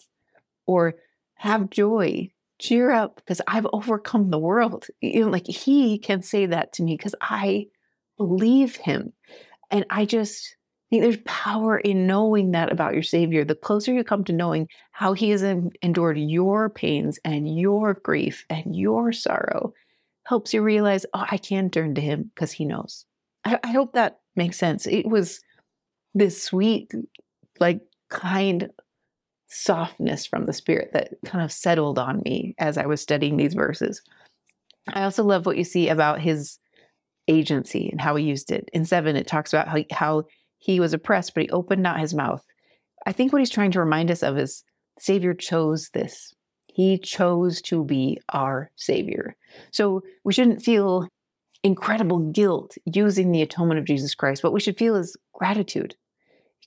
Or 0.67 0.95
have 1.35 1.69
joy, 1.69 2.31
cheer 2.59 2.91
up 2.91 3.15
because 3.17 3.41
I've 3.47 3.67
overcome 3.73 4.29
the 4.29 4.39
world. 4.39 4.87
You 5.01 5.25
know, 5.25 5.29
like 5.29 5.47
he 5.47 5.97
can 5.97 6.21
say 6.21 6.45
that 6.45 6.73
to 6.73 6.83
me 6.83 6.95
because 6.95 7.15
I 7.21 7.67
believe 8.17 8.75
him. 8.75 9.13
And 9.71 9.85
I 9.89 10.05
just, 10.05 10.55
think 10.89 11.03
there's 11.03 11.17
power 11.25 11.77
in 11.77 12.07
knowing 12.07 12.51
that 12.51 12.71
about 12.71 12.93
your 12.93 13.03
Savior. 13.03 13.45
The 13.45 13.55
closer 13.55 13.93
you 13.93 14.03
come 14.03 14.23
to 14.25 14.33
knowing 14.33 14.67
how 14.91 15.13
He 15.13 15.29
has 15.29 15.43
endured 15.43 16.17
your 16.17 16.69
pains 16.69 17.19
and 17.23 17.59
your 17.59 17.93
grief 17.93 18.45
and 18.49 18.75
your 18.75 19.11
sorrow, 19.11 19.73
helps 20.25 20.53
you 20.53 20.61
realize, 20.61 21.05
oh, 21.13 21.25
I 21.29 21.37
can 21.37 21.69
turn 21.69 21.95
to 21.95 22.01
Him 22.01 22.31
because 22.33 22.51
He 22.51 22.65
knows. 22.65 23.05
I, 23.45 23.59
I 23.63 23.71
hope 23.71 23.93
that 23.93 24.19
makes 24.35 24.57
sense. 24.57 24.85
It 24.85 25.07
was 25.07 25.41
this 26.13 26.41
sweet, 26.41 26.91
like 27.59 27.81
kind 28.09 28.69
softness 29.49 30.25
from 30.25 30.45
the 30.45 30.53
Spirit 30.53 30.91
that 30.93 31.13
kind 31.25 31.43
of 31.43 31.51
settled 31.51 31.99
on 31.99 32.21
me 32.23 32.55
as 32.59 32.77
I 32.77 32.85
was 32.85 33.01
studying 33.01 33.37
these 33.37 33.53
verses. 33.53 34.01
I 34.87 35.03
also 35.03 35.23
love 35.23 35.45
what 35.45 35.57
you 35.57 35.63
see 35.63 35.89
about 35.89 36.21
His 36.21 36.59
agency 37.27 37.89
and 37.89 37.99
how 37.99 38.15
He 38.15 38.25
used 38.25 38.51
it. 38.51 38.69
In 38.73 38.85
seven, 38.85 39.15
it 39.15 39.27
talks 39.27 39.53
about 39.53 39.67
how, 39.67 39.83
how 39.91 40.23
he 40.59 40.79
was 40.79 40.93
oppressed, 40.93 41.33
but 41.33 41.43
he 41.43 41.49
opened 41.49 41.81
not 41.81 41.99
his 41.99 42.13
mouth. 42.13 42.45
I 43.07 43.13
think 43.13 43.31
what 43.31 43.39
he's 43.39 43.49
trying 43.49 43.71
to 43.71 43.79
remind 43.79 44.11
us 44.11 44.21
of 44.21 44.37
is 44.37 44.63
Savior 44.99 45.33
chose 45.33 45.89
this. 45.93 46.33
He 46.67 46.97
chose 46.97 47.61
to 47.63 47.83
be 47.83 48.19
our 48.29 48.69
Savior. 48.75 49.35
So 49.71 50.01
we 50.23 50.33
shouldn't 50.33 50.61
feel 50.61 51.07
incredible 51.63 52.19
guilt 52.31 52.77
using 52.85 53.31
the 53.31 53.41
atonement 53.41 53.79
of 53.79 53.85
Jesus 53.85 54.13
Christ. 54.13 54.43
What 54.43 54.53
we 54.53 54.59
should 54.59 54.77
feel 54.77 54.95
is 54.95 55.17
gratitude 55.33 55.95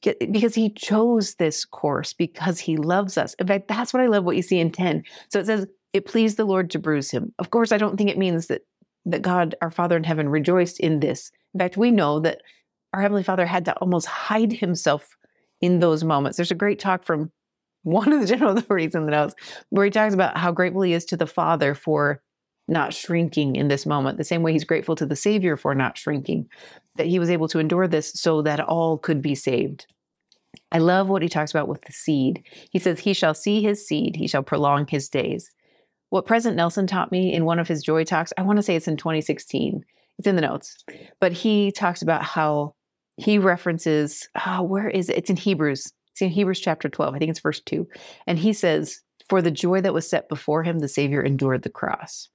because 0.02 0.54
he 0.54 0.70
chose 0.70 1.36
this 1.36 1.64
course 1.64 2.12
because 2.12 2.58
he 2.58 2.76
loves 2.76 3.16
us. 3.16 3.34
In 3.34 3.46
fact, 3.46 3.68
that's 3.68 3.92
what 3.92 4.02
I 4.02 4.06
love 4.06 4.24
what 4.24 4.36
you 4.36 4.42
see 4.42 4.58
in 4.58 4.70
10. 4.70 5.04
So 5.28 5.38
it 5.38 5.46
says, 5.46 5.66
it 5.92 6.06
pleased 6.06 6.36
the 6.36 6.44
Lord 6.44 6.70
to 6.70 6.78
bruise 6.78 7.10
him. 7.10 7.32
Of 7.38 7.50
course, 7.50 7.72
I 7.72 7.78
don't 7.78 7.96
think 7.96 8.10
it 8.10 8.18
means 8.18 8.46
that 8.48 8.62
that 9.04 9.22
God, 9.22 9.56
our 9.60 9.70
Father 9.70 9.96
in 9.96 10.04
heaven, 10.04 10.28
rejoiced 10.28 10.78
in 10.78 11.00
this. 11.00 11.32
In 11.54 11.58
fact, 11.58 11.76
we 11.76 11.90
know 11.90 12.20
that 12.20 12.40
our 12.92 13.02
Heavenly 13.02 13.24
Father 13.24 13.46
had 13.46 13.64
to 13.64 13.74
almost 13.78 14.06
hide 14.06 14.52
himself 14.52 15.16
in 15.60 15.80
those 15.80 16.04
moments. 16.04 16.36
There's 16.36 16.50
a 16.50 16.56
great 16.56 16.78
talk 16.78 17.04
from 17.04 17.32
one 17.82 18.12
of 18.12 18.20
the 18.20 18.26
general 18.26 18.56
authorities 18.56 18.94
in 18.94 19.06
the 19.06 19.10
notes 19.10 19.34
where 19.70 19.84
he 19.84 19.90
talks 19.90 20.14
about 20.14 20.38
how 20.38 20.52
grateful 20.52 20.82
he 20.82 20.92
is 20.92 21.04
to 21.06 21.16
the 21.16 21.26
Father 21.26 21.74
for 21.74 22.22
not 22.68 22.94
shrinking 22.94 23.56
in 23.56 23.66
this 23.66 23.86
moment, 23.86 24.18
the 24.18 24.24
same 24.24 24.42
way 24.42 24.52
he's 24.52 24.62
grateful 24.62 24.94
to 24.94 25.04
the 25.04 25.16
Savior 25.16 25.56
for 25.56 25.74
not 25.74 25.98
shrinking, 25.98 26.48
that 26.96 27.06
he 27.06 27.18
was 27.18 27.30
able 27.30 27.48
to 27.48 27.58
endure 27.58 27.88
this 27.88 28.12
so 28.12 28.42
that 28.42 28.60
all 28.60 28.98
could 28.98 29.22
be 29.22 29.34
saved. 29.34 29.86
I 30.70 30.78
love 30.78 31.08
what 31.08 31.22
he 31.22 31.28
talks 31.28 31.50
about 31.50 31.68
with 31.68 31.82
the 31.82 31.92
seed. 31.92 32.44
He 32.70 32.78
says, 32.78 33.00
He 33.00 33.14
shall 33.14 33.34
see 33.34 33.62
his 33.62 33.86
seed, 33.86 34.16
he 34.16 34.26
shall 34.26 34.42
prolong 34.42 34.86
his 34.86 35.08
days. 35.08 35.50
What 36.10 36.26
President 36.26 36.56
Nelson 36.56 36.86
taught 36.86 37.10
me 37.10 37.32
in 37.32 37.46
one 37.46 37.58
of 37.58 37.68
his 37.68 37.82
joy 37.82 38.04
talks, 38.04 38.32
I 38.36 38.42
want 38.42 38.58
to 38.58 38.62
say 38.62 38.76
it's 38.76 38.88
in 38.88 38.98
2016, 38.98 39.82
it's 40.18 40.28
in 40.28 40.36
the 40.36 40.42
notes, 40.42 40.76
but 41.20 41.32
he 41.32 41.72
talks 41.72 42.02
about 42.02 42.22
how 42.22 42.74
he 43.16 43.38
references, 43.38 44.28
oh, 44.46 44.62
where 44.62 44.88
is 44.88 45.08
it? 45.08 45.16
It's 45.16 45.30
in 45.30 45.36
Hebrews. 45.36 45.92
It's 46.10 46.22
in 46.22 46.28
Hebrews 46.30 46.60
chapter 46.60 46.88
12. 46.88 47.14
I 47.14 47.18
think 47.18 47.30
it's 47.30 47.40
verse 47.40 47.60
2. 47.60 47.88
And 48.26 48.38
he 48.38 48.52
says, 48.52 49.00
For 49.28 49.40
the 49.40 49.50
joy 49.50 49.80
that 49.80 49.94
was 49.94 50.08
set 50.08 50.28
before 50.28 50.62
him, 50.62 50.80
the 50.80 50.88
Savior 50.88 51.22
endured 51.22 51.62
the 51.62 51.70
cross. 51.70 52.28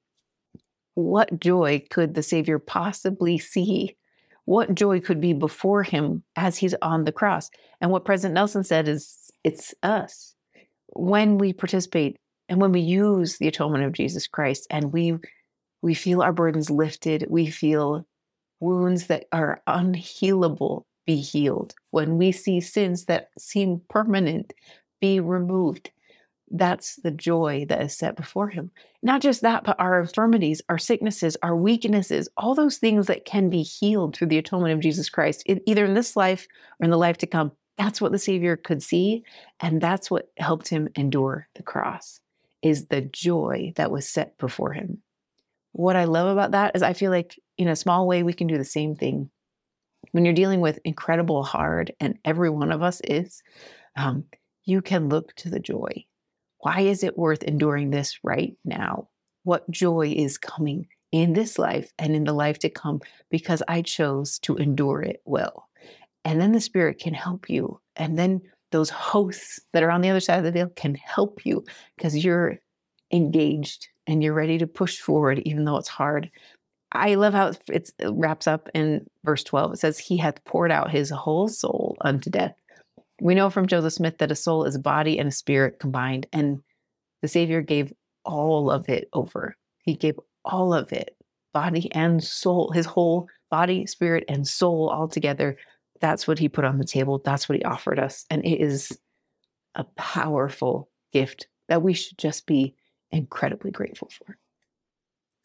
What 0.95 1.39
joy 1.39 1.83
could 1.91 2.15
the 2.15 2.23
Savior 2.23 2.57
possibly 2.57 3.37
see? 3.37 3.95
What 4.47 4.75
joy 4.75 5.01
could 5.01 5.19
be 5.19 5.33
before 5.33 5.83
him 5.83 6.23
as 6.37 6.57
he's 6.57 6.73
on 6.81 7.03
the 7.03 7.11
cross? 7.11 7.49
And 7.81 7.91
what 7.91 8.05
President 8.05 8.33
Nelson 8.33 8.63
said 8.63 8.87
is, 8.87 9.29
it's 9.43 9.75
us. 9.83 10.35
When 10.93 11.37
we 11.37 11.51
participate 11.51 12.15
and 12.47 12.61
when 12.61 12.71
we 12.71 12.79
use 12.79 13.39
the 13.39 13.49
atonement 13.49 13.83
of 13.83 13.91
Jesus 13.91 14.25
Christ 14.25 14.65
and 14.69 14.93
we 14.93 15.17
we 15.81 15.93
feel 15.93 16.21
our 16.21 16.31
burdens 16.31 16.69
lifted, 16.69 17.27
we 17.29 17.47
feel 17.47 18.07
wounds 18.61 19.07
that 19.07 19.25
are 19.33 19.61
unhealable 19.67 20.83
be 21.05 21.17
healed, 21.17 21.75
when 21.91 22.17
we 22.17 22.31
see 22.31 22.61
sins 22.61 23.03
that 23.05 23.27
seem 23.37 23.81
permanent 23.89 24.53
be 25.01 25.19
removed, 25.19 25.91
that's 26.49 26.95
the 26.97 27.11
joy 27.11 27.65
that 27.67 27.81
is 27.81 27.97
set 27.97 28.15
before 28.15 28.49
him. 28.49 28.71
Not 29.03 29.21
just 29.21 29.41
that, 29.41 29.63
but 29.63 29.79
our 29.79 29.99
infirmities, 29.99 30.61
our 30.69 30.77
sicknesses, 30.77 31.35
our 31.43 31.55
weaknesses, 31.55 32.29
all 32.37 32.55
those 32.55 32.77
things 32.77 33.07
that 33.07 33.25
can 33.25 33.49
be 33.49 33.63
healed 33.63 34.15
through 34.15 34.27
the 34.27 34.37
atonement 34.37 34.73
of 34.73 34.79
Jesus 34.79 35.09
Christ, 35.09 35.43
in, 35.45 35.61
either 35.65 35.85
in 35.85 35.93
this 35.93 36.15
life 36.15 36.47
or 36.79 36.85
in 36.85 36.91
the 36.91 36.97
life 36.97 37.17
to 37.19 37.27
come. 37.27 37.51
That's 37.77 38.01
what 38.01 38.11
the 38.11 38.19
Savior 38.19 38.55
could 38.55 38.81
see. 38.81 39.23
And 39.59 39.81
that's 39.81 40.09
what 40.09 40.31
helped 40.37 40.69
him 40.69 40.89
endure 40.95 41.47
the 41.55 41.63
cross, 41.63 42.21
is 42.61 42.87
the 42.87 43.01
joy 43.01 43.73
that 43.75 43.91
was 43.91 44.07
set 44.07 44.37
before 44.37 44.73
him. 44.73 45.03
What 45.73 45.95
I 45.95 46.05
love 46.05 46.29
about 46.29 46.51
that 46.51 46.75
is 46.75 46.81
I 46.81 46.93
feel 46.93 47.11
like 47.11 47.39
in 47.57 47.67
a 47.67 47.75
small 47.75 48.07
way, 48.07 48.23
we 48.23 48.33
can 48.33 48.47
do 48.47 48.57
the 48.57 48.65
same 48.65 48.95
thing. 48.95 49.29
When 50.11 50.23
you're 50.23 50.33
dealing 50.33 50.61
with 50.61 50.79
incredible 50.85 51.43
hard, 51.43 51.93
and 51.99 52.17
every 52.23 52.49
one 52.49 52.71
of 52.71 52.81
us 52.81 53.01
is, 53.03 53.43
um, 53.95 54.23
you 54.63 54.81
can 54.81 55.09
look 55.09 55.35
to 55.35 55.49
the 55.49 55.59
joy. 55.59 56.05
Why 56.59 56.81
is 56.81 57.03
it 57.03 57.17
worth 57.17 57.43
enduring 57.43 57.91
this 57.91 58.19
right 58.23 58.55
now? 58.65 59.09
What 59.43 59.69
joy 59.69 60.13
is 60.15 60.37
coming 60.37 60.87
in 61.11 61.33
this 61.33 61.57
life 61.57 61.93
and 61.97 62.15
in 62.15 62.25
the 62.25 62.33
life 62.33 62.59
to 62.59 62.69
come 62.69 63.01
because 63.29 63.63
I 63.67 63.81
chose 63.81 64.39
to 64.39 64.57
endure 64.57 65.01
it 65.01 65.21
well? 65.25 65.69
And 66.25 66.41
then 66.41 66.51
the 66.51 66.61
Spirit 66.61 66.99
can 66.99 67.13
help 67.13 67.49
you. 67.49 67.79
And 67.95 68.17
then 68.17 68.41
those 68.71 68.89
hosts 68.89 69.61
that 69.71 69.83
are 69.83 69.91
on 69.91 70.01
the 70.01 70.09
other 70.09 70.19
side 70.19 70.39
of 70.39 70.43
the 70.43 70.51
veil 70.51 70.69
can 70.75 70.95
help 70.95 71.45
you 71.45 71.63
because 71.95 72.23
you're 72.23 72.59
engaged 73.11 73.87
and 74.05 74.23
you're 74.23 74.33
ready 74.33 74.57
to 74.57 74.67
push 74.67 74.99
forward, 74.99 75.39
even 75.45 75.65
though 75.65 75.77
it's 75.77 75.87
hard. 75.87 76.29
I 76.91 77.15
love 77.15 77.33
how 77.33 77.51
it 77.69 77.91
wraps 78.03 78.47
up 78.47 78.69
in 78.73 79.05
verse 79.23 79.43
12. 79.43 79.73
It 79.73 79.77
says, 79.77 79.99
He 79.99 80.17
hath 80.17 80.43
poured 80.45 80.71
out 80.71 80.91
his 80.91 81.09
whole 81.09 81.47
soul 81.47 81.97
unto 82.01 82.29
death. 82.29 82.55
We 83.19 83.35
know 83.35 83.49
from 83.49 83.67
Joseph 83.67 83.93
Smith 83.93 84.17
that 84.19 84.31
a 84.31 84.35
soul 84.35 84.65
is 84.65 84.75
a 84.75 84.79
body 84.79 85.17
and 85.17 85.27
a 85.27 85.31
spirit 85.31 85.79
combined, 85.79 86.27
and 86.31 86.61
the 87.21 87.27
Savior 87.27 87.61
gave 87.61 87.93
all 88.23 88.69
of 88.69 88.89
it 88.89 89.09
over. 89.13 89.55
He 89.83 89.95
gave 89.95 90.19
all 90.45 90.73
of 90.73 90.91
it, 90.91 91.15
body 91.53 91.91
and 91.93 92.23
soul, 92.23 92.71
his 92.71 92.85
whole 92.85 93.27
body, 93.49 93.85
spirit, 93.85 94.23
and 94.27 94.47
soul 94.47 94.89
all 94.89 95.07
together. 95.07 95.57
That's 95.99 96.27
what 96.27 96.39
he 96.39 96.49
put 96.49 96.65
on 96.65 96.77
the 96.77 96.85
table. 96.85 97.21
That's 97.23 97.49
what 97.49 97.57
he 97.57 97.63
offered 97.63 97.99
us. 97.99 98.25
And 98.29 98.45
it 98.45 98.61
is 98.61 98.99
a 99.73 99.83
powerful 99.83 100.89
gift 101.11 101.47
that 101.69 101.81
we 101.81 101.93
should 101.93 102.17
just 102.17 102.45
be 102.45 102.75
incredibly 103.11 103.71
grateful 103.71 104.09
for 104.09 104.37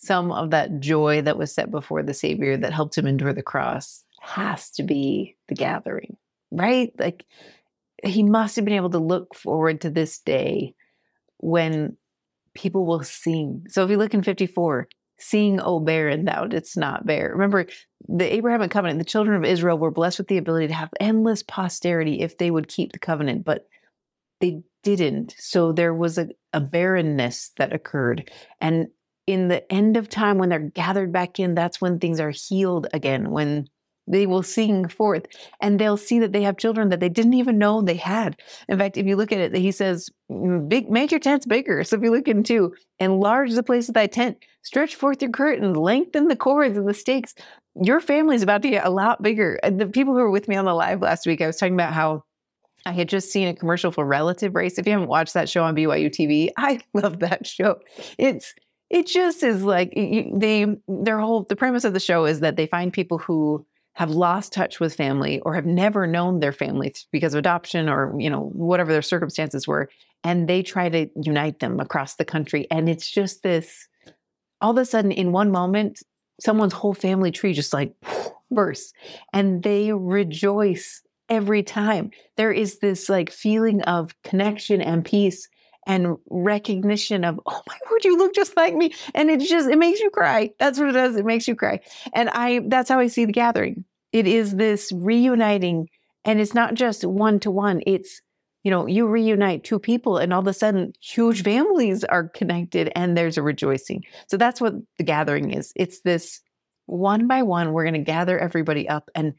some 0.03 0.33
of 0.33 0.51
that 0.51 0.81
joy 0.81 1.23
that 1.23 1.39
was 1.39 1.55
set 1.55 1.71
before 1.71 2.03
the 2.03 2.15
Savior 2.15 2.57
that 2.57 2.73
helped 2.73 2.99
him 2.99 3.07
endure 3.07 3.33
the 3.33 3.43
cross 3.43 4.05
has 4.21 4.71
to 4.71 4.83
be 4.83 5.37
the 5.49 5.55
gathering, 5.55 6.17
right? 6.51 6.93
Like 6.99 7.25
he 8.03 8.23
must 8.23 8.57
have 8.57 8.65
been 8.65 8.75
able 8.75 8.91
to 8.91 8.99
look 8.99 9.35
forward 9.35 9.81
to 9.81 9.91
this 9.91 10.19
day 10.19 10.75
when 11.39 11.97
people 12.55 12.85
will 12.87 13.03
sing. 13.03 13.65
So 13.69 13.85
if 13.85 13.91
you 13.91 13.97
look 13.97 14.15
in 14.15 14.23
54, 14.23 14.89
sing, 15.19 15.61
O 15.61 15.81
barren, 15.81 16.25
thou 16.25 16.47
didst 16.47 16.77
not 16.77 17.07
bear. 17.07 17.31
Remember, 17.33 17.67
the 18.09 18.33
Abrahamic 18.35 18.71
covenant, 18.71 18.99
the 18.99 19.05
children 19.05 19.37
of 19.37 19.49
Israel 19.49 19.79
were 19.79 19.91
blessed 19.91 20.19
with 20.19 20.29
the 20.29 20.39
ability 20.39 20.69
to 20.69 20.75
have 20.75 20.91
endless 21.01 21.43
posterity 21.43 22.21
if 22.21 22.39
they 22.39 22.51
would 22.51 22.69
keep 22.69 22.93
the 22.93 22.99
covenant, 22.99 23.45
but 23.45 23.69
they 24.41 24.63
didn't. 24.83 25.35
So 25.39 25.73
there 25.73 25.95
was 25.95 26.19
a, 26.19 26.29
a 26.53 26.61
barrenness 26.61 27.53
that 27.57 27.73
occurred. 27.73 28.31
And 28.61 28.89
in 29.27 29.49
the 29.49 29.71
end 29.73 29.97
of 29.97 30.09
time, 30.09 30.39
when 30.39 30.49
they're 30.49 30.59
gathered 30.59 31.13
back 31.13 31.39
in, 31.39 31.55
that's 31.55 31.81
when 31.81 31.99
things 31.99 32.19
are 32.19 32.33
healed 32.33 32.89
again, 32.93 33.31
when 33.31 33.69
they 34.07 34.27
will 34.27 34.43
sing 34.43 34.89
forth 34.89 35.27
and 35.61 35.79
they'll 35.79 35.97
see 35.97 36.19
that 36.19 36.33
they 36.33 36.43
have 36.43 36.57
children 36.57 36.89
that 36.89 37.01
they 37.01 37.09
didn't 37.09 37.35
even 37.35 37.59
know 37.59 37.81
they 37.81 37.95
had. 37.95 38.41
In 38.69 38.79
fact, 38.79 38.97
if 38.97 39.07
you 39.07 39.17
look 39.17 39.33
at 39.33 39.39
it, 39.39 39.55
he 39.55 39.71
says, 39.71 40.11
mm, 40.31 40.69
Big, 40.69 40.91
make 40.91 41.11
your 41.11 41.21
tents 41.21 41.47
bigger. 41.47 41.85
So 41.85 41.97
if 41.97 42.03
you 42.03 42.11
look 42.11 42.29
into 42.29 42.75
enlarge 42.99 43.53
the 43.53 43.63
place 43.63 43.89
of 43.89 43.95
thy 43.95 44.07
tent, 44.07 44.39
stretch 44.63 44.95
forth 44.95 45.23
your 45.23 45.31
curtains, 45.31 45.77
lengthen 45.77 46.29
the 46.29 46.37
cords 46.37 46.77
and 46.77 46.89
the 46.89 46.95
stakes. 46.95 47.35
Your 47.81 48.01
family 48.01 48.37
is 48.37 48.43
about 48.43 48.63
to 48.63 48.71
get 48.71 48.85
a 48.85 48.91
lot 48.91 49.23
bigger. 49.23 49.59
And 49.63 49.81
the 49.81 49.87
people 49.87 50.15
who 50.15 50.21
were 50.21 50.31
with 50.31 50.49
me 50.49 50.57
on 50.57 50.65
the 50.65 50.75
live 50.75 51.01
last 51.01 51.27
week, 51.27 51.41
I 51.41 51.47
was 51.47 51.57
talking 51.57 51.75
about 51.75 51.95
how 51.95 52.25
I 52.85 52.93
had 52.93 53.09
just 53.09 53.31
seen 53.31 53.49
a 53.49 53.55
commercial 53.55 53.93
for 53.93 54.05
Relative 54.05 54.55
Race. 54.55 54.79
If 54.79 54.87
you 54.87 54.93
haven't 54.93 55.09
watched 55.09 55.35
that 55.35 55.49
show 55.49 55.63
on 55.63 55.77
BYU 55.77 56.11
TV, 56.11 56.51
I 56.57 56.81
love 56.95 57.21
that 57.21 57.47
show. 57.47 57.79
It's 58.19 58.55
it 58.91 59.07
just 59.07 59.43
is 59.43 59.63
like 59.63 59.91
they 59.95 60.67
their 60.87 61.19
whole 61.19 61.45
the 61.45 61.57
premise 61.57 61.85
of 61.85 61.95
the 61.95 62.01
show 62.01 62.27
is 62.27 62.41
that 62.41 62.57
they 62.57 62.67
find 62.67 62.93
people 62.93 63.17
who 63.17 63.65
have 63.95 64.11
lost 64.11 64.53
touch 64.53 64.81
with 64.81 64.95
family 64.95 65.41
or 65.41 65.55
have 65.55 65.67
never 65.67 66.07
known 66.07 66.41
their 66.41 66.53
family 66.53 66.95
because 67.11 67.35
of 67.35 67.39
adoption 67.39 67.89
or 67.89 68.15
you 68.19 68.31
know 68.31 68.51
whatever 68.55 68.93
their 68.93 69.03
circumstances 69.03 69.69
were 69.69 69.89
and 70.25 70.49
they 70.49 70.63
try 70.63 70.89
to 70.89 71.09
unite 71.21 71.59
them 71.59 71.81
across 71.81 72.15
the 72.15 72.25
country. 72.25 72.67
And 72.71 72.89
it's 72.89 73.11
just 73.11 73.43
this 73.43 73.89
all 74.61 74.71
of 74.71 74.79
a 74.79 74.85
sudden 74.85 75.13
in 75.13 75.33
one 75.33 75.51
moment 75.51 76.01
someone's 76.41 76.73
whole 76.73 76.95
family 76.95 77.31
tree 77.31 77.53
just 77.53 77.73
like 77.73 77.95
bursts 78.51 78.93
and 79.33 79.63
they 79.63 79.93
rejoice 79.93 81.03
every 81.29 81.63
time. 81.63 82.11
There 82.37 82.53
is 82.53 82.79
this 82.79 83.09
like 83.09 83.31
feeling 83.31 83.83
of 83.83 84.15
connection 84.23 84.81
and 84.81 85.05
peace 85.05 85.49
and 85.87 86.17
recognition 86.31 87.25
of, 87.25 87.41
oh 87.47 87.63
my 87.67 87.79
word, 87.91 88.05
you 88.05 88.17
look 88.17 88.35
just 88.35 88.57
like 88.57 88.75
me. 88.75 88.95
And 89.15 89.31
it 89.31 89.41
just, 89.41 89.69
it 89.69 89.79
makes 89.79 90.01
you 90.01 90.11
cry. 90.11 90.51
That's 90.59 90.79
what 90.79 90.89
it 90.89 90.93
does. 90.93 91.17
It 91.17 91.25
makes 91.27 91.49
you 91.49 91.57
cry. 91.57 91.81
And 92.15 92.29
I, 92.31 92.61
that's 92.67 92.89
how 92.89 92.99
I 92.99 93.09
see 93.09 93.25
the 93.25 93.33
gathering. 93.33 93.85
It 94.13 94.27
is 94.27 94.57
this 94.57 94.93
reuniting 94.93 95.89
And 96.25 96.41
it's 96.41 96.55
not 96.55 96.75
just 96.75 97.05
one 97.05 97.41
to 97.41 97.51
one, 97.51 97.83
it's 97.87 98.21
you 98.65 98.71
know, 98.71 98.87
you 98.87 99.09
reunite 99.09 99.65
two 99.65 99.81
people 99.81 100.19
and 100.19 100.33
all 100.33 100.39
of 100.39 100.47
a 100.47 100.53
sudden 100.53 100.93
huge 101.01 101.43
families 101.43 102.05
are 102.05 102.29
connected 102.29 102.93
and 102.95 103.17
there's 103.17 103.37
a 103.37 103.43
rejoicing. 103.43 104.05
So 104.29 104.37
that's 104.37 104.61
what 104.61 104.75
the 104.99 105.05
gathering 105.05 105.53
is. 105.53 105.73
It's 105.75 106.01
this 106.03 106.41
one 106.87 107.27
by 107.27 107.43
one, 107.43 107.73
we're 107.73 107.83
going 107.83 107.95
to 107.95 108.01
gather 108.01 108.39
everybody 108.39 108.89
up. 108.89 109.11
And 109.17 109.35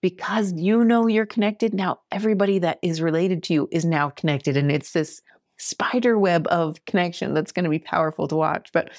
because 0.00 0.54
you 0.54 0.84
know 0.84 1.06
you're 1.06 1.26
connected, 1.26 1.74
now 1.74 2.00
everybody 2.10 2.60
that 2.60 2.78
is 2.82 3.02
related 3.02 3.42
to 3.44 3.52
you 3.52 3.68
is 3.70 3.84
now 3.84 4.08
connected. 4.08 4.56
And 4.56 4.72
it's 4.72 4.92
this 4.92 5.20
spider 5.62 6.18
web 6.18 6.46
of 6.48 6.84
connection 6.84 7.34
that's 7.34 7.52
going 7.52 7.64
to 7.64 7.70
be 7.70 7.78
powerful 7.78 8.28
to 8.28 8.36
watch. 8.36 8.70
But 8.72 8.90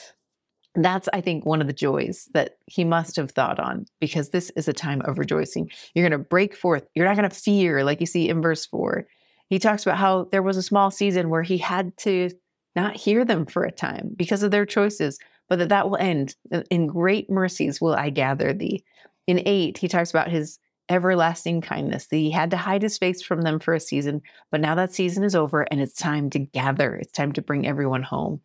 that's, 0.76 1.08
I 1.14 1.22
think, 1.22 1.46
one 1.46 1.62
of 1.62 1.68
the 1.68 1.74
joys 1.74 2.30
that 2.34 2.58
he 2.66 2.84
must 2.84 3.16
have 3.18 3.32
thought 3.32 3.60
on 3.60 3.86
because 4.02 4.30
this 4.30 4.50
is 4.56 4.68
a 4.68 4.74
time 4.74 5.02
of 5.02 5.20
rejoicing. 5.20 5.70
You're 5.94 6.08
going 6.08 6.20
to 6.20 6.28
break 6.30 6.56
forth. 6.56 6.88
You're 6.96 7.08
not 7.08 7.16
going 7.16 7.30
to 7.30 7.36
fear, 7.36 7.84
like 7.84 8.00
you 8.00 8.08
see 8.08 8.30
in 8.30 8.42
verse 8.42 8.66
four 8.66 9.06
he 9.54 9.60
talks 9.60 9.86
about 9.86 9.98
how 9.98 10.28
there 10.32 10.42
was 10.42 10.58
a 10.58 10.64
small 10.64 10.90
season 10.90 11.30
where 11.30 11.44
he 11.44 11.60
had 11.60 11.96
to 11.98 12.32
not 12.76 12.96
hear 12.96 13.24
them 13.24 13.46
for 13.46 13.64
a 13.64 13.72
time 13.72 14.12
because 14.16 14.42
of 14.42 14.50
their 14.50 14.66
choices, 14.66 15.20
but 15.48 15.60
that 15.60 15.70
that 15.70 15.88
will 15.88 15.98
end. 15.98 16.36
Uh, 16.52 16.64
in 16.72 16.88
great 16.88 17.30
mercies 17.30 17.80
will 17.80 17.94
I 17.94 18.10
gather 18.10 18.52
thee. 18.52 18.84
In 19.28 19.44
eight, 19.46 19.78
he 19.78 19.88
talks 19.88 20.10
about 20.10 20.30
his 20.30 20.58
everlasting 20.90 21.62
kindness. 21.62 22.08
That 22.08 22.18
he 22.18 22.32
had 22.32 22.52
to 22.52 22.58
hide 22.58 22.82
his 22.82 22.98
face 22.98 23.22
from 23.22 23.42
them 23.42 23.60
for 23.60 23.74
a 23.74 23.80
season, 23.80 24.22
but 24.52 24.62
now 24.62 24.76
that 24.76 24.94
season 24.94 25.24
is 25.24 25.36
over 25.36 25.64
and 25.64 25.82
it's 25.82 25.94
time 25.94 26.30
to 26.32 26.40
gather. 26.40 26.96
It's 26.96 27.12
time 27.12 27.32
to 27.34 27.42
bring 27.42 27.66
everyone 27.68 28.04
home. 28.04 28.42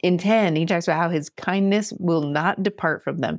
In 0.00 0.18
10, 0.18 0.56
he 0.56 0.66
talks 0.66 0.88
about 0.88 1.00
how 1.00 1.10
his 1.10 1.28
kindness 1.28 1.92
will 1.98 2.22
not 2.22 2.62
depart 2.62 3.04
from 3.04 3.18
them. 3.18 3.38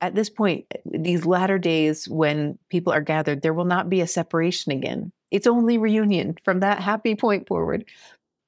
At 0.00 0.14
this 0.14 0.28
point, 0.28 0.66
these 0.84 1.24
latter 1.24 1.58
days 1.58 2.08
when 2.08 2.58
people 2.70 2.92
are 2.92 3.00
gathered, 3.00 3.42
there 3.42 3.54
will 3.54 3.64
not 3.64 3.88
be 3.88 4.00
a 4.00 4.06
separation 4.06 4.72
again. 4.72 5.12
It's 5.30 5.46
only 5.46 5.78
reunion 5.78 6.36
from 6.44 6.60
that 6.60 6.80
happy 6.80 7.14
point 7.14 7.48
forward. 7.48 7.84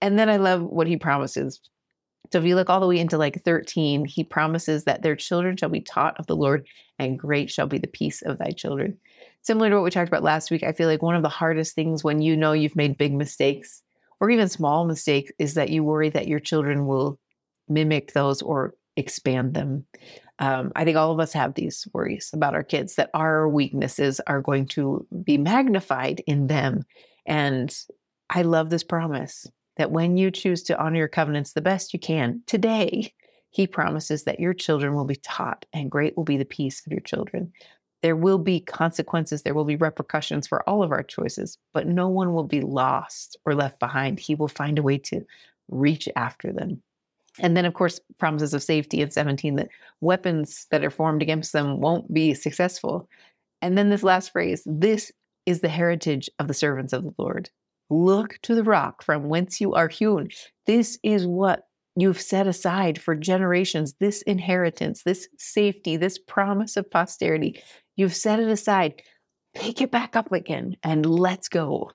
And 0.02 0.18
then 0.18 0.28
I 0.28 0.36
love 0.36 0.62
what 0.62 0.86
he 0.86 0.98
promises. 0.98 1.60
So 2.32 2.38
if 2.38 2.44
you 2.44 2.56
look 2.56 2.68
all 2.68 2.80
the 2.80 2.86
way 2.86 2.98
into 2.98 3.16
like 3.16 3.44
13, 3.44 4.04
he 4.04 4.24
promises 4.24 4.84
that 4.84 5.02
their 5.02 5.16
children 5.16 5.56
shall 5.56 5.68
be 5.68 5.80
taught 5.80 6.18
of 6.18 6.26
the 6.26 6.36
Lord, 6.36 6.66
and 6.98 7.18
great 7.18 7.50
shall 7.50 7.66
be 7.66 7.78
the 7.78 7.86
peace 7.86 8.20
of 8.22 8.38
thy 8.38 8.50
children. 8.50 8.98
Similar 9.44 9.68
to 9.68 9.76
what 9.76 9.84
we 9.84 9.90
talked 9.90 10.08
about 10.08 10.22
last 10.22 10.50
week, 10.50 10.62
I 10.62 10.72
feel 10.72 10.88
like 10.88 11.02
one 11.02 11.14
of 11.14 11.22
the 11.22 11.28
hardest 11.28 11.74
things 11.74 12.02
when 12.02 12.22
you 12.22 12.34
know 12.34 12.52
you've 12.52 12.76
made 12.76 12.96
big 12.96 13.12
mistakes 13.12 13.82
or 14.18 14.30
even 14.30 14.48
small 14.48 14.86
mistakes 14.86 15.30
is 15.38 15.52
that 15.54 15.68
you 15.68 15.84
worry 15.84 16.08
that 16.08 16.28
your 16.28 16.40
children 16.40 16.86
will 16.86 17.18
mimic 17.68 18.14
those 18.14 18.40
or 18.40 18.74
expand 18.96 19.52
them. 19.52 19.84
Um, 20.38 20.72
I 20.74 20.84
think 20.84 20.96
all 20.96 21.12
of 21.12 21.20
us 21.20 21.34
have 21.34 21.54
these 21.54 21.86
worries 21.92 22.30
about 22.32 22.54
our 22.54 22.62
kids 22.62 22.94
that 22.94 23.10
our 23.12 23.46
weaknesses 23.46 24.18
are 24.26 24.40
going 24.40 24.66
to 24.68 25.06
be 25.22 25.36
magnified 25.36 26.22
in 26.26 26.46
them. 26.46 26.84
And 27.26 27.76
I 28.30 28.42
love 28.42 28.70
this 28.70 28.82
promise 28.82 29.46
that 29.76 29.90
when 29.90 30.16
you 30.16 30.30
choose 30.30 30.62
to 30.64 30.78
honor 30.80 30.96
your 30.96 31.08
covenants 31.08 31.52
the 31.52 31.60
best 31.60 31.92
you 31.92 32.00
can 32.00 32.42
today, 32.46 33.12
he 33.50 33.66
promises 33.66 34.24
that 34.24 34.40
your 34.40 34.54
children 34.54 34.94
will 34.94 35.04
be 35.04 35.16
taught 35.16 35.66
and 35.72 35.90
great 35.90 36.16
will 36.16 36.24
be 36.24 36.38
the 36.38 36.46
peace 36.46 36.82
of 36.86 36.92
your 36.92 37.02
children. 37.02 37.52
There 38.04 38.16
will 38.16 38.36
be 38.36 38.60
consequences, 38.60 39.42
there 39.44 39.54
will 39.54 39.64
be 39.64 39.76
repercussions 39.76 40.46
for 40.46 40.62
all 40.68 40.82
of 40.82 40.92
our 40.92 41.02
choices, 41.02 41.56
but 41.72 41.86
no 41.86 42.06
one 42.06 42.34
will 42.34 42.44
be 42.44 42.60
lost 42.60 43.38
or 43.46 43.54
left 43.54 43.80
behind. 43.80 44.20
He 44.20 44.34
will 44.34 44.46
find 44.46 44.78
a 44.78 44.82
way 44.82 44.98
to 44.98 45.22
reach 45.70 46.06
after 46.14 46.52
them. 46.52 46.82
And 47.38 47.56
then, 47.56 47.64
of 47.64 47.72
course, 47.72 48.00
promises 48.18 48.52
of 48.52 48.62
safety 48.62 49.00
in 49.00 49.10
17 49.10 49.56
that 49.56 49.70
weapons 50.02 50.66
that 50.70 50.84
are 50.84 50.90
formed 50.90 51.22
against 51.22 51.54
them 51.54 51.80
won't 51.80 52.12
be 52.12 52.34
successful. 52.34 53.08
And 53.62 53.78
then 53.78 53.88
this 53.88 54.02
last 54.02 54.32
phrase 54.32 54.62
this 54.66 55.10
is 55.46 55.60
the 55.60 55.68
heritage 55.70 56.28
of 56.38 56.46
the 56.46 56.52
servants 56.52 56.92
of 56.92 57.04
the 57.04 57.14
Lord. 57.16 57.48
Look 57.88 58.38
to 58.42 58.54
the 58.54 58.64
rock 58.64 59.02
from 59.02 59.30
whence 59.30 59.62
you 59.62 59.72
are 59.72 59.88
hewn. 59.88 60.28
This 60.66 60.98
is 61.02 61.26
what 61.26 61.68
you've 61.96 62.20
set 62.20 62.46
aside 62.46 63.00
for 63.00 63.14
generations 63.14 63.94
this 63.98 64.20
inheritance, 64.22 65.04
this 65.04 65.26
safety, 65.38 65.96
this 65.96 66.18
promise 66.18 66.76
of 66.76 66.90
posterity. 66.90 67.62
You've 67.96 68.14
set 68.14 68.40
it 68.40 68.48
aside. 68.48 69.02
Pick 69.54 69.80
it 69.80 69.90
back 69.90 70.16
up 70.16 70.32
again 70.32 70.76
and 70.82 71.06
let's 71.06 71.48
go. 71.48 71.90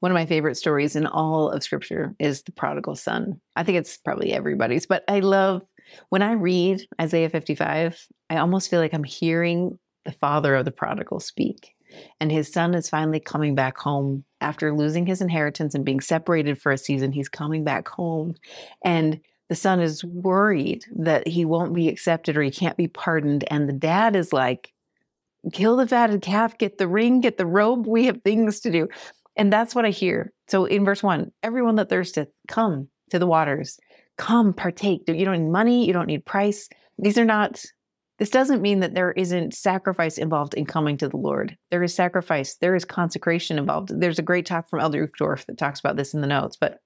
One 0.00 0.10
of 0.10 0.16
my 0.16 0.26
favorite 0.26 0.56
stories 0.56 0.96
in 0.96 1.06
all 1.06 1.50
of 1.50 1.62
scripture 1.62 2.16
is 2.18 2.42
the 2.42 2.52
prodigal 2.52 2.96
son. 2.96 3.40
I 3.54 3.62
think 3.62 3.78
it's 3.78 3.98
probably 3.98 4.32
everybody's, 4.32 4.86
but 4.86 5.04
I 5.06 5.20
love 5.20 5.62
when 6.08 6.22
I 6.22 6.32
read 6.32 6.82
Isaiah 7.00 7.30
55, 7.30 8.08
I 8.30 8.38
almost 8.38 8.68
feel 8.68 8.80
like 8.80 8.94
I'm 8.94 9.04
hearing 9.04 9.78
the 10.04 10.12
father 10.12 10.56
of 10.56 10.64
the 10.64 10.72
prodigal 10.72 11.20
speak. 11.20 11.74
And 12.20 12.32
his 12.32 12.50
son 12.50 12.74
is 12.74 12.88
finally 12.88 13.20
coming 13.20 13.54
back 13.54 13.78
home 13.78 14.24
after 14.40 14.74
losing 14.74 15.06
his 15.06 15.20
inheritance 15.20 15.74
and 15.74 15.84
being 15.84 16.00
separated 16.00 16.60
for 16.60 16.72
a 16.72 16.78
season. 16.78 17.12
He's 17.12 17.28
coming 17.28 17.64
back 17.64 17.86
home. 17.88 18.34
And 18.84 19.20
the 19.48 19.54
son 19.54 19.80
is 19.80 20.02
worried 20.02 20.84
that 20.96 21.28
he 21.28 21.44
won't 21.44 21.74
be 21.74 21.88
accepted 21.88 22.36
or 22.36 22.42
he 22.42 22.50
can't 22.50 22.76
be 22.76 22.88
pardoned. 22.88 23.44
And 23.48 23.68
the 23.68 23.74
dad 23.74 24.16
is 24.16 24.32
like, 24.32 24.71
kill 25.52 25.76
the 25.76 25.86
fatted 25.86 26.22
calf, 26.22 26.58
get 26.58 26.78
the 26.78 26.88
ring, 26.88 27.20
get 27.20 27.38
the 27.38 27.46
robe. 27.46 27.86
We 27.86 28.06
have 28.06 28.22
things 28.22 28.60
to 28.60 28.70
do. 28.70 28.88
And 29.36 29.52
that's 29.52 29.74
what 29.74 29.84
I 29.84 29.90
hear. 29.90 30.32
So 30.48 30.66
in 30.66 30.84
verse 30.84 31.02
one, 31.02 31.32
everyone 31.42 31.76
that 31.76 31.88
thirsteth, 31.88 32.28
come 32.48 32.88
to 33.10 33.18
the 33.18 33.26
waters, 33.26 33.78
come 34.18 34.52
partake. 34.52 35.02
You 35.06 35.24
don't 35.24 35.44
need 35.44 35.50
money, 35.50 35.86
you 35.86 35.92
don't 35.92 36.06
need 36.06 36.26
price. 36.26 36.68
These 36.98 37.16
are 37.18 37.24
not, 37.24 37.64
this 38.18 38.30
doesn't 38.30 38.62
mean 38.62 38.80
that 38.80 38.94
there 38.94 39.12
isn't 39.12 39.54
sacrifice 39.54 40.18
involved 40.18 40.54
in 40.54 40.66
coming 40.66 40.98
to 40.98 41.08
the 41.08 41.16
Lord. 41.16 41.56
There 41.70 41.82
is 41.82 41.94
sacrifice, 41.94 42.56
there 42.56 42.74
is 42.74 42.84
consecration 42.84 43.58
involved. 43.58 43.88
There's 43.98 44.18
a 44.18 44.22
great 44.22 44.46
talk 44.46 44.68
from 44.68 44.80
Elder 44.80 45.08
Uchtdorf 45.08 45.46
that 45.46 45.58
talks 45.58 45.80
about 45.80 45.96
this 45.96 46.12
in 46.14 46.20
the 46.20 46.26
notes, 46.26 46.56
but 46.60 46.80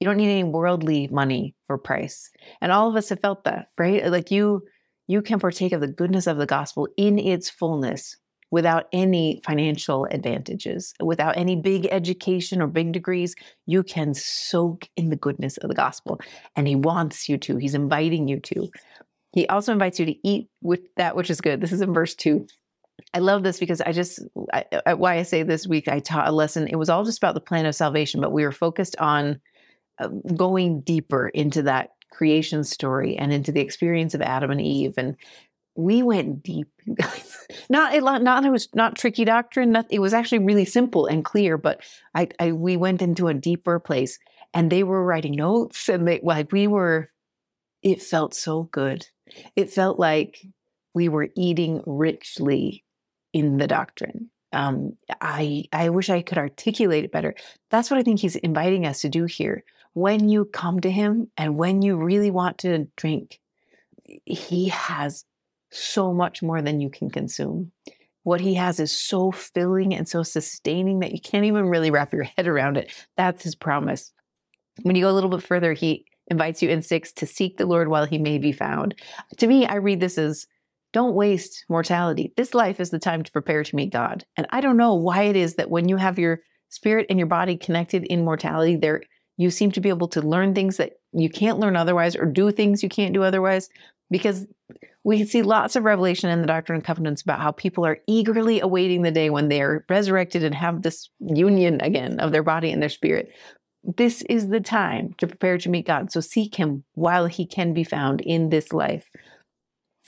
you 0.00 0.06
don't 0.06 0.16
need 0.16 0.30
any 0.30 0.44
worldly 0.44 1.08
money 1.08 1.54
for 1.66 1.76
price. 1.76 2.30
And 2.60 2.72
all 2.72 2.88
of 2.88 2.96
us 2.96 3.10
have 3.10 3.20
felt 3.20 3.44
that, 3.44 3.68
right? 3.76 4.06
Like 4.06 4.30
you, 4.30 4.62
you 5.08 5.22
can 5.22 5.40
partake 5.40 5.72
of 5.72 5.80
the 5.80 5.88
goodness 5.88 6.28
of 6.28 6.36
the 6.36 6.46
gospel 6.46 6.86
in 6.96 7.18
its 7.18 7.50
fullness 7.50 8.16
without 8.50 8.86
any 8.92 9.40
financial 9.44 10.06
advantages, 10.10 10.94
without 11.02 11.36
any 11.36 11.56
big 11.56 11.86
education 11.90 12.62
or 12.62 12.66
big 12.66 12.92
degrees, 12.92 13.34
you 13.66 13.82
can 13.82 14.14
soak 14.14 14.88
in 14.96 15.10
the 15.10 15.16
goodness 15.16 15.56
of 15.58 15.68
the 15.68 15.74
gospel. 15.74 16.20
And 16.56 16.66
he 16.66 16.74
wants 16.76 17.28
you 17.28 17.36
to, 17.38 17.56
he's 17.56 17.74
inviting 17.74 18.28
you 18.28 18.40
to. 18.40 18.68
He 19.32 19.46
also 19.48 19.72
invites 19.72 19.98
you 20.00 20.06
to 20.06 20.28
eat 20.28 20.48
with 20.62 20.80
that 20.96 21.14
which 21.16 21.30
is 21.30 21.40
good. 21.40 21.60
This 21.60 21.72
is 21.72 21.82
in 21.82 21.92
verse 21.92 22.14
two. 22.14 22.46
I 23.14 23.18
love 23.18 23.42
this 23.42 23.58
because 23.58 23.80
I 23.80 23.92
just, 23.92 24.20
I, 24.52 24.64
I, 24.86 24.94
why 24.94 25.18
I 25.18 25.22
say 25.22 25.42
this 25.42 25.66
week, 25.66 25.86
I 25.88 26.00
taught 26.00 26.28
a 26.28 26.32
lesson. 26.32 26.68
It 26.68 26.76
was 26.76 26.88
all 26.88 27.04
just 27.04 27.18
about 27.18 27.34
the 27.34 27.40
plan 27.40 27.66
of 27.66 27.74
salvation, 27.74 28.20
but 28.20 28.32
we 28.32 28.44
were 28.44 28.52
focused 28.52 28.96
on 28.98 29.40
uh, 29.98 30.08
going 30.34 30.80
deeper 30.80 31.28
into 31.28 31.62
that 31.62 31.90
creation 32.10 32.64
story 32.64 33.16
and 33.16 33.32
into 33.32 33.52
the 33.52 33.60
experience 33.60 34.14
of 34.14 34.22
Adam 34.22 34.50
and 34.50 34.60
Eve 34.60 34.94
and 34.96 35.16
we 35.78 36.02
went 36.02 36.42
deep, 36.42 36.68
not 37.70 37.94
it, 37.94 38.02
not 38.02 38.44
it 38.44 38.50
was 38.50 38.68
not 38.74 38.96
tricky 38.96 39.24
doctrine. 39.24 39.70
Not, 39.70 39.86
it 39.90 40.00
was 40.00 40.12
actually 40.12 40.40
really 40.40 40.64
simple 40.64 41.06
and 41.06 41.24
clear. 41.24 41.56
But 41.56 41.82
I, 42.16 42.28
I 42.40 42.50
we 42.50 42.76
went 42.76 43.00
into 43.00 43.28
a 43.28 43.34
deeper 43.34 43.78
place, 43.78 44.18
and 44.52 44.72
they 44.72 44.82
were 44.82 45.04
writing 45.04 45.36
notes, 45.36 45.88
and 45.88 46.06
they 46.06 46.18
like 46.20 46.50
we 46.50 46.66
were. 46.66 47.10
It 47.80 48.02
felt 48.02 48.34
so 48.34 48.64
good. 48.64 49.06
It 49.54 49.70
felt 49.70 50.00
like 50.00 50.44
we 50.94 51.08
were 51.08 51.28
eating 51.36 51.80
richly 51.86 52.82
in 53.32 53.58
the 53.58 53.68
doctrine. 53.68 54.30
Um, 54.52 54.96
I 55.20 55.66
I 55.72 55.90
wish 55.90 56.10
I 56.10 56.22
could 56.22 56.38
articulate 56.38 57.04
it 57.04 57.12
better. 57.12 57.36
That's 57.70 57.88
what 57.88 58.00
I 58.00 58.02
think 58.02 58.18
he's 58.18 58.34
inviting 58.34 58.84
us 58.84 59.02
to 59.02 59.08
do 59.08 59.26
here. 59.26 59.62
When 59.98 60.28
you 60.28 60.44
come 60.44 60.78
to 60.82 60.90
him, 60.92 61.28
and 61.36 61.56
when 61.56 61.82
you 61.82 61.96
really 61.96 62.30
want 62.30 62.58
to 62.58 62.86
drink, 62.96 63.40
he 64.24 64.68
has 64.68 65.24
so 65.72 66.14
much 66.14 66.40
more 66.40 66.62
than 66.62 66.80
you 66.80 66.88
can 66.88 67.10
consume. 67.10 67.72
What 68.22 68.40
he 68.40 68.54
has 68.54 68.78
is 68.78 68.96
so 68.96 69.32
filling 69.32 69.92
and 69.92 70.08
so 70.08 70.22
sustaining 70.22 71.00
that 71.00 71.10
you 71.10 71.20
can't 71.20 71.46
even 71.46 71.68
really 71.68 71.90
wrap 71.90 72.12
your 72.12 72.22
head 72.22 72.46
around 72.46 72.76
it. 72.76 72.92
That's 73.16 73.42
his 73.42 73.56
promise. 73.56 74.12
When 74.82 74.94
you 74.94 75.02
go 75.02 75.10
a 75.10 75.16
little 75.18 75.30
bit 75.30 75.42
further, 75.42 75.72
he 75.72 76.04
invites 76.28 76.62
you 76.62 76.68
in 76.68 76.80
six 76.80 77.12
to 77.14 77.26
seek 77.26 77.56
the 77.56 77.66
Lord 77.66 77.88
while 77.88 78.06
he 78.06 78.18
may 78.18 78.38
be 78.38 78.52
found. 78.52 78.94
To 79.38 79.48
me, 79.48 79.66
I 79.66 79.74
read 79.74 79.98
this 79.98 80.16
as 80.16 80.46
don't 80.92 81.16
waste 81.16 81.64
mortality. 81.68 82.32
This 82.36 82.54
life 82.54 82.78
is 82.78 82.90
the 82.90 83.00
time 83.00 83.24
to 83.24 83.32
prepare 83.32 83.64
to 83.64 83.74
meet 83.74 83.92
God. 83.92 84.24
And 84.36 84.46
I 84.50 84.60
don't 84.60 84.76
know 84.76 84.94
why 84.94 85.22
it 85.22 85.34
is 85.34 85.56
that 85.56 85.70
when 85.70 85.88
you 85.88 85.96
have 85.96 86.20
your 86.20 86.38
spirit 86.68 87.06
and 87.10 87.18
your 87.18 87.26
body 87.26 87.56
connected 87.56 88.04
in 88.04 88.24
mortality, 88.24 88.76
there 88.76 89.02
you 89.38 89.50
seem 89.50 89.72
to 89.72 89.80
be 89.80 89.88
able 89.88 90.08
to 90.08 90.20
learn 90.20 90.54
things 90.54 90.76
that 90.76 91.00
you 91.12 91.30
can't 91.30 91.58
learn 91.58 91.76
otherwise 91.76 92.14
or 92.14 92.26
do 92.26 92.50
things 92.50 92.82
you 92.82 92.88
can't 92.90 93.14
do 93.14 93.22
otherwise 93.22 93.70
because 94.10 94.46
we 95.04 95.16
can 95.16 95.26
see 95.26 95.42
lots 95.42 95.76
of 95.76 95.84
revelation 95.84 96.28
in 96.28 96.42
the 96.42 96.46
Doctrine 96.46 96.76
and 96.76 96.84
Covenants 96.84 97.22
about 97.22 97.40
how 97.40 97.52
people 97.52 97.86
are 97.86 97.98
eagerly 98.06 98.60
awaiting 98.60 99.02
the 99.02 99.10
day 99.10 99.30
when 99.30 99.48
they 99.48 99.62
are 99.62 99.84
resurrected 99.88 100.44
and 100.44 100.54
have 100.54 100.82
this 100.82 101.08
union 101.20 101.80
again 101.80 102.20
of 102.20 102.32
their 102.32 102.42
body 102.42 102.70
and 102.70 102.82
their 102.82 102.90
spirit. 102.90 103.32
This 103.96 104.22
is 104.22 104.48
the 104.48 104.60
time 104.60 105.14
to 105.18 105.26
prepare 105.26 105.56
to 105.56 105.70
meet 105.70 105.86
God. 105.86 106.12
So 106.12 106.20
seek 106.20 106.56
Him 106.56 106.84
while 106.94 107.26
He 107.26 107.46
can 107.46 107.72
be 107.72 107.84
found 107.84 108.20
in 108.20 108.50
this 108.50 108.72
life. 108.72 109.08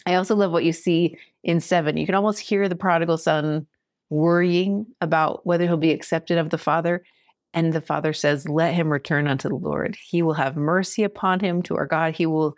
I 0.05 0.17
also 0.17 0.35
love 0.35 0.53
what 0.53 0.65
you 0.65 0.73
see 0.73 1.17
in 1.45 1.61
seven. 1.61 1.97
You 1.97 2.05
can 2.05 2.15
almost 2.15 2.41
hear 2.41 2.69
the 2.69 2.77
prodigal 2.77 3.17
son 3.17 3.67
worrying 4.11 4.87
about 5.01 5.47
whether 5.47 5.67
he'll 5.67 5.77
be 5.77 5.93
accepted 5.93 6.37
of 6.37 6.51
the 6.51 6.59
Father. 6.59 7.05
And 7.53 7.73
the 7.73 7.81
Father 7.81 8.13
says, 8.13 8.49
Let 8.49 8.75
him 8.75 8.93
return 8.93 9.27
unto 9.27 9.49
the 9.49 9.57
Lord. 9.57 9.97
He 10.01 10.23
will 10.23 10.35
have 10.35 10.57
mercy 10.57 11.03
upon 11.03 11.41
him 11.41 11.63
to 11.63 11.77
our 11.77 11.87
God. 11.87 12.15
He 12.15 12.27
will, 12.27 12.55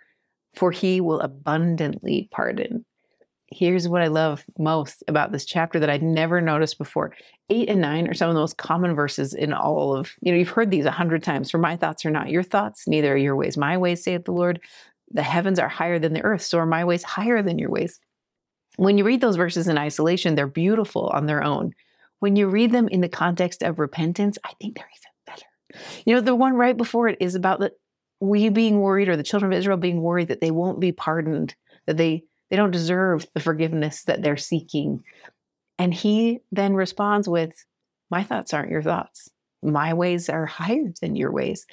for 0.54 0.70
he 0.70 1.00
will 1.00 1.20
abundantly 1.20 2.28
pardon. 2.30 2.84
Here's 3.54 3.86
what 3.86 4.02
I 4.02 4.06
love 4.06 4.44
most 4.58 5.04
about 5.08 5.30
this 5.30 5.44
chapter 5.44 5.78
that 5.78 5.90
I'd 5.90 6.02
never 6.02 6.40
noticed 6.40 6.78
before. 6.78 7.14
Eight 7.50 7.68
and 7.68 7.82
nine 7.82 8.08
are 8.08 8.14
some 8.14 8.30
of 8.30 8.34
the 8.34 8.40
most 8.40 8.56
common 8.56 8.94
verses 8.94 9.34
in 9.34 9.52
all 9.52 9.94
of, 9.94 10.12
you 10.22 10.32
know, 10.32 10.38
you've 10.38 10.48
heard 10.48 10.70
these 10.70 10.86
a 10.86 10.90
hundred 10.90 11.22
times. 11.22 11.50
For 11.50 11.58
my 11.58 11.76
thoughts 11.76 12.06
are 12.06 12.10
not 12.10 12.30
your 12.30 12.42
thoughts, 12.42 12.84
neither 12.86 13.12
are 13.12 13.16
your 13.18 13.36
ways 13.36 13.58
my 13.58 13.76
ways, 13.76 14.04
saith 14.04 14.24
the 14.24 14.32
Lord. 14.32 14.60
The 15.10 15.22
heavens 15.22 15.58
are 15.58 15.68
higher 15.68 15.98
than 15.98 16.14
the 16.14 16.24
earth, 16.24 16.42
so 16.42 16.58
are 16.58 16.66
my 16.66 16.84
ways 16.84 17.02
higher 17.02 17.42
than 17.42 17.58
your 17.58 17.68
ways. 17.68 18.00
When 18.76 18.96
you 18.96 19.04
read 19.04 19.20
those 19.20 19.36
verses 19.36 19.68
in 19.68 19.76
isolation, 19.76 20.34
they're 20.34 20.46
beautiful 20.46 21.08
on 21.08 21.26
their 21.26 21.42
own. 21.42 21.72
When 22.22 22.36
you 22.36 22.46
read 22.46 22.70
them 22.70 22.86
in 22.86 23.00
the 23.00 23.08
context 23.08 23.64
of 23.64 23.80
repentance, 23.80 24.38
I 24.44 24.52
think 24.60 24.76
they're 24.76 24.86
even 24.86 25.10
better. 25.26 25.96
You 26.06 26.14
know, 26.14 26.20
the 26.20 26.36
one 26.36 26.54
right 26.54 26.76
before 26.76 27.08
it 27.08 27.16
is 27.18 27.34
about 27.34 27.58
the 27.58 27.72
we 28.20 28.48
being 28.48 28.78
worried 28.78 29.08
or 29.08 29.16
the 29.16 29.24
children 29.24 29.52
of 29.52 29.58
Israel 29.58 29.76
being 29.76 30.02
worried 30.02 30.28
that 30.28 30.40
they 30.40 30.52
won't 30.52 30.78
be 30.78 30.92
pardoned, 30.92 31.56
that 31.86 31.96
they 31.96 32.22
they 32.48 32.54
don't 32.54 32.70
deserve 32.70 33.26
the 33.34 33.40
forgiveness 33.40 34.04
that 34.04 34.22
they're 34.22 34.36
seeking. 34.36 35.02
And 35.80 35.92
he 35.92 36.38
then 36.52 36.74
responds 36.74 37.28
with, 37.28 37.64
My 38.08 38.22
thoughts 38.22 38.54
aren't 38.54 38.70
your 38.70 38.82
thoughts. 38.82 39.28
My 39.60 39.92
ways 39.92 40.28
are 40.28 40.46
higher 40.46 40.92
than 41.00 41.16
your 41.16 41.32
ways. 41.32 41.66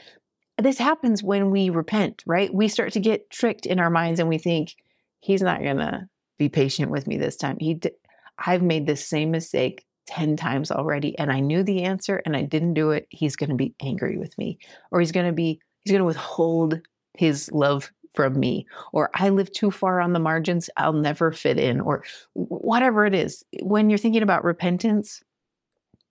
This 0.57 0.79
happens 0.79 1.21
when 1.21 1.51
we 1.51 1.69
repent, 1.69 2.23
right? 2.25 2.51
We 2.51 2.69
start 2.69 2.93
to 2.93 2.99
get 2.99 3.29
tricked 3.29 3.67
in 3.67 3.79
our 3.79 3.91
minds 3.91 4.19
and 4.19 4.27
we 4.27 4.39
think, 4.39 4.73
He's 5.19 5.43
not 5.43 5.61
going 5.61 5.77
to 5.77 6.09
be 6.39 6.49
patient 6.49 6.89
with 6.89 7.05
me 7.05 7.19
this 7.19 7.35
time. 7.35 7.57
He, 7.59 7.75
d- 7.75 7.91
I've 8.39 8.63
made 8.63 8.87
this 8.87 9.07
same 9.07 9.29
mistake 9.29 9.85
10 10.09 10.35
times 10.35 10.71
already 10.71 11.17
and 11.19 11.31
I 11.31 11.39
knew 11.39 11.61
the 11.61 11.83
answer 11.83 12.21
and 12.25 12.35
I 12.35 12.41
didn't 12.41 12.73
do 12.73 12.89
it. 12.89 13.07
He's 13.11 13.35
going 13.35 13.51
to 13.51 13.55
be 13.55 13.75
angry 13.79 14.17
with 14.17 14.35
me 14.39 14.57
or 14.91 14.99
he's 14.99 15.11
going 15.11 15.27
to 15.27 15.31
be, 15.31 15.61
he's 15.83 15.91
going 15.91 16.01
to 16.01 16.05
withhold 16.05 16.81
his 17.13 17.51
love 17.51 17.91
from 18.15 18.39
me 18.39 18.65
or 18.91 19.11
I 19.13 19.29
live 19.29 19.51
too 19.51 19.69
far 19.69 20.01
on 20.01 20.13
the 20.13 20.19
margins. 20.19 20.67
I'll 20.75 20.93
never 20.93 21.31
fit 21.31 21.59
in 21.59 21.79
or 21.79 22.03
whatever 22.33 23.05
it 23.05 23.13
is. 23.13 23.45
When 23.61 23.91
you're 23.91 23.99
thinking 23.99 24.23
about 24.23 24.43
repentance, 24.43 25.21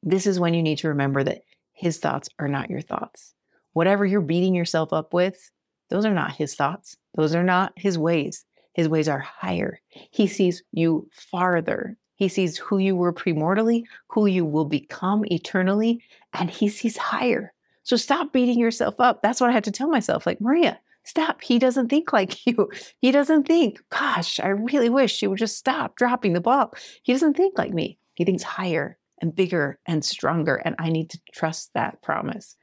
this 0.04 0.26
is 0.26 0.38
when 0.38 0.54
you 0.54 0.62
need 0.62 0.78
to 0.78 0.88
remember 0.88 1.24
that 1.24 1.42
his 1.72 1.98
thoughts 1.98 2.28
are 2.38 2.48
not 2.48 2.70
your 2.70 2.80
thoughts. 2.80 3.34
Whatever 3.72 4.06
you're 4.06 4.20
beating 4.20 4.54
yourself 4.54 4.92
up 4.92 5.12
with, 5.12 5.50
those 5.90 6.04
are 6.04 6.14
not 6.14 6.36
his 6.36 6.54
thoughts. 6.54 6.96
Those 7.16 7.34
are 7.34 7.42
not 7.42 7.72
his 7.74 7.98
ways. 7.98 8.44
His 8.74 8.88
ways 8.88 9.08
are 9.08 9.18
higher. 9.18 9.80
He 9.88 10.28
sees 10.28 10.62
you 10.70 11.08
farther. 11.12 11.96
He 12.18 12.26
sees 12.26 12.58
who 12.58 12.78
you 12.78 12.96
were 12.96 13.12
premortally, 13.12 13.84
who 14.08 14.26
you 14.26 14.44
will 14.44 14.64
become 14.64 15.24
eternally, 15.26 16.02
and 16.32 16.50
he 16.50 16.68
sees 16.68 16.96
higher. 16.96 17.52
So 17.84 17.94
stop 17.94 18.32
beating 18.32 18.58
yourself 18.58 18.96
up. 18.98 19.22
That's 19.22 19.40
what 19.40 19.50
I 19.50 19.52
had 19.52 19.62
to 19.64 19.70
tell 19.70 19.88
myself. 19.88 20.26
Like, 20.26 20.40
Maria, 20.40 20.80
stop. 21.04 21.40
He 21.40 21.60
doesn't 21.60 21.88
think 21.88 22.12
like 22.12 22.44
you. 22.46 22.68
He 23.00 23.12
doesn't 23.12 23.46
think, 23.46 23.78
gosh, 23.90 24.40
I 24.40 24.48
really 24.48 24.88
wish 24.88 25.14
she 25.14 25.28
would 25.28 25.38
just 25.38 25.56
stop 25.56 25.94
dropping 25.94 26.32
the 26.32 26.40
ball. 26.40 26.74
He 27.04 27.12
doesn't 27.12 27.36
think 27.36 27.56
like 27.56 27.72
me. 27.72 27.98
He 28.14 28.24
thinks 28.24 28.42
higher 28.42 28.98
and 29.22 29.34
bigger 29.34 29.78
and 29.86 30.04
stronger. 30.04 30.56
And 30.56 30.74
I 30.80 30.90
need 30.90 31.10
to 31.10 31.20
trust 31.32 31.70
that 31.74 32.02
promise. 32.02 32.56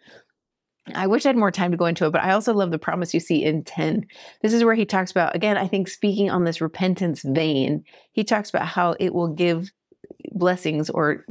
I 0.94 1.08
wish 1.08 1.26
I 1.26 1.30
had 1.30 1.38
more 1.38 1.52
time 1.52 1.72
to 1.72 1.78
go 1.78 1.86
into 1.86 2.06
it, 2.06 2.12
but 2.12 2.22
I 2.22 2.32
also 2.32 2.54
love 2.54 2.72
the 2.72 2.78
promise 2.78 3.14
you 3.14 3.20
see 3.20 3.44
in 3.44 3.64
10. 3.64 4.06
This 4.42 4.54
is 4.54 4.64
where 4.64 4.76
he 4.76 4.86
talks 4.86 5.10
about, 5.10 5.36
again, 5.36 5.58
I 5.58 5.68
think 5.68 5.88
speaking 5.88 6.30
on 6.30 6.44
this 6.44 6.62
repentance 6.62 7.24
vein, 7.24 7.84
he 8.12 8.24
talks 8.24 8.50
about 8.50 8.68
how 8.68 8.96
it 9.00 9.14
will 9.14 9.30
give 9.30 9.72
blessings 10.32 10.90
or 10.90 11.26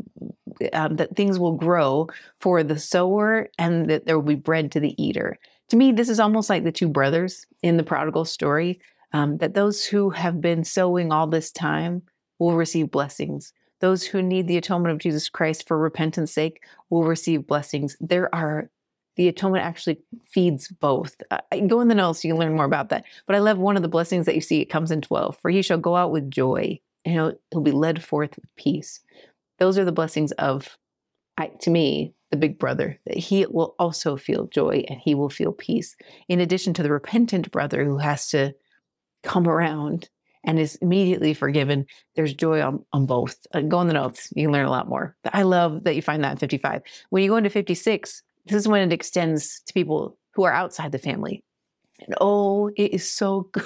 um, 0.72 0.96
that 0.96 1.14
things 1.16 1.38
will 1.38 1.56
grow 1.56 2.08
for 2.40 2.62
the 2.62 2.78
sower 2.78 3.48
and 3.58 3.88
that 3.90 4.06
there 4.06 4.18
will 4.18 4.26
be 4.26 4.34
bread 4.34 4.72
to 4.72 4.80
the 4.80 5.00
eater. 5.02 5.38
To 5.68 5.76
me, 5.76 5.92
this 5.92 6.08
is 6.08 6.20
almost 6.20 6.50
like 6.50 6.64
the 6.64 6.72
two 6.72 6.88
brothers 6.88 7.46
in 7.62 7.76
the 7.76 7.82
prodigal 7.82 8.24
story 8.24 8.80
um, 9.12 9.38
that 9.38 9.54
those 9.54 9.84
who 9.84 10.10
have 10.10 10.40
been 10.40 10.64
sowing 10.64 11.12
all 11.12 11.26
this 11.26 11.52
time 11.52 12.02
will 12.38 12.56
receive 12.56 12.90
blessings. 12.90 13.52
Those 13.80 14.04
who 14.04 14.22
need 14.22 14.48
the 14.48 14.56
atonement 14.56 14.92
of 14.92 14.98
Jesus 14.98 15.28
Christ 15.28 15.66
for 15.68 15.78
repentance 15.78 16.32
sake 16.32 16.62
will 16.90 17.04
receive 17.04 17.46
blessings. 17.46 17.96
There 18.00 18.34
are 18.34 18.70
the 19.16 19.28
atonement 19.28 19.64
actually 19.64 19.98
feeds 20.26 20.68
both. 20.68 21.16
Uh, 21.30 21.38
go 21.66 21.80
in 21.80 21.88
the 21.88 21.94
notes, 21.94 22.24
you 22.24 22.32
can 22.32 22.40
learn 22.40 22.56
more 22.56 22.64
about 22.64 22.88
that. 22.88 23.04
But 23.26 23.36
I 23.36 23.38
love 23.38 23.58
one 23.58 23.76
of 23.76 23.82
the 23.82 23.88
blessings 23.88 24.26
that 24.26 24.34
you 24.34 24.40
see, 24.40 24.60
it 24.60 24.66
comes 24.66 24.90
in 24.90 25.00
12. 25.00 25.38
For 25.40 25.50
he 25.50 25.62
shall 25.62 25.78
go 25.78 25.96
out 25.96 26.10
with 26.10 26.30
joy, 26.30 26.80
and 27.04 27.14
he'll, 27.14 27.32
he'll 27.50 27.60
be 27.60 27.70
led 27.70 28.02
forth 28.02 28.36
with 28.36 28.54
peace. 28.56 29.00
Those 29.58 29.78
are 29.78 29.84
the 29.84 29.92
blessings 29.92 30.32
of, 30.32 30.78
I, 31.38 31.48
to 31.60 31.70
me, 31.70 32.14
the 32.30 32.36
big 32.36 32.58
brother, 32.58 32.98
that 33.06 33.16
he 33.16 33.46
will 33.46 33.76
also 33.78 34.16
feel 34.16 34.48
joy 34.48 34.84
and 34.88 34.98
he 35.00 35.14
will 35.14 35.30
feel 35.30 35.52
peace. 35.52 35.94
In 36.28 36.40
addition 36.40 36.74
to 36.74 36.82
the 36.82 36.90
repentant 36.90 37.50
brother 37.52 37.84
who 37.84 37.98
has 37.98 38.28
to 38.30 38.54
come 39.22 39.48
around 39.48 40.08
and 40.42 40.58
is 40.58 40.74
immediately 40.76 41.32
forgiven, 41.32 41.86
there's 42.16 42.34
joy 42.34 42.60
on, 42.60 42.84
on 42.92 43.06
both. 43.06 43.36
Uh, 43.54 43.60
go 43.60 43.80
in 43.80 43.86
the 43.86 43.94
notes, 43.94 44.30
you 44.34 44.46
can 44.46 44.52
learn 44.52 44.66
a 44.66 44.70
lot 44.70 44.88
more. 44.88 45.16
I 45.32 45.42
love 45.42 45.84
that 45.84 45.94
you 45.94 46.02
find 46.02 46.24
that 46.24 46.32
in 46.32 46.38
55. 46.38 46.82
When 47.10 47.22
you 47.22 47.30
go 47.30 47.36
into 47.36 47.50
56, 47.50 48.22
this 48.46 48.56
is 48.56 48.68
when 48.68 48.82
it 48.82 48.92
extends 48.92 49.60
to 49.66 49.72
people 49.72 50.18
who 50.34 50.44
are 50.44 50.52
outside 50.52 50.92
the 50.92 50.98
family. 50.98 51.42
And 52.00 52.14
oh, 52.20 52.70
it 52.76 52.92
is 52.92 53.10
so 53.10 53.42
good. 53.52 53.64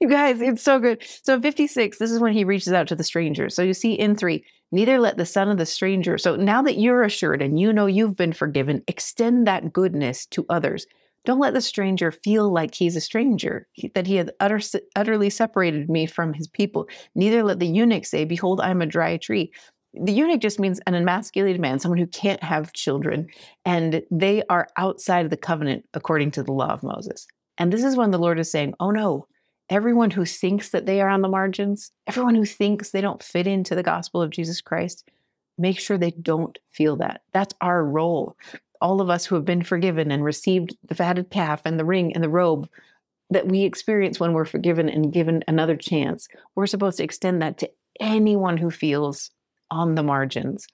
You 0.00 0.08
guys, 0.08 0.40
it's 0.40 0.62
so 0.62 0.78
good. 0.78 1.02
So 1.22 1.40
56, 1.40 1.98
this 1.98 2.10
is 2.10 2.20
when 2.20 2.32
he 2.32 2.44
reaches 2.44 2.72
out 2.72 2.88
to 2.88 2.96
the 2.96 3.04
stranger. 3.04 3.48
So 3.48 3.62
you 3.62 3.74
see 3.74 3.94
in 3.94 4.14
three, 4.14 4.44
neither 4.70 4.98
let 4.98 5.16
the 5.16 5.26
son 5.26 5.48
of 5.48 5.58
the 5.58 5.66
stranger. 5.66 6.18
So 6.18 6.36
now 6.36 6.62
that 6.62 6.78
you're 6.78 7.02
assured 7.02 7.42
and 7.42 7.58
you 7.58 7.72
know 7.72 7.86
you've 7.86 8.16
been 8.16 8.32
forgiven, 8.32 8.82
extend 8.88 9.46
that 9.46 9.72
goodness 9.72 10.26
to 10.26 10.46
others. 10.48 10.86
Don't 11.24 11.38
let 11.38 11.54
the 11.54 11.60
stranger 11.60 12.10
feel 12.10 12.52
like 12.52 12.74
he's 12.74 12.96
a 12.96 13.00
stranger, 13.00 13.68
that 13.94 14.08
he 14.08 14.16
had 14.16 14.32
utter, 14.40 14.60
utterly 14.96 15.30
separated 15.30 15.88
me 15.88 16.04
from 16.04 16.32
his 16.32 16.48
people. 16.48 16.88
Neither 17.14 17.44
let 17.44 17.60
the 17.60 17.66
eunuch 17.66 18.06
say, 18.06 18.24
Behold, 18.24 18.60
I 18.60 18.70
am 18.70 18.82
a 18.82 18.86
dry 18.86 19.18
tree 19.18 19.52
the 19.94 20.12
eunuch 20.12 20.40
just 20.40 20.58
means 20.58 20.80
an 20.86 20.94
emasculated 20.94 21.60
man, 21.60 21.78
someone 21.78 21.98
who 21.98 22.06
can't 22.06 22.42
have 22.42 22.72
children, 22.72 23.28
and 23.64 24.02
they 24.10 24.42
are 24.48 24.68
outside 24.76 25.24
of 25.24 25.30
the 25.30 25.36
covenant 25.36 25.84
according 25.94 26.30
to 26.32 26.42
the 26.42 26.52
law 26.52 26.70
of 26.70 26.82
Moses. 26.82 27.26
And 27.58 27.72
this 27.72 27.84
is 27.84 27.96
when 27.96 28.10
the 28.10 28.18
Lord 28.18 28.38
is 28.38 28.50
saying, 28.50 28.74
Oh 28.80 28.90
no, 28.90 29.26
everyone 29.68 30.10
who 30.10 30.24
thinks 30.24 30.70
that 30.70 30.86
they 30.86 31.00
are 31.00 31.08
on 31.08 31.20
the 31.20 31.28
margins, 31.28 31.92
everyone 32.06 32.34
who 32.34 32.46
thinks 32.46 32.90
they 32.90 33.00
don't 33.00 33.22
fit 33.22 33.46
into 33.46 33.74
the 33.74 33.82
gospel 33.82 34.22
of 34.22 34.30
Jesus 34.30 34.60
Christ, 34.60 35.08
make 35.58 35.78
sure 35.78 35.98
they 35.98 36.10
don't 36.10 36.58
feel 36.72 36.96
that. 36.96 37.22
That's 37.32 37.54
our 37.60 37.84
role. 37.84 38.36
All 38.80 39.00
of 39.00 39.10
us 39.10 39.26
who 39.26 39.34
have 39.34 39.44
been 39.44 39.62
forgiven 39.62 40.10
and 40.10 40.24
received 40.24 40.76
the 40.88 40.94
fatted 40.94 41.30
calf 41.30 41.62
and 41.64 41.78
the 41.78 41.84
ring 41.84 42.14
and 42.14 42.24
the 42.24 42.28
robe 42.28 42.68
that 43.30 43.46
we 43.46 43.62
experience 43.62 44.18
when 44.18 44.32
we're 44.32 44.44
forgiven 44.44 44.88
and 44.88 45.12
given 45.12 45.44
another 45.46 45.76
chance, 45.76 46.28
we're 46.54 46.66
supposed 46.66 46.98
to 46.98 47.04
extend 47.04 47.40
that 47.40 47.58
to 47.58 47.70
anyone 48.00 48.56
who 48.56 48.70
feels 48.70 49.30
on 49.72 49.96
the 49.96 50.02
margins. 50.02 50.66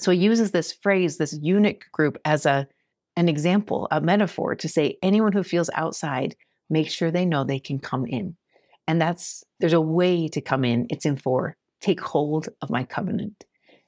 So 0.00 0.10
he 0.10 0.18
uses 0.18 0.50
this 0.50 0.72
phrase, 0.72 1.16
this 1.16 1.38
eunuch 1.40 1.86
group, 1.92 2.18
as 2.24 2.44
a 2.44 2.66
an 3.16 3.28
example, 3.28 3.88
a 3.90 4.00
metaphor 4.00 4.54
to 4.54 4.68
say 4.68 4.96
anyone 5.02 5.32
who 5.32 5.42
feels 5.42 5.70
outside, 5.74 6.36
make 6.70 6.88
sure 6.88 7.10
they 7.10 7.26
know 7.26 7.42
they 7.42 7.58
can 7.58 7.80
come 7.80 8.06
in. 8.06 8.36
And 8.86 9.00
that's 9.00 9.42
there's 9.58 9.72
a 9.72 9.80
way 9.80 10.28
to 10.28 10.40
come 10.40 10.64
in. 10.64 10.86
It's 10.90 11.06
in 11.06 11.16
four. 11.16 11.56
Take 11.80 12.00
hold 12.00 12.48
of 12.62 12.70
my 12.70 12.84
covenant. 12.84 13.44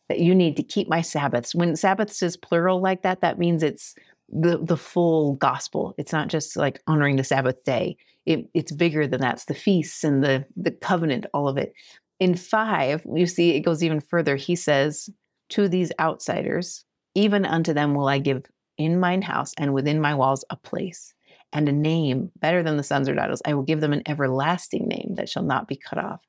That 0.09 0.19
you 0.19 0.35
need 0.35 0.57
to 0.57 0.65
keep 0.65 0.89
my 0.89 1.03
Sabbaths. 1.03 1.55
When 1.55 1.77
Sabbaths 1.77 2.23
is 2.23 2.37
plural 2.37 2.81
like 2.81 3.03
that, 3.03 3.21
that 3.21 3.39
means 3.39 3.63
it's 3.63 3.95
the 4.29 4.59
the 4.59 4.77
full 4.77 5.35
gospel. 5.35 5.95
It's 5.97 6.13
not 6.13 6.29
just 6.29 6.57
like 6.57 6.83
honoring 6.87 7.17
the 7.17 7.25
Sabbath 7.25 7.63
day. 7.65 7.97
It, 8.27 8.49
it's 8.53 8.73
bigger 8.73 9.07
than 9.07 9.21
that. 9.21 9.35
It's 9.35 9.45
the 9.45 9.55
feasts 9.55 10.03
and 10.03 10.23
the 10.25 10.45
the 10.57 10.73
covenant, 10.73 11.27
all 11.33 11.49
of 11.49 11.57
it. 11.57 11.73
In 12.21 12.35
five, 12.35 13.05
you 13.13 13.27
see 13.27 13.53
it 13.53 13.61
goes 13.61 13.83
even 13.83 14.01
further. 14.01 14.37
He 14.37 14.55
says, 14.55 15.09
To 15.51 15.69
these 15.69 15.91
outsiders, 15.99 16.85
even 17.15 17.45
unto 17.45 17.73
them 17.73 17.95
will 17.95 18.09
I 18.09 18.19
give 18.19 18.45
in 18.77 19.01
mine 19.01 19.23
house 19.23 19.53
and 19.59 19.75
within 19.75 20.01
my 20.01 20.15
walls 20.15 20.45
a 20.51 20.57
place 20.57 21.15
and 21.53 21.69
a 21.69 21.73
name 21.73 22.31
better 22.37 22.63
than 22.63 22.77
the 22.77 22.83
sons 22.83 23.09
or 23.09 23.15
daughters. 23.15 23.43
I 23.45 23.55
will 23.55 23.63
give 23.63 23.81
them 23.81 23.93
an 23.93 24.03
everlasting 24.07 24.87
name 24.87 25.15
that 25.17 25.29
shall 25.29 25.43
not 25.43 25.67
be 25.67 25.77
cut 25.77 25.99
off. 25.99 26.21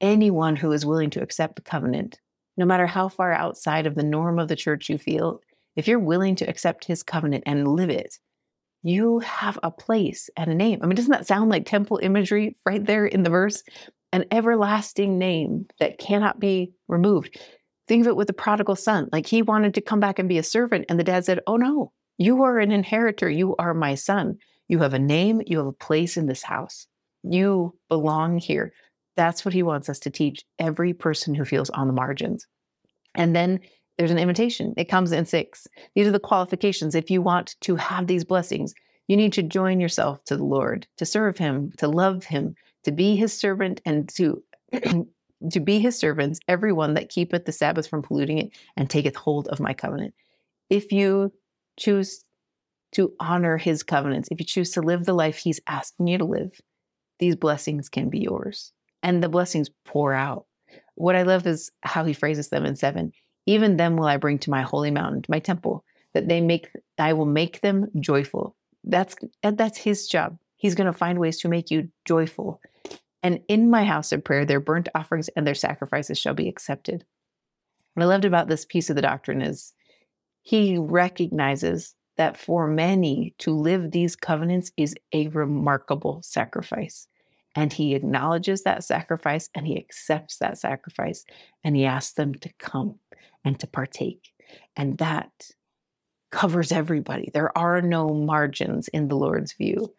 Anyone 0.00 0.56
who 0.56 0.72
is 0.72 0.86
willing 0.86 1.10
to 1.10 1.22
accept 1.22 1.56
the 1.56 1.62
covenant, 1.62 2.20
no 2.56 2.64
matter 2.64 2.86
how 2.86 3.08
far 3.08 3.32
outside 3.32 3.86
of 3.86 3.94
the 3.94 4.02
norm 4.02 4.38
of 4.38 4.48
the 4.48 4.56
church 4.56 4.88
you 4.88 4.98
feel, 4.98 5.40
if 5.76 5.86
you're 5.88 5.98
willing 5.98 6.36
to 6.36 6.48
accept 6.48 6.84
his 6.84 7.02
covenant 7.02 7.44
and 7.46 7.68
live 7.68 7.90
it, 7.90 8.18
you 8.82 9.20
have 9.20 9.58
a 9.62 9.70
place 9.70 10.28
and 10.36 10.50
a 10.50 10.54
name. 10.54 10.80
I 10.82 10.86
mean, 10.86 10.96
doesn't 10.96 11.12
that 11.12 11.26
sound 11.26 11.50
like 11.50 11.66
temple 11.66 12.00
imagery 12.02 12.56
right 12.66 12.84
there 12.84 13.06
in 13.06 13.22
the 13.22 13.30
verse? 13.30 13.62
An 14.12 14.24
everlasting 14.30 15.18
name 15.18 15.66
that 15.80 15.98
cannot 15.98 16.38
be 16.38 16.72
removed. 16.88 17.38
Think 17.88 18.02
of 18.02 18.08
it 18.08 18.16
with 18.16 18.26
the 18.26 18.32
prodigal 18.32 18.76
son. 18.76 19.08
Like 19.12 19.26
he 19.26 19.42
wanted 19.42 19.74
to 19.74 19.80
come 19.80 20.00
back 20.00 20.18
and 20.18 20.28
be 20.28 20.38
a 20.38 20.42
servant, 20.42 20.86
and 20.88 20.98
the 20.98 21.04
dad 21.04 21.24
said, 21.24 21.40
Oh 21.46 21.56
no, 21.56 21.92
you 22.18 22.42
are 22.42 22.58
an 22.58 22.70
inheritor. 22.70 23.28
You 23.28 23.56
are 23.56 23.74
my 23.74 23.94
son. 23.94 24.38
You 24.68 24.78
have 24.80 24.94
a 24.94 24.98
name, 24.98 25.42
you 25.46 25.58
have 25.58 25.66
a 25.66 25.72
place 25.72 26.16
in 26.16 26.26
this 26.26 26.42
house. 26.42 26.86
You 27.22 27.76
belong 27.88 28.38
here. 28.38 28.72
That's 29.16 29.44
what 29.44 29.54
he 29.54 29.62
wants 29.62 29.88
us 29.88 29.98
to 30.00 30.10
teach 30.10 30.44
every 30.58 30.94
person 30.94 31.34
who 31.34 31.44
feels 31.44 31.70
on 31.70 31.86
the 31.86 31.92
margins. 31.92 32.46
And 33.14 33.36
then 33.36 33.60
there's 33.98 34.10
an 34.10 34.18
invitation. 34.18 34.72
It 34.76 34.86
comes 34.86 35.12
in 35.12 35.26
six. 35.26 35.66
These 35.94 36.06
are 36.06 36.12
the 36.12 36.18
qualifications. 36.18 36.94
If 36.94 37.10
you 37.10 37.20
want 37.20 37.56
to 37.62 37.76
have 37.76 38.06
these 38.06 38.24
blessings, 38.24 38.72
you 39.08 39.16
need 39.16 39.32
to 39.34 39.42
join 39.42 39.80
yourself 39.80 40.24
to 40.24 40.36
the 40.36 40.44
Lord, 40.44 40.86
to 40.96 41.04
serve 41.04 41.36
him, 41.36 41.72
to 41.76 41.88
love 41.88 42.24
him, 42.24 42.54
to 42.84 42.92
be 42.92 43.16
his 43.16 43.32
servant, 43.32 43.80
and 43.84 44.08
to 44.16 44.42
to 45.50 45.60
be 45.60 45.78
his 45.78 45.98
servants, 45.98 46.40
everyone 46.48 46.94
that 46.94 47.08
keepeth 47.08 47.44
the 47.44 47.52
Sabbath 47.52 47.88
from 47.88 48.02
polluting 48.02 48.38
it 48.38 48.50
and 48.76 48.88
taketh 48.88 49.16
hold 49.16 49.48
of 49.48 49.60
my 49.60 49.74
covenant. 49.74 50.14
If 50.70 50.92
you 50.92 51.32
choose 51.78 52.24
to 52.92 53.12
honor 53.18 53.56
his 53.56 53.82
covenants, 53.82 54.28
if 54.30 54.38
you 54.38 54.46
choose 54.46 54.70
to 54.72 54.80
live 54.80 55.04
the 55.04 55.14
life 55.14 55.38
he's 55.38 55.60
asking 55.66 56.06
you 56.06 56.18
to 56.18 56.24
live, 56.24 56.60
these 57.18 57.36
blessings 57.36 57.88
can 57.88 58.08
be 58.08 58.20
yours. 58.20 58.72
And 59.02 59.22
the 59.22 59.28
blessings 59.28 59.70
pour 59.84 60.12
out. 60.12 60.46
What 60.94 61.16
I 61.16 61.22
love 61.22 61.46
is 61.46 61.70
how 61.82 62.04
he 62.04 62.12
phrases 62.12 62.48
them 62.48 62.64
in 62.64 62.76
seven. 62.76 63.12
Even 63.46 63.76
them 63.76 63.96
will 63.96 64.06
I 64.06 64.18
bring 64.18 64.38
to 64.40 64.50
my 64.50 64.62
holy 64.62 64.90
mountain, 64.90 65.24
my 65.28 65.40
temple, 65.40 65.84
that 66.14 66.28
they 66.28 66.40
make 66.40 66.68
I 66.98 67.14
will 67.14 67.26
make 67.26 67.60
them 67.60 67.88
joyful. 67.98 68.54
That's 68.84 69.16
that's 69.42 69.78
his 69.78 70.06
job. 70.06 70.38
He's 70.62 70.76
going 70.76 70.86
to 70.86 70.92
find 70.92 71.18
ways 71.18 71.40
to 71.40 71.48
make 71.48 71.72
you 71.72 71.88
joyful. 72.04 72.60
And 73.20 73.40
in 73.48 73.68
my 73.68 73.84
house 73.84 74.12
of 74.12 74.22
prayer, 74.22 74.44
their 74.44 74.60
burnt 74.60 74.88
offerings 74.94 75.28
and 75.30 75.44
their 75.44 75.56
sacrifices 75.56 76.18
shall 76.18 76.34
be 76.34 76.48
accepted. 76.48 77.04
What 77.94 78.04
I 78.04 78.06
loved 78.06 78.24
about 78.24 78.46
this 78.46 78.64
piece 78.64 78.88
of 78.88 78.94
the 78.94 79.02
doctrine 79.02 79.42
is 79.42 79.72
he 80.40 80.78
recognizes 80.78 81.96
that 82.16 82.36
for 82.36 82.68
many 82.68 83.34
to 83.38 83.50
live 83.50 83.90
these 83.90 84.14
covenants 84.14 84.70
is 84.76 84.94
a 85.12 85.26
remarkable 85.28 86.20
sacrifice. 86.22 87.08
And 87.56 87.72
he 87.72 87.96
acknowledges 87.96 88.62
that 88.62 88.84
sacrifice 88.84 89.50
and 89.56 89.66
he 89.66 89.76
accepts 89.76 90.38
that 90.38 90.58
sacrifice 90.58 91.24
and 91.64 91.74
he 91.74 91.84
asks 91.84 92.12
them 92.12 92.36
to 92.36 92.52
come 92.60 93.00
and 93.44 93.58
to 93.58 93.66
partake. 93.66 94.28
And 94.76 94.98
that 94.98 95.32
covers 96.30 96.70
everybody. 96.70 97.30
There 97.34 97.56
are 97.58 97.82
no 97.82 98.10
margins 98.10 98.86
in 98.86 99.08
the 99.08 99.16
Lord's 99.16 99.54
view. 99.54 99.92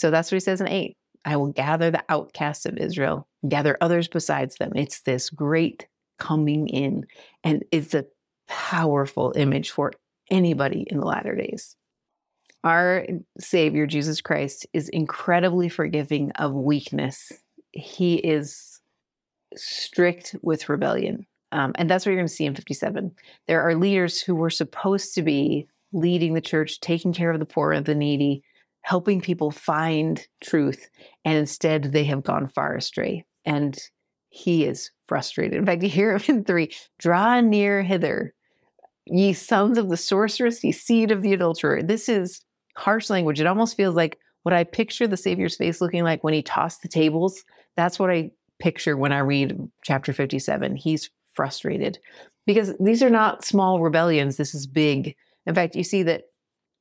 So 0.00 0.10
that's 0.10 0.30
what 0.30 0.36
he 0.36 0.40
says 0.40 0.60
in 0.60 0.68
8. 0.68 0.96
I 1.24 1.36
will 1.36 1.52
gather 1.52 1.90
the 1.90 2.04
outcasts 2.08 2.64
of 2.64 2.78
Israel, 2.78 3.28
gather 3.46 3.76
others 3.80 4.08
besides 4.08 4.56
them. 4.56 4.72
It's 4.74 5.02
this 5.02 5.28
great 5.28 5.86
coming 6.18 6.68
in, 6.68 7.06
and 7.44 7.64
it's 7.70 7.94
a 7.94 8.06
powerful 8.48 9.32
image 9.36 9.70
for 9.70 9.92
anybody 10.30 10.86
in 10.88 10.98
the 10.98 11.06
latter 11.06 11.34
days. 11.34 11.76
Our 12.64 13.06
Savior, 13.38 13.86
Jesus 13.86 14.20
Christ, 14.20 14.66
is 14.72 14.88
incredibly 14.88 15.68
forgiving 15.68 16.30
of 16.32 16.52
weakness. 16.52 17.32
He 17.72 18.16
is 18.16 18.80
strict 19.56 20.36
with 20.42 20.68
rebellion. 20.68 21.26
Um, 21.52 21.72
and 21.76 21.90
that's 21.90 22.06
what 22.06 22.12
you're 22.12 22.20
going 22.20 22.28
to 22.28 22.32
see 22.32 22.46
in 22.46 22.54
57. 22.54 23.12
There 23.48 23.62
are 23.62 23.74
leaders 23.74 24.20
who 24.20 24.34
were 24.34 24.50
supposed 24.50 25.14
to 25.14 25.22
be 25.22 25.66
leading 25.92 26.34
the 26.34 26.40
church, 26.40 26.80
taking 26.80 27.12
care 27.12 27.30
of 27.30 27.40
the 27.40 27.46
poor 27.46 27.72
and 27.72 27.84
the 27.84 27.94
needy, 27.94 28.42
helping 28.82 29.20
people 29.20 29.50
find 29.50 30.26
truth. 30.42 30.88
And 31.24 31.36
instead, 31.36 31.92
they 31.92 32.04
have 32.04 32.24
gone 32.24 32.48
far 32.48 32.76
astray. 32.76 33.24
And 33.44 33.78
he 34.30 34.64
is 34.64 34.90
frustrated. 35.06 35.58
In 35.58 35.66
fact, 35.66 35.82
you 35.82 35.88
hear 35.88 36.16
him 36.16 36.36
in 36.36 36.44
three 36.44 36.72
draw 36.98 37.40
near 37.40 37.82
hither, 37.82 38.34
ye 39.06 39.32
sons 39.32 39.76
of 39.76 39.88
the 39.88 39.96
sorceress, 39.96 40.62
ye 40.62 40.72
seed 40.72 41.10
of 41.10 41.22
the 41.22 41.32
adulterer. 41.32 41.82
This 41.82 42.08
is 42.08 42.42
harsh 42.76 43.10
language. 43.10 43.40
It 43.40 43.46
almost 43.46 43.76
feels 43.76 43.94
like 43.94 44.18
what 44.42 44.54
I 44.54 44.64
picture 44.64 45.06
the 45.06 45.16
Savior's 45.16 45.56
face 45.56 45.80
looking 45.80 46.04
like 46.04 46.24
when 46.24 46.34
he 46.34 46.42
tossed 46.42 46.82
the 46.82 46.88
tables. 46.88 47.44
That's 47.76 47.98
what 47.98 48.10
I 48.10 48.30
picture 48.58 48.96
when 48.96 49.12
I 49.12 49.18
read 49.18 49.58
chapter 49.82 50.12
57. 50.12 50.76
He's 50.76 51.10
frustrated 51.34 51.98
because 52.46 52.74
these 52.78 53.02
are 53.02 53.10
not 53.10 53.44
small 53.44 53.80
rebellions. 53.80 54.36
This 54.36 54.54
is 54.54 54.66
big. 54.66 55.16
In 55.46 55.54
fact, 55.54 55.76
you 55.76 55.84
see 55.84 56.02
that 56.04 56.24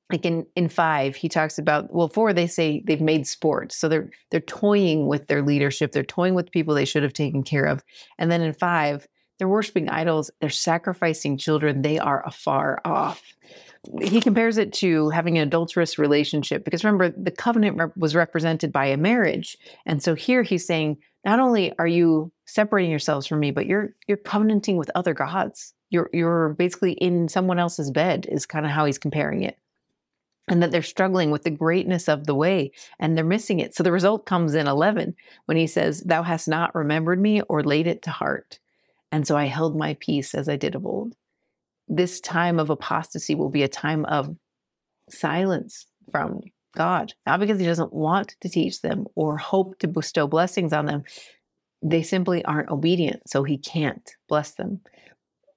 like 0.09 0.25
in 0.25 0.45
in 0.55 0.69
five 0.69 1.15
he 1.15 1.29
talks 1.29 1.57
about 1.57 1.93
well 1.93 2.07
four 2.07 2.33
they 2.33 2.47
say 2.47 2.83
they've 2.85 3.01
made 3.01 3.27
sport 3.27 3.71
so 3.71 3.87
they're 3.87 4.09
they're 4.31 4.39
toying 4.41 5.07
with 5.07 5.27
their 5.27 5.41
leadership 5.41 5.91
they're 5.91 6.03
toying 6.03 6.33
with 6.33 6.51
people 6.51 6.73
they 6.73 6.85
should 6.85 7.03
have 7.03 7.13
taken 7.13 7.43
care 7.43 7.65
of. 7.65 7.83
And 8.17 8.31
then 8.31 8.41
in 8.41 8.53
five 8.53 9.07
they're 9.37 9.47
worshiping 9.47 9.89
idols 9.89 10.31
they're 10.41 10.49
sacrificing 10.49 11.37
children 11.37 11.81
they 11.81 11.99
are 11.99 12.25
afar 12.25 12.81
off. 12.83 13.21
He 14.01 14.19
compares 14.19 14.57
it 14.57 14.73
to 14.73 15.09
having 15.09 15.37
an 15.37 15.47
adulterous 15.47 15.97
relationship 15.97 16.65
because 16.65 16.83
remember 16.83 17.09
the 17.09 17.31
covenant 17.31 17.95
was 17.95 18.15
represented 18.15 18.71
by 18.71 18.87
a 18.87 18.97
marriage 18.97 19.57
and 19.85 20.01
so 20.01 20.15
here 20.15 20.43
he's 20.43 20.65
saying 20.65 20.97
not 21.25 21.39
only 21.39 21.77
are 21.77 21.87
you 21.87 22.31
separating 22.45 22.89
yourselves 22.89 23.27
from 23.27 23.39
me 23.39 23.51
but 23.51 23.67
you're 23.67 23.95
you're 24.07 24.17
covenanting 24.17 24.77
with 24.77 24.89
other 24.95 25.13
gods. 25.13 25.73
You're 25.91 26.09
you're 26.13 26.49
basically 26.49 26.93
in 26.93 27.29
someone 27.29 27.59
else's 27.59 27.91
bed 27.91 28.27
is 28.29 28.45
kind 28.45 28.65
of 28.65 28.71
how 28.71 28.85
he's 28.85 28.97
comparing 28.97 29.43
it 29.43 29.57
and 30.47 30.63
that 30.63 30.71
they're 30.71 30.81
struggling 30.81 31.29
with 31.31 31.43
the 31.43 31.51
greatness 31.51 32.07
of 32.09 32.25
the 32.25 32.35
way 32.35 32.71
and 32.99 33.15
they're 33.15 33.23
missing 33.23 33.59
it. 33.59 33.75
So 33.75 33.83
the 33.83 33.91
result 33.91 34.25
comes 34.25 34.55
in 34.55 34.67
11 34.67 35.15
when 35.45 35.57
he 35.57 35.67
says, 35.67 36.01
Thou 36.01 36.23
hast 36.23 36.47
not 36.47 36.73
remembered 36.73 37.21
me 37.21 37.41
or 37.43 37.63
laid 37.63 37.87
it 37.87 38.01
to 38.03 38.11
heart. 38.11 38.59
And 39.11 39.27
so 39.27 39.37
I 39.37 39.45
held 39.45 39.77
my 39.77 39.95
peace 39.99 40.33
as 40.33 40.49
I 40.49 40.55
did 40.55 40.75
of 40.75 40.85
old. 40.85 41.15
This 41.87 42.19
time 42.19 42.59
of 42.59 42.69
apostasy 42.69 43.35
will 43.35 43.49
be 43.49 43.63
a 43.63 43.67
time 43.67 44.05
of 44.05 44.35
silence 45.09 45.87
from 46.11 46.41
God, 46.75 47.13
not 47.25 47.39
because 47.39 47.59
he 47.59 47.65
doesn't 47.65 47.93
want 47.93 48.35
to 48.41 48.49
teach 48.49 48.81
them 48.81 49.05
or 49.15 49.37
hope 49.37 49.79
to 49.79 49.87
bestow 49.87 50.27
blessings 50.27 50.73
on 50.73 50.85
them. 50.85 51.03
They 51.81 52.03
simply 52.03 52.43
aren't 52.45 52.69
obedient, 52.69 53.27
so 53.27 53.43
he 53.43 53.57
can't 53.57 54.07
bless 54.27 54.51
them. 54.51 54.81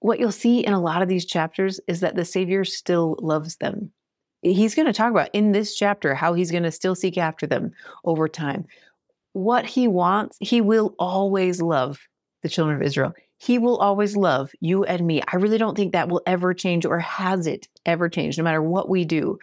What 0.00 0.18
you'll 0.18 0.32
see 0.32 0.60
in 0.60 0.72
a 0.72 0.80
lot 0.80 1.02
of 1.02 1.08
these 1.08 1.26
chapters 1.26 1.80
is 1.86 2.00
that 2.00 2.16
the 2.16 2.24
Savior 2.24 2.64
still 2.64 3.16
loves 3.20 3.56
them 3.56 3.92
he's 4.42 4.74
going 4.74 4.86
to 4.86 4.92
talk 4.92 5.10
about 5.10 5.30
in 5.32 5.52
this 5.52 5.74
chapter 5.74 6.14
how 6.14 6.34
he's 6.34 6.50
going 6.50 6.64
to 6.64 6.72
still 6.72 6.94
seek 6.94 7.16
after 7.16 7.46
them 7.46 7.70
over 8.04 8.28
time. 8.28 8.66
What 9.32 9.64
he 9.64 9.88
wants, 9.88 10.36
he 10.40 10.60
will 10.60 10.94
always 10.98 11.62
love 11.62 12.00
the 12.42 12.48
children 12.48 12.76
of 12.76 12.82
Israel. 12.82 13.14
He 13.38 13.58
will 13.58 13.78
always 13.78 14.16
love 14.16 14.50
you 14.60 14.84
and 14.84 15.06
me. 15.06 15.22
I 15.32 15.36
really 15.36 15.58
don't 15.58 15.76
think 15.76 15.92
that 15.92 16.08
will 16.08 16.22
ever 16.26 16.54
change 16.54 16.84
or 16.84 16.98
has 16.98 17.46
it 17.46 17.66
ever 17.86 18.08
changed, 18.08 18.38
no 18.38 18.44
matter 18.44 18.62
what 18.62 18.88
we 18.88 19.04
do. 19.04 19.38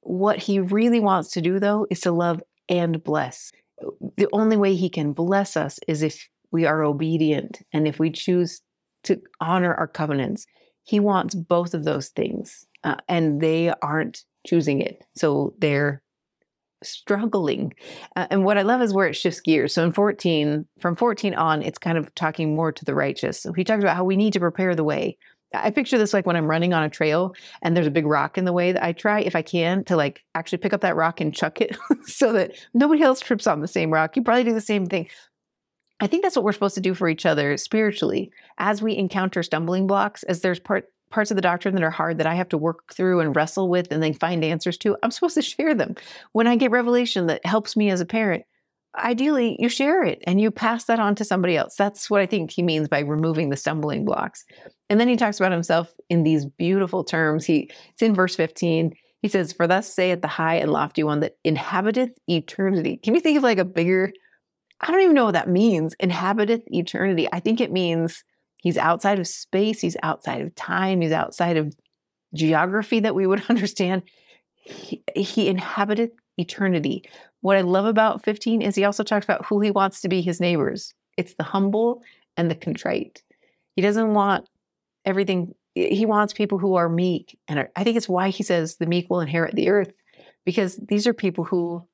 What 0.00 0.38
he 0.38 0.60
really 0.60 1.00
wants 1.00 1.30
to 1.32 1.40
do, 1.40 1.58
though, 1.58 1.86
is 1.90 2.00
to 2.00 2.12
love 2.12 2.42
and 2.68 3.02
bless. 3.02 3.50
The 4.16 4.28
only 4.32 4.56
way 4.56 4.74
he 4.74 4.88
can 4.88 5.12
bless 5.12 5.56
us 5.56 5.80
is 5.88 6.02
if 6.02 6.28
we 6.52 6.66
are 6.66 6.84
obedient 6.84 7.62
and 7.72 7.88
if 7.88 7.98
we 7.98 8.10
choose 8.10 8.60
to 9.04 9.20
honor 9.40 9.74
our 9.74 9.88
covenants. 9.88 10.46
He 10.84 11.00
wants 11.00 11.34
both 11.34 11.74
of 11.74 11.84
those 11.84 12.08
things 12.08 12.66
uh, 12.86 12.96
and 13.08 13.40
they 13.40 13.72
aren't 13.82 14.24
choosing 14.46 14.80
it. 14.80 15.02
So 15.16 15.54
they're 15.58 16.02
struggling. 16.82 17.74
Uh, 18.14 18.28
and 18.30 18.44
what 18.44 18.56
I 18.56 18.62
love 18.62 18.80
is 18.80 18.94
where 18.94 19.08
it 19.08 19.14
shifts 19.14 19.40
gears. 19.40 19.74
So 19.74 19.84
in 19.84 19.92
14, 19.92 20.66
from 20.80 20.94
14 20.94 21.34
on, 21.34 21.62
it's 21.62 21.78
kind 21.78 21.98
of 21.98 22.14
talking 22.14 22.54
more 22.54 22.70
to 22.70 22.84
the 22.84 22.94
righteous. 22.94 23.40
So 23.40 23.52
he 23.52 23.64
talks 23.64 23.82
about 23.82 23.96
how 23.96 24.04
we 24.04 24.16
need 24.16 24.32
to 24.34 24.40
prepare 24.40 24.74
the 24.74 24.84
way. 24.84 25.18
I 25.52 25.70
picture 25.70 25.98
this 25.98 26.12
like 26.12 26.26
when 26.26 26.36
I'm 26.36 26.48
running 26.48 26.74
on 26.74 26.82
a 26.82 26.88
trail 26.88 27.34
and 27.62 27.76
there's 27.76 27.86
a 27.86 27.90
big 27.92 28.06
rock 28.06 28.38
in 28.38 28.44
the 28.44 28.52
way 28.52 28.72
that 28.72 28.84
I 28.84 28.92
try, 28.92 29.20
if 29.20 29.34
I 29.34 29.42
can, 29.42 29.84
to 29.84 29.96
like 29.96 30.22
actually 30.34 30.58
pick 30.58 30.72
up 30.72 30.82
that 30.82 30.96
rock 30.96 31.20
and 31.20 31.34
chuck 31.34 31.60
it 31.60 31.76
so 32.04 32.32
that 32.34 32.52
nobody 32.72 33.02
else 33.02 33.20
trips 33.20 33.46
on 33.46 33.60
the 33.60 33.68
same 33.68 33.92
rock. 33.92 34.16
You 34.16 34.22
probably 34.22 34.44
do 34.44 34.54
the 34.54 34.60
same 34.60 34.86
thing. 34.86 35.08
I 35.98 36.06
think 36.06 36.22
that's 36.22 36.36
what 36.36 36.44
we're 36.44 36.52
supposed 36.52 36.74
to 36.74 36.80
do 36.80 36.94
for 36.94 37.08
each 37.08 37.24
other 37.24 37.56
spiritually 37.56 38.30
as 38.58 38.82
we 38.82 38.96
encounter 38.96 39.42
stumbling 39.42 39.86
blocks, 39.86 40.22
as 40.24 40.40
there's 40.42 40.60
part 40.60 40.92
parts 41.16 41.30
of 41.30 41.36
the 41.36 41.40
doctrine 41.40 41.74
that 41.74 41.82
are 41.82 41.90
hard 41.90 42.18
that 42.18 42.26
I 42.26 42.34
have 42.34 42.50
to 42.50 42.58
work 42.58 42.92
through 42.92 43.20
and 43.20 43.34
wrestle 43.34 43.70
with 43.70 43.90
and 43.90 44.02
then 44.02 44.12
find 44.12 44.44
answers 44.44 44.76
to, 44.78 44.98
I'm 45.02 45.10
supposed 45.10 45.36
to 45.36 45.42
share 45.42 45.74
them. 45.74 45.94
When 46.32 46.46
I 46.46 46.56
get 46.56 46.70
revelation 46.70 47.26
that 47.28 47.46
helps 47.46 47.74
me 47.74 47.88
as 47.88 48.02
a 48.02 48.06
parent, 48.06 48.44
ideally 48.98 49.56
you 49.58 49.70
share 49.70 50.04
it 50.04 50.22
and 50.26 50.42
you 50.42 50.50
pass 50.50 50.84
that 50.84 51.00
on 51.00 51.14
to 51.14 51.24
somebody 51.24 51.56
else. 51.56 51.74
That's 51.74 52.10
what 52.10 52.20
I 52.20 52.26
think 52.26 52.50
he 52.50 52.62
means 52.62 52.86
by 52.88 52.98
removing 52.98 53.48
the 53.48 53.56
stumbling 53.56 54.04
blocks. 54.04 54.44
And 54.90 55.00
then 55.00 55.08
he 55.08 55.16
talks 55.16 55.40
about 55.40 55.52
himself 55.52 55.90
in 56.10 56.22
these 56.22 56.44
beautiful 56.44 57.02
terms. 57.02 57.46
He 57.46 57.70
it's 57.94 58.02
in 58.02 58.14
verse 58.14 58.36
15. 58.36 58.92
He 59.22 59.28
says, 59.28 59.54
For 59.54 59.66
thus 59.66 59.90
saith 59.90 60.20
the 60.20 60.28
high 60.28 60.56
and 60.56 60.70
lofty 60.70 61.02
one 61.02 61.20
that 61.20 61.38
inhabiteth 61.44 62.10
eternity. 62.28 62.98
Can 63.02 63.14
you 63.14 63.22
think 63.22 63.38
of 63.38 63.42
like 63.42 63.56
a 63.56 63.64
bigger, 63.64 64.12
I 64.82 64.92
don't 64.92 65.00
even 65.00 65.14
know 65.14 65.24
what 65.24 65.32
that 65.32 65.48
means, 65.48 65.94
inhabiteth 65.98 66.64
eternity. 66.66 67.26
I 67.32 67.40
think 67.40 67.62
it 67.62 67.72
means 67.72 68.22
He's 68.66 68.76
outside 68.76 69.20
of 69.20 69.28
space, 69.28 69.80
he's 69.80 69.96
outside 70.02 70.40
of 70.40 70.52
time, 70.56 71.00
he's 71.00 71.12
outside 71.12 71.56
of 71.56 71.72
geography 72.34 72.98
that 72.98 73.14
we 73.14 73.24
would 73.24 73.44
understand. 73.48 74.02
He, 74.56 75.04
he 75.14 75.46
inhabited 75.46 76.10
eternity. 76.36 77.08
What 77.42 77.56
I 77.56 77.60
love 77.60 77.84
about 77.84 78.24
15 78.24 78.62
is 78.62 78.74
he 78.74 78.82
also 78.82 79.04
talks 79.04 79.24
about 79.24 79.46
who 79.46 79.60
he 79.60 79.70
wants 79.70 80.00
to 80.00 80.08
be 80.08 80.20
his 80.20 80.40
neighbors. 80.40 80.94
It's 81.16 81.34
the 81.34 81.44
humble 81.44 82.02
and 82.36 82.50
the 82.50 82.56
contrite. 82.56 83.22
He 83.76 83.82
doesn't 83.82 84.14
want 84.14 84.48
everything, 85.04 85.54
he 85.76 86.04
wants 86.04 86.32
people 86.32 86.58
who 86.58 86.74
are 86.74 86.88
meek. 86.88 87.38
And 87.46 87.60
are, 87.60 87.70
I 87.76 87.84
think 87.84 87.96
it's 87.96 88.08
why 88.08 88.30
he 88.30 88.42
says 88.42 88.78
the 88.78 88.86
meek 88.86 89.08
will 89.08 89.20
inherit 89.20 89.54
the 89.54 89.68
earth, 89.68 89.92
because 90.44 90.74
these 90.74 91.06
are 91.06 91.14
people 91.14 91.44
who 91.44 91.86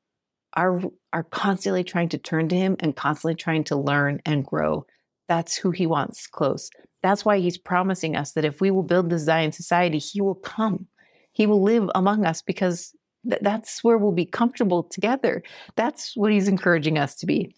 are, 0.54 0.80
are 1.12 1.24
constantly 1.24 1.84
trying 1.84 2.08
to 2.08 2.18
turn 2.18 2.48
to 2.48 2.56
him 2.56 2.76
and 2.80 2.96
constantly 2.96 3.34
trying 3.34 3.64
to 3.64 3.76
learn 3.76 4.22
and 4.24 4.46
grow. 4.46 4.86
That's 5.28 5.56
who 5.56 5.70
he 5.70 5.86
wants 5.86 6.26
close. 6.26 6.70
That's 7.02 7.24
why 7.24 7.38
he's 7.38 7.58
promising 7.58 8.16
us 8.16 8.32
that 8.32 8.44
if 8.44 8.60
we 8.60 8.70
will 8.70 8.82
build 8.82 9.10
this 9.10 9.22
Zion 9.22 9.52
society, 9.52 9.98
he 9.98 10.20
will 10.20 10.36
come. 10.36 10.86
He 11.32 11.46
will 11.46 11.62
live 11.62 11.90
among 11.94 12.24
us 12.24 12.42
because 12.42 12.94
th- 13.28 13.42
that's 13.42 13.82
where 13.82 13.98
we'll 13.98 14.12
be 14.12 14.26
comfortable 14.26 14.84
together. 14.84 15.42
That's 15.76 16.16
what 16.16 16.32
he's 16.32 16.48
encouraging 16.48 16.98
us 16.98 17.14
to 17.16 17.26
be. 17.26 17.54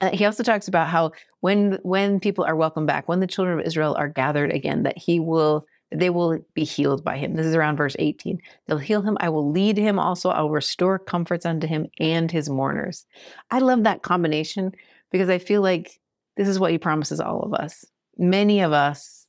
Uh, 0.00 0.10
he 0.10 0.24
also 0.24 0.42
talks 0.42 0.68
about 0.68 0.88
how 0.88 1.12
when 1.40 1.78
when 1.82 2.20
people 2.20 2.44
are 2.44 2.56
welcomed 2.56 2.86
back, 2.86 3.08
when 3.08 3.20
the 3.20 3.26
children 3.26 3.58
of 3.58 3.64
Israel 3.64 3.94
are 3.98 4.08
gathered 4.08 4.52
again, 4.52 4.82
that 4.82 4.98
he 4.98 5.20
will 5.20 5.66
they 5.92 6.10
will 6.10 6.38
be 6.54 6.64
healed 6.64 7.04
by 7.04 7.16
him. 7.16 7.34
This 7.34 7.46
is 7.46 7.54
around 7.54 7.76
verse 7.76 7.96
18. 7.98 8.40
They'll 8.66 8.78
heal 8.78 9.02
him. 9.02 9.16
I 9.20 9.28
will 9.28 9.50
lead 9.50 9.76
him 9.76 9.98
also. 9.98 10.30
I'll 10.30 10.50
restore 10.50 10.98
comforts 10.98 11.46
unto 11.46 11.66
him 11.66 11.86
and 12.00 12.30
his 12.30 12.50
mourners. 12.50 13.06
I 13.50 13.60
love 13.60 13.84
that 13.84 14.02
combination 14.02 14.72
because 15.12 15.28
I 15.28 15.38
feel 15.38 15.62
like 15.62 16.00
this 16.36 16.48
is 16.48 16.58
what 16.58 16.72
he 16.72 16.78
promises 16.78 17.20
all 17.20 17.40
of 17.42 17.54
us. 17.54 17.84
Many 18.18 18.60
of 18.60 18.72
us 18.72 19.26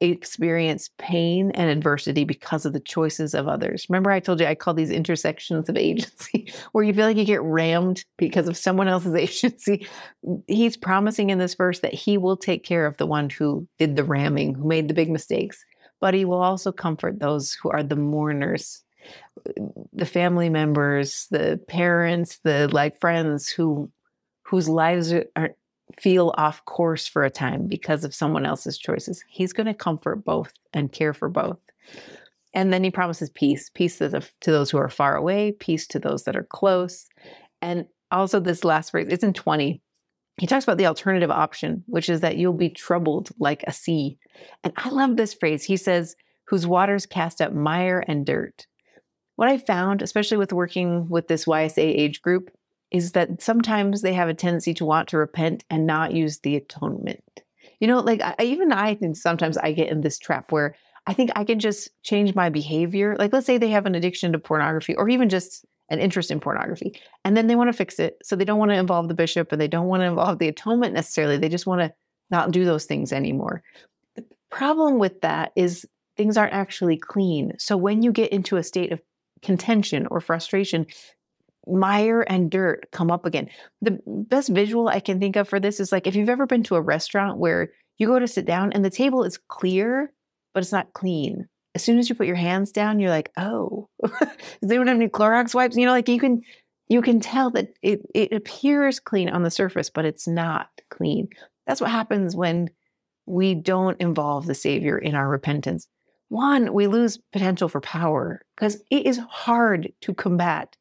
experience 0.00 0.90
pain 0.98 1.50
and 1.52 1.70
adversity 1.70 2.24
because 2.24 2.64
of 2.64 2.72
the 2.72 2.80
choices 2.80 3.34
of 3.34 3.48
others. 3.48 3.86
Remember, 3.88 4.10
I 4.10 4.20
told 4.20 4.40
you 4.40 4.46
I 4.46 4.54
call 4.54 4.74
these 4.74 4.90
intersections 4.90 5.68
of 5.68 5.76
agency, 5.76 6.52
where 6.72 6.84
you 6.84 6.92
feel 6.92 7.06
like 7.06 7.16
you 7.16 7.24
get 7.24 7.42
rammed 7.42 8.04
because 8.16 8.48
of 8.48 8.56
someone 8.56 8.88
else's 8.88 9.14
agency. 9.42 9.86
He's 10.46 10.76
promising 10.76 11.30
in 11.30 11.38
this 11.38 11.54
verse 11.54 11.80
that 11.80 11.94
he 11.94 12.18
will 12.18 12.36
take 12.36 12.64
care 12.64 12.86
of 12.86 12.96
the 12.96 13.06
one 13.06 13.30
who 13.30 13.66
did 13.78 13.96
the 13.96 14.04
ramming, 14.04 14.54
who 14.54 14.66
made 14.66 14.88
the 14.88 14.94
big 14.94 15.10
mistakes, 15.10 15.64
but 16.00 16.14
he 16.14 16.24
will 16.24 16.42
also 16.42 16.72
comfort 16.72 17.20
those 17.20 17.56
who 17.62 17.70
are 17.70 17.82
the 17.82 17.96
mourners. 17.96 18.82
The 19.92 20.06
family 20.06 20.48
members, 20.48 21.26
the 21.30 21.60
parents, 21.68 22.38
the 22.42 22.68
like 22.72 22.98
friends 23.00 23.50
who 23.50 23.90
whose 24.44 24.68
lives 24.68 25.12
are, 25.36 25.50
feel 26.00 26.34
off 26.36 26.64
course 26.64 27.06
for 27.06 27.24
a 27.24 27.30
time 27.30 27.66
because 27.66 28.04
of 28.04 28.14
someone 28.14 28.46
else's 28.46 28.78
choices. 28.78 29.24
He's 29.28 29.52
going 29.52 29.66
to 29.66 29.74
comfort 29.74 30.24
both 30.24 30.52
and 30.72 30.92
care 30.92 31.12
for 31.12 31.28
both. 31.28 31.58
And 32.54 32.72
then 32.72 32.84
he 32.84 32.90
promises 32.90 33.30
peace 33.30 33.70
peace 33.74 33.98
to, 33.98 34.08
the, 34.08 34.28
to 34.40 34.50
those 34.50 34.70
who 34.70 34.78
are 34.78 34.88
far 34.88 35.16
away, 35.16 35.52
peace 35.52 35.86
to 35.88 35.98
those 35.98 36.24
that 36.24 36.36
are 36.36 36.44
close. 36.44 37.06
And 37.60 37.86
also, 38.10 38.38
this 38.38 38.64
last 38.64 38.90
phrase, 38.90 39.08
it's 39.10 39.24
in 39.24 39.32
20. 39.32 39.82
He 40.38 40.46
talks 40.46 40.64
about 40.64 40.78
the 40.78 40.86
alternative 40.86 41.30
option, 41.30 41.84
which 41.86 42.08
is 42.08 42.20
that 42.20 42.36
you'll 42.36 42.52
be 42.52 42.68
troubled 42.68 43.30
like 43.38 43.62
a 43.66 43.72
sea. 43.72 44.18
And 44.62 44.72
I 44.76 44.90
love 44.90 45.16
this 45.16 45.34
phrase. 45.34 45.64
He 45.64 45.76
says, 45.76 46.16
whose 46.46 46.66
waters 46.66 47.06
cast 47.06 47.40
up 47.40 47.52
mire 47.52 48.04
and 48.06 48.26
dirt. 48.26 48.66
What 49.36 49.48
I 49.48 49.58
found, 49.58 50.02
especially 50.02 50.36
with 50.36 50.52
working 50.52 51.08
with 51.08 51.28
this 51.28 51.46
YSA 51.46 51.82
age 51.82 52.22
group, 52.22 52.50
is 52.94 53.10
that 53.10 53.42
sometimes 53.42 54.02
they 54.02 54.12
have 54.12 54.28
a 54.28 54.34
tendency 54.34 54.72
to 54.72 54.84
want 54.84 55.08
to 55.08 55.18
repent 55.18 55.64
and 55.68 55.84
not 55.84 56.12
use 56.12 56.38
the 56.38 56.54
atonement. 56.54 57.24
You 57.80 57.88
know, 57.88 57.98
like 57.98 58.22
I, 58.22 58.36
even 58.38 58.72
I 58.72 58.94
think 58.94 59.16
sometimes 59.16 59.58
I 59.58 59.72
get 59.72 59.88
in 59.88 60.00
this 60.00 60.16
trap 60.16 60.52
where 60.52 60.76
I 61.04 61.12
think 61.12 61.32
I 61.34 61.42
can 61.42 61.58
just 61.58 61.90
change 62.04 62.36
my 62.36 62.50
behavior. 62.50 63.16
Like, 63.18 63.32
let's 63.32 63.46
say 63.46 63.58
they 63.58 63.70
have 63.70 63.86
an 63.86 63.96
addiction 63.96 64.30
to 64.30 64.38
pornography 64.38 64.94
or 64.94 65.08
even 65.08 65.28
just 65.28 65.64
an 65.88 65.98
interest 65.98 66.30
in 66.30 66.38
pornography, 66.38 66.98
and 67.24 67.36
then 67.36 67.48
they 67.48 67.56
want 67.56 67.68
to 67.68 67.76
fix 67.76 67.98
it. 67.98 68.16
So 68.22 68.36
they 68.36 68.44
don't 68.44 68.60
want 68.60 68.70
to 68.70 68.76
involve 68.76 69.08
the 69.08 69.14
bishop 69.14 69.50
and 69.50 69.60
they 69.60 69.68
don't 69.68 69.88
want 69.88 70.02
to 70.02 70.06
involve 70.06 70.38
the 70.38 70.48
atonement 70.48 70.94
necessarily. 70.94 71.36
They 71.36 71.48
just 71.48 71.66
want 71.66 71.80
to 71.80 71.92
not 72.30 72.52
do 72.52 72.64
those 72.64 72.84
things 72.84 73.12
anymore. 73.12 73.64
The 74.14 74.24
problem 74.50 75.00
with 75.00 75.20
that 75.22 75.50
is 75.56 75.84
things 76.16 76.36
aren't 76.36 76.54
actually 76.54 76.96
clean. 76.96 77.54
So 77.58 77.76
when 77.76 78.04
you 78.04 78.12
get 78.12 78.30
into 78.30 78.56
a 78.56 78.62
state 78.62 78.92
of 78.92 79.02
contention 79.42 80.06
or 80.12 80.20
frustration, 80.20 80.86
mire 81.66 82.22
and 82.22 82.50
dirt 82.50 82.86
come 82.92 83.10
up 83.10 83.26
again. 83.26 83.48
The 83.80 83.98
best 84.06 84.48
visual 84.48 84.88
I 84.88 85.00
can 85.00 85.20
think 85.20 85.36
of 85.36 85.48
for 85.48 85.60
this 85.60 85.80
is 85.80 85.92
like 85.92 86.06
if 86.06 86.14
you've 86.14 86.28
ever 86.28 86.46
been 86.46 86.62
to 86.64 86.76
a 86.76 86.80
restaurant 86.80 87.38
where 87.38 87.70
you 87.98 88.06
go 88.06 88.18
to 88.18 88.28
sit 88.28 88.44
down 88.44 88.72
and 88.72 88.84
the 88.84 88.90
table 88.90 89.24
is 89.24 89.38
clear, 89.48 90.12
but 90.52 90.62
it's 90.62 90.72
not 90.72 90.92
clean. 90.92 91.48
As 91.74 91.82
soon 91.82 91.98
as 91.98 92.08
you 92.08 92.14
put 92.14 92.26
your 92.26 92.36
hands 92.36 92.70
down, 92.70 93.00
you're 93.00 93.10
like, 93.10 93.32
oh, 93.36 93.88
does 94.02 94.20
anyone 94.62 94.86
have 94.86 94.96
any 94.96 95.08
Clorox 95.08 95.54
wipes? 95.54 95.76
You 95.76 95.86
know, 95.86 95.92
like 95.92 96.08
you 96.08 96.20
can 96.20 96.42
you 96.88 97.00
can 97.02 97.18
tell 97.18 97.50
that 97.50 97.74
it, 97.82 98.02
it 98.14 98.32
appears 98.32 99.00
clean 99.00 99.28
on 99.28 99.42
the 99.42 99.50
surface, 99.50 99.90
but 99.90 100.04
it's 100.04 100.28
not 100.28 100.68
clean. 100.90 101.28
That's 101.66 101.80
what 101.80 101.90
happens 101.90 102.36
when 102.36 102.68
we 103.26 103.54
don't 103.54 104.00
involve 104.00 104.46
the 104.46 104.54
Savior 104.54 104.98
in 104.98 105.14
our 105.14 105.28
repentance. 105.28 105.88
One, 106.28 106.72
we 106.74 106.86
lose 106.86 107.18
potential 107.32 107.68
for 107.68 107.80
power 107.80 108.42
because 108.56 108.82
it 108.90 109.06
is 109.06 109.18
hard 109.28 109.92
to 110.02 110.14
combat 110.14 110.76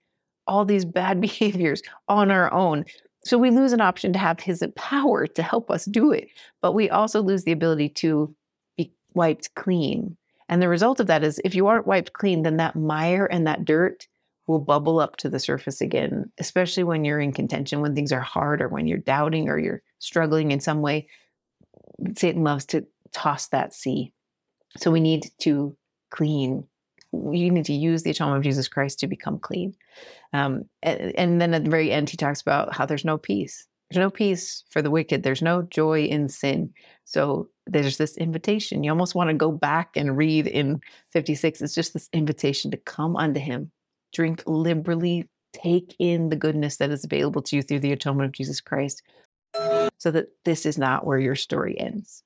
all 0.47 0.65
these 0.65 0.85
bad 0.85 1.21
behaviors 1.27 1.81
on 2.07 2.31
our 2.31 2.51
own. 2.53 2.85
So 3.25 3.37
we 3.37 3.51
lose 3.51 3.71
an 3.71 3.81
option 3.81 4.11
to 4.13 4.19
have 4.19 4.39
his 4.39 4.63
power 4.75 5.27
to 5.27 5.43
help 5.43 5.71
us 5.71 5.85
do 5.85 6.11
it, 6.11 6.27
but 6.61 6.73
we 6.73 6.89
also 6.89 7.21
lose 7.21 7.43
the 7.45 7.53
ability 7.53 7.89
to 7.89 8.35
be 8.77 8.91
wiped 9.13 9.55
clean. 9.55 10.17
And 10.49 10.61
the 10.61 10.67
result 10.67 10.99
of 10.99 11.07
that 11.07 11.23
is 11.23 11.39
if 11.45 11.55
you 11.55 11.67
aren't 11.67 11.87
wiped 11.87 12.13
clean, 12.13 12.43
then 12.43 12.57
that 12.57 12.75
mire 12.75 13.25
and 13.25 13.47
that 13.47 13.63
dirt 13.63 14.07
will 14.45 14.59
bubble 14.59 14.99
up 14.99 15.15
to 15.17 15.29
the 15.29 15.39
surface 15.39 15.79
again, 15.79 16.31
especially 16.37 16.83
when 16.83 17.05
you're 17.05 17.21
in 17.21 17.31
contention, 17.31 17.79
when 17.79 17.95
things 17.95 18.11
are 18.11 18.19
hard 18.19 18.61
or 18.61 18.67
when 18.67 18.87
you're 18.87 18.97
doubting 18.97 19.47
or 19.47 19.57
you're 19.57 19.81
struggling 19.99 20.51
in 20.51 20.59
some 20.59 20.81
way. 20.81 21.07
Satan 22.17 22.43
loves 22.43 22.65
to 22.65 22.85
toss 23.13 23.47
that 23.47 23.73
sea. 23.73 24.11
So 24.77 24.91
we 24.91 24.99
need 24.99 25.31
to 25.39 25.77
clean 26.09 26.67
you 27.13 27.51
need 27.51 27.65
to 27.65 27.73
use 27.73 28.03
the 28.03 28.09
atonement 28.09 28.37
of 28.37 28.43
Jesus 28.43 28.67
Christ 28.67 28.99
to 28.99 29.07
become 29.07 29.39
clean. 29.39 29.75
Um, 30.33 30.65
and, 30.81 31.15
and, 31.17 31.41
then 31.41 31.53
at 31.53 31.63
the 31.63 31.69
very 31.69 31.91
end, 31.91 32.09
he 32.09 32.17
talks 32.17 32.41
about 32.41 32.75
how 32.75 32.85
there's 32.85 33.05
no 33.05 33.17
peace. 33.17 33.67
There's 33.89 34.03
no 34.03 34.09
peace 34.09 34.63
for 34.71 34.81
the 34.81 34.89
wicked. 34.89 35.21
There's 35.21 35.41
no 35.41 35.61
joy 35.61 36.05
in 36.05 36.27
sin. 36.27 36.73
So 37.05 37.49
there's 37.67 37.97
this 37.97 38.17
invitation. 38.17 38.83
You 38.83 38.91
almost 38.91 39.13
want 39.13 39.29
to 39.29 39.35
go 39.35 39.51
back 39.51 39.95
and 39.95 40.17
read 40.17 40.47
in 40.47 40.81
56. 41.11 41.61
It's 41.61 41.75
just 41.75 41.93
this 41.93 42.09
invitation 42.11 42.71
to 42.71 42.77
come 42.77 43.15
unto 43.15 43.39
him, 43.39 43.71
drink 44.11 44.43
liberally, 44.47 45.29
take 45.53 45.95
in 45.99 46.29
the 46.29 46.35
goodness 46.35 46.77
that 46.77 46.89
is 46.89 47.03
available 47.03 47.43
to 47.43 47.55
you 47.55 47.61
through 47.61 47.81
the 47.81 47.91
atonement 47.91 48.25
of 48.25 48.31
Jesus 48.31 48.59
Christ, 48.59 49.03
so 49.99 50.09
that 50.09 50.29
this 50.43 50.65
is 50.65 50.79
not 50.79 51.05
where 51.05 51.19
your 51.19 51.35
story 51.35 51.79
ends. 51.79 52.23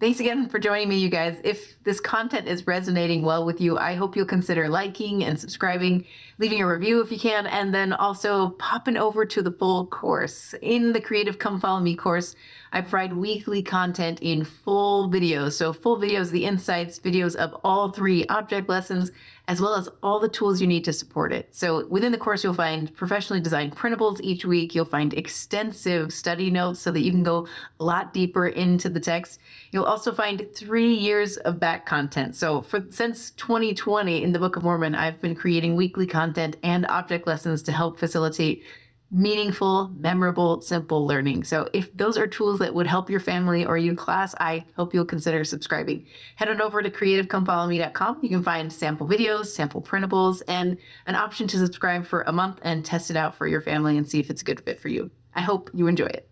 Thanks 0.00 0.20
again 0.20 0.48
for 0.48 0.60
joining 0.60 0.88
me, 0.88 0.96
you 0.96 1.08
guys. 1.08 1.40
If 1.42 1.82
this 1.82 1.98
content 1.98 2.46
is 2.46 2.68
resonating 2.68 3.22
well 3.22 3.44
with 3.44 3.60
you, 3.60 3.76
I 3.76 3.96
hope 3.96 4.14
you'll 4.14 4.26
consider 4.26 4.68
liking 4.68 5.24
and 5.24 5.40
subscribing, 5.40 6.04
leaving 6.38 6.62
a 6.62 6.68
review 6.68 7.00
if 7.00 7.10
you 7.10 7.18
can, 7.18 7.48
and 7.48 7.74
then 7.74 7.92
also 7.92 8.50
popping 8.50 8.96
over 8.96 9.24
to 9.24 9.42
the 9.42 9.50
full 9.50 9.86
course. 9.86 10.54
In 10.62 10.92
the 10.92 11.00
Creative 11.00 11.40
Come 11.40 11.58
Follow 11.58 11.80
Me 11.80 11.96
course, 11.96 12.36
I 12.72 12.80
provide 12.80 13.14
weekly 13.14 13.62
content 13.62 14.18
in 14.20 14.44
full 14.44 15.10
videos. 15.10 15.52
So, 15.52 15.72
full 15.72 15.98
videos, 15.98 16.30
the 16.30 16.44
insights, 16.44 16.98
videos 16.98 17.34
of 17.34 17.54
all 17.64 17.90
three 17.90 18.26
object 18.26 18.68
lessons, 18.68 19.10
as 19.46 19.60
well 19.60 19.74
as 19.74 19.88
all 20.02 20.20
the 20.20 20.28
tools 20.28 20.60
you 20.60 20.66
need 20.66 20.84
to 20.84 20.92
support 20.92 21.32
it. 21.32 21.48
So, 21.52 21.86
within 21.86 22.12
the 22.12 22.18
course, 22.18 22.44
you'll 22.44 22.54
find 22.54 22.94
professionally 22.94 23.40
designed 23.40 23.74
printables 23.74 24.20
each 24.22 24.44
week. 24.44 24.74
You'll 24.74 24.84
find 24.84 25.14
extensive 25.14 26.12
study 26.12 26.50
notes 26.50 26.80
so 26.80 26.90
that 26.92 27.00
you 27.00 27.10
can 27.10 27.22
go 27.22 27.48
a 27.80 27.84
lot 27.84 28.12
deeper 28.12 28.46
into 28.46 28.88
the 28.88 29.00
text. 29.00 29.40
You'll 29.72 29.84
also 29.84 30.12
find 30.12 30.46
three 30.54 30.92
years 30.92 31.36
of 31.38 31.58
back 31.58 31.86
content. 31.86 32.36
So, 32.36 32.60
for 32.60 32.86
since 32.90 33.30
2020 33.32 34.22
in 34.22 34.32
the 34.32 34.38
Book 34.38 34.56
of 34.56 34.62
Mormon, 34.62 34.94
I've 34.94 35.20
been 35.20 35.34
creating 35.34 35.76
weekly 35.76 36.06
content 36.06 36.56
and 36.62 36.86
object 36.86 37.26
lessons 37.26 37.62
to 37.62 37.72
help 37.72 37.98
facilitate 37.98 38.62
meaningful, 39.10 39.88
memorable, 39.98 40.60
simple 40.60 41.06
learning. 41.06 41.44
So 41.44 41.68
if 41.72 41.94
those 41.96 42.18
are 42.18 42.26
tools 42.26 42.58
that 42.58 42.74
would 42.74 42.86
help 42.86 43.08
your 43.08 43.20
family 43.20 43.64
or 43.64 43.78
your 43.78 43.94
class, 43.94 44.34
I 44.38 44.66
hope 44.76 44.92
you'll 44.92 45.04
consider 45.04 45.44
subscribing. 45.44 46.06
Head 46.36 46.48
on 46.48 46.60
over 46.60 46.82
to 46.82 46.90
creativecomefollowme.com. 46.90 48.18
You 48.22 48.28
can 48.28 48.42
find 48.42 48.72
sample 48.72 49.08
videos, 49.08 49.46
sample 49.46 49.80
printables, 49.80 50.42
and 50.46 50.76
an 51.06 51.14
option 51.14 51.48
to 51.48 51.58
subscribe 51.58 52.06
for 52.06 52.22
a 52.22 52.32
month 52.32 52.58
and 52.62 52.84
test 52.84 53.10
it 53.10 53.16
out 53.16 53.34
for 53.34 53.46
your 53.46 53.60
family 53.60 53.96
and 53.96 54.08
see 54.08 54.20
if 54.20 54.28
it's 54.28 54.42
a 54.42 54.44
good 54.44 54.60
fit 54.60 54.78
for 54.78 54.88
you. 54.88 55.10
I 55.34 55.40
hope 55.40 55.70
you 55.72 55.86
enjoy 55.86 56.06
it. 56.06 56.27